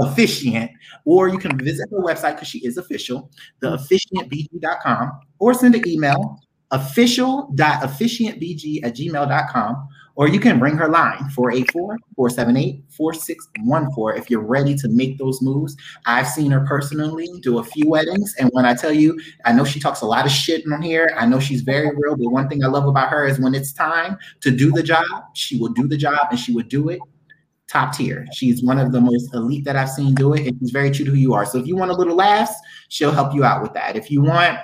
[0.01, 0.71] officiant,
[1.05, 5.87] or you can visit her website because she is official, the officiantbg.com, or send an
[5.87, 6.41] email
[6.73, 11.31] official.officiantbg at gmail.com, or you can ring her line
[12.17, 15.75] 484-478-4614 if you're ready to make those moves.
[16.07, 19.65] I've seen her personally do a few weddings, and when I tell you, I know
[19.65, 21.11] she talks a lot of shit on here.
[21.17, 23.73] I know she's very real, but one thing I love about her is when it's
[23.73, 27.01] time to do the job, she will do the job and she would do it
[27.71, 28.27] top tier.
[28.33, 31.05] She's one of the most elite that I've seen do it, and she's very true
[31.05, 31.47] to who you are.
[31.47, 32.55] So if you want a little laughs,
[32.89, 33.97] she'll help you out with that.
[33.97, 34.59] If you want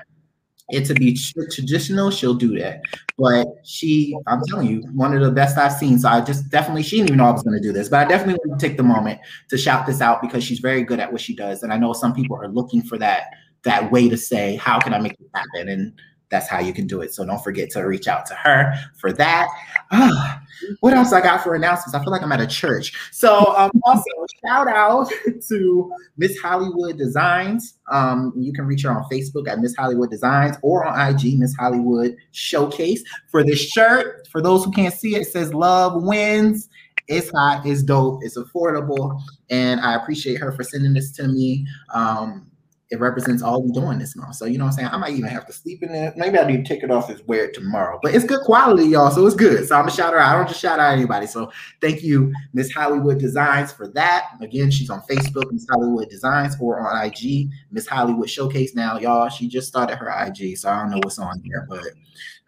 [0.68, 1.16] it to be
[1.50, 2.82] traditional, she'll do that.
[3.18, 5.98] But she, I'm telling you, one of the best I've seen.
[5.98, 8.04] So I just definitely, she didn't even know I was going to do this, but
[8.04, 11.00] I definitely want to take the moment to shout this out because she's very good
[11.00, 13.28] at what she does, and I know some people are looking for that
[13.62, 15.68] that way to say, how can I make it happen?
[15.68, 15.92] And
[16.28, 17.14] that's how you can do it.
[17.14, 19.48] So don't forget to reach out to her for that.
[19.92, 20.42] Ah,
[20.80, 21.94] what else I got for announcements?
[21.94, 22.92] I feel like I'm at a church.
[23.12, 24.04] So um, also
[24.44, 25.10] shout out
[25.48, 27.78] to Miss Hollywood Designs.
[27.90, 31.54] Um, you can reach her on Facebook at Miss Hollywood Designs or on IG Miss
[31.54, 34.26] Hollywood Showcase for this shirt.
[34.28, 36.68] For those who can't see it, it says "Love Wins."
[37.08, 41.64] It's hot, it's dope, it's affordable, and I appreciate her for sending this to me.
[41.94, 42.50] Um,
[42.90, 44.36] it represents all we're doing this month.
[44.36, 44.88] So you know what I'm saying?
[44.92, 46.16] I might even have to sleep in it.
[46.16, 47.98] Maybe I need to take it off and wear it tomorrow.
[48.00, 49.10] But it's good quality, y'all.
[49.10, 49.66] So it's good.
[49.66, 50.34] So I'm gonna shout her out.
[50.34, 51.26] I don't just shout out anybody.
[51.26, 51.50] So
[51.80, 54.28] thank you, Miss Hollywood Designs, for that.
[54.40, 58.74] Again, she's on Facebook, Miss Hollywood Designs, or on IG, Miss Hollywood Showcase.
[58.74, 61.84] Now, y'all, she just started her IG, so I don't know what's on here, but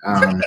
[0.07, 0.41] um,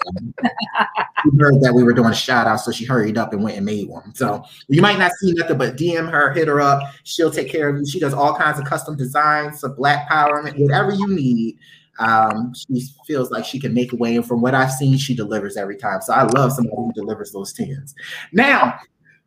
[1.23, 3.57] she heard that we were doing a shout out, so she hurried up and went
[3.57, 4.13] and made one.
[4.15, 6.81] So you might not see nothing, but DM her, hit her up.
[7.03, 7.85] She'll take care of you.
[7.85, 11.57] She does all kinds of custom designs, some black power, whatever you need.
[11.99, 15.15] Um, she feels like she can make a way, and from what I've seen, she
[15.15, 16.01] delivers every time.
[16.01, 17.93] So I love somebody who delivers those tens.
[18.31, 18.79] Now,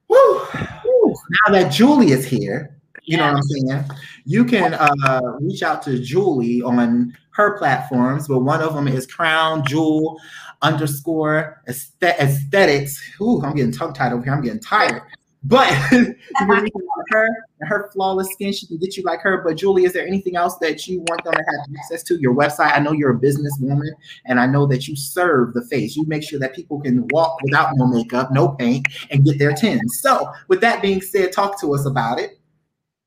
[0.07, 0.39] whew,
[0.83, 1.15] whew,
[1.47, 2.75] now that Julie is here,
[3.05, 3.85] you know what I'm saying?
[4.25, 9.07] You can uh, reach out to Julie on her platforms, but one of them is
[9.07, 10.21] Crown Jewel
[10.63, 13.01] underscore aesthetics.
[13.21, 14.33] Ooh, I'm getting tongue tied over here.
[14.33, 15.03] I'm getting tired.
[15.43, 15.69] But
[17.11, 17.29] her
[17.61, 19.43] her flawless skin, she can get you like her.
[19.43, 22.21] But Julie, is there anything else that you want them to have access to?
[22.21, 22.73] Your website.
[22.73, 23.91] I know you're a businesswoman,
[24.27, 25.97] and I know that you serve the face.
[25.97, 29.53] You make sure that people can walk without no makeup, no paint, and get their
[29.53, 30.01] tins.
[30.01, 32.39] So, with that being said, talk to us about it.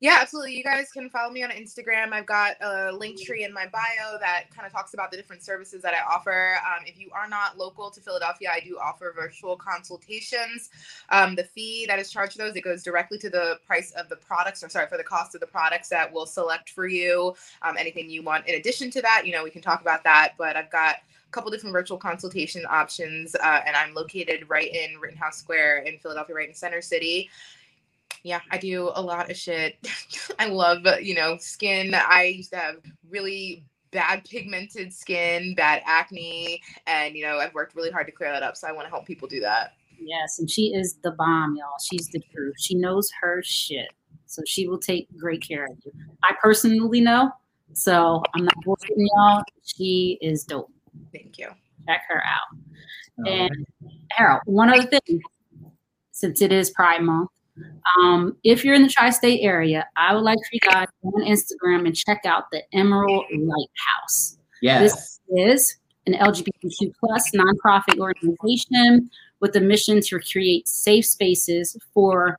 [0.00, 0.54] Yeah, absolutely.
[0.54, 2.12] You guys can follow me on Instagram.
[2.12, 5.42] I've got a link tree in my bio that kind of talks about the different
[5.42, 6.54] services that I offer.
[6.64, 10.70] Um, if you are not local to Philadelphia, I do offer virtual consultations.
[11.10, 14.08] Um, the fee that is charged for those, it goes directly to the price of
[14.08, 17.34] the products, or sorry, for the cost of the products that we'll select for you.
[17.62, 20.34] Um, anything you want in addition to that, you know, we can talk about that.
[20.38, 25.00] But I've got a couple different virtual consultation options, uh, and I'm located right in
[25.00, 27.28] Rittenhouse Square in Philadelphia, right in Center City
[28.22, 29.76] yeah, I do a lot of shit.
[30.38, 31.94] I love, you know, skin.
[31.94, 32.76] I used to have
[33.08, 38.30] really bad pigmented skin, bad acne, and you know, I've worked really hard to clear
[38.32, 38.56] that up.
[38.56, 39.74] So I want to help people do that.
[40.00, 41.78] Yes, and she is the bomb, y'all.
[41.82, 42.54] She's the truth.
[42.58, 43.88] She knows her shit.
[44.26, 45.92] So she will take great care of you.
[46.22, 47.30] I personally know.
[47.72, 49.42] So I'm not bullshitting y'all.
[49.64, 50.70] She is dope.
[51.12, 51.48] Thank you.
[51.86, 53.26] Check her out.
[53.26, 53.66] And
[54.10, 55.20] Harold, one other thing,
[56.12, 57.30] since it is Pride Month,
[58.00, 61.86] um, if you're in the tri-state area, I would like for you guys on Instagram
[61.86, 64.38] and check out the Emerald Lighthouse.
[64.62, 64.80] Yes.
[64.82, 65.76] This is
[66.06, 69.10] an LGBTQ plus nonprofit organization
[69.40, 72.38] with a mission to create safe spaces for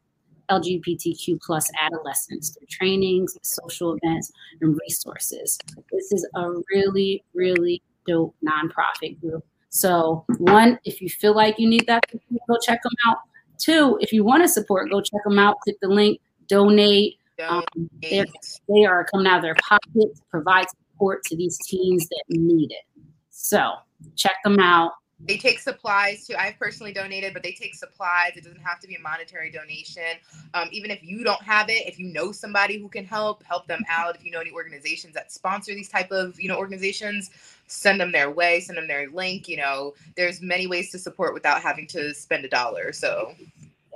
[0.49, 4.31] LGBTQ plus adolescents through trainings, social events,
[4.61, 5.57] and resources.
[5.91, 9.45] This is a really, really dope nonprofit group.
[9.69, 13.17] So, one, if you feel like you need that, go check them out.
[13.59, 15.59] Two, if you want to support, go check them out.
[15.61, 17.17] Click the link, donate.
[17.47, 22.23] Um, they are coming out of their pocket to provide support to these teens that
[22.29, 22.85] need it.
[23.29, 23.73] So
[24.15, 24.91] check them out.
[25.21, 26.35] They take supplies too.
[26.37, 28.31] I've personally donated, but they take supplies.
[28.35, 30.17] It doesn't have to be a monetary donation.
[30.53, 33.67] Um, even if you don't have it, if you know somebody who can help, help
[33.67, 34.15] them out.
[34.15, 37.31] If you know any organizations that sponsor these type of you know organizations,
[37.67, 39.49] send them their way, send them their link.
[39.49, 42.93] You know, there's many ways to support without having to spend a dollar.
[42.93, 43.33] So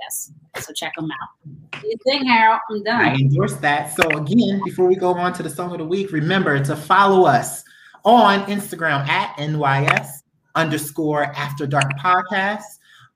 [0.02, 0.30] yes,
[0.60, 1.82] so check them out.
[1.82, 2.60] You think, Harold?
[2.70, 3.00] I'm done.
[3.00, 3.96] I endorse that.
[3.96, 7.24] So again, before we go on to the song of the week, remember to follow
[7.24, 7.64] us
[8.04, 10.23] on Instagram at NYS
[10.54, 12.62] underscore after dark podcast.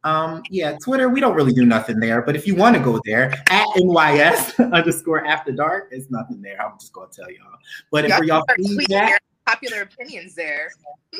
[0.05, 3.01] Um, yeah, Twitter, we don't really do nothing there, but if you want to go
[3.05, 6.61] there at NYS underscore after dark, it's nothing there.
[6.63, 7.59] I'm just gonna tell y'all.
[7.91, 10.71] But if for y'all feedback, popular opinions there.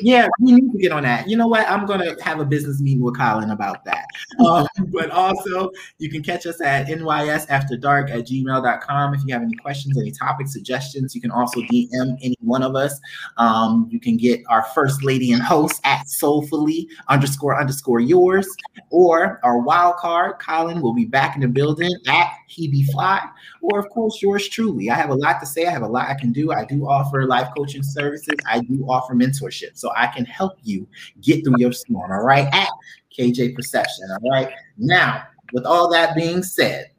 [0.01, 1.27] Yeah, we need to get on that.
[1.27, 1.67] You know what?
[1.67, 4.05] I'm gonna have a business meeting with Colin about that.
[4.45, 9.55] Um, but also, you can catch us at nysafterdark at gmail.com if you have any
[9.55, 11.15] questions, any topic suggestions.
[11.15, 12.99] You can also DM any one of us.
[13.37, 18.47] Um, you can get our first lady and host at soulfully underscore underscore yours,
[18.91, 20.39] or our wild card.
[20.39, 23.21] Colin will be back in the building at he be fly,
[23.61, 24.89] or of course yours truly.
[24.89, 25.65] I have a lot to say.
[25.65, 26.51] I have a lot I can do.
[26.51, 28.35] I do offer life coaching services.
[28.47, 30.87] I do offer mentorship, so I can help you
[31.21, 32.11] get through your storm.
[32.11, 32.69] All right, at
[33.17, 34.09] KJ Perception.
[34.11, 34.49] All right.
[34.77, 35.23] Now,
[35.53, 36.89] with all that being said,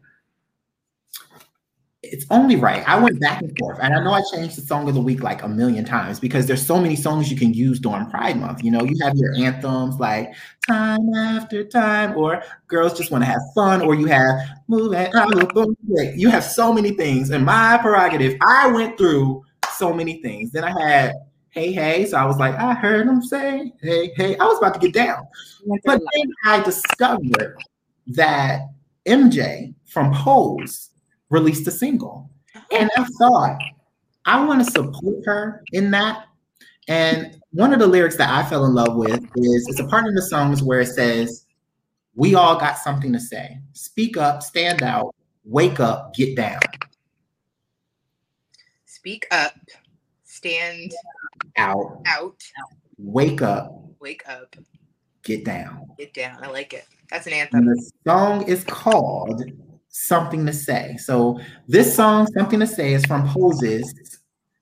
[2.02, 2.86] it's only right.
[2.88, 5.22] I went back and forth, and I know I changed the song of the week
[5.22, 8.64] like a million times because there's so many songs you can use during Pride Month.
[8.64, 10.32] You know, you have your anthems like
[10.66, 15.34] "Time After Time" or "Girls Just Want to Have Fun," or you have "Moving Out."
[16.14, 18.38] You have so many things, and my prerogative.
[18.40, 19.44] I went through
[19.76, 20.52] so many things.
[20.52, 21.12] Then I had
[21.50, 24.72] "Hey Hey," so I was like, I heard them say "Hey Hey." I was about
[24.72, 25.26] to get down,
[25.84, 27.58] but then I discovered
[28.06, 28.62] that
[29.04, 30.89] MJ from Pose
[31.30, 32.30] released a single.
[32.72, 33.58] And I thought,
[34.26, 36.26] I want to support her in that.
[36.88, 40.06] And one of the lyrics that I fell in love with is it's a part
[40.06, 41.46] of the songs where it says,
[42.14, 43.58] We all got something to say.
[43.72, 46.60] Speak up, stand out, wake up, get down.
[48.84, 49.54] Speak up,
[50.24, 50.92] stand
[51.56, 52.42] Out, out,
[52.98, 54.54] wake up, wake up,
[55.22, 55.86] get down.
[55.96, 56.42] get down.
[56.42, 56.84] I like it.
[57.10, 57.66] That's an And anthem.
[57.66, 59.42] the song is called
[59.90, 60.96] Something to Say.
[60.98, 64.18] So this song, Something to Say, is from Pose's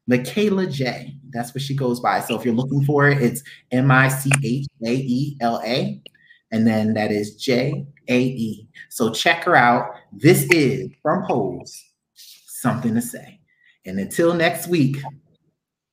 [0.07, 1.19] Michaela Jaé.
[1.31, 2.21] That's what she goes by.
[2.21, 6.03] So if you're looking for it, it's M I C H A E L A.
[6.51, 8.69] And then that is J A E.
[8.89, 9.91] So check her out.
[10.13, 11.85] This is from Pose
[12.15, 13.39] Something to Say.
[13.85, 14.97] And until next week,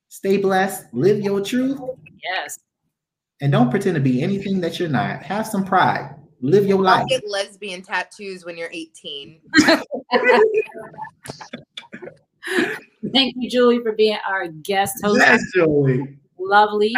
[0.08, 1.78] stay blessed, live your truth,
[2.24, 2.58] Yes.
[3.42, 5.22] and don't pretend to be anything that you're not.
[5.22, 6.15] Have some pride.
[6.40, 7.06] Live your life.
[7.08, 9.40] Get lesbian tattoos when you're 18.
[13.12, 15.20] Thank you, Julie, for being our guest host.
[15.20, 16.18] Yes, Joey.
[16.38, 16.94] Lovely.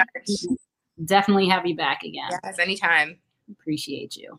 [1.05, 2.31] Definitely have you back again.
[2.45, 3.19] Yes, anytime.
[3.51, 4.39] Appreciate you.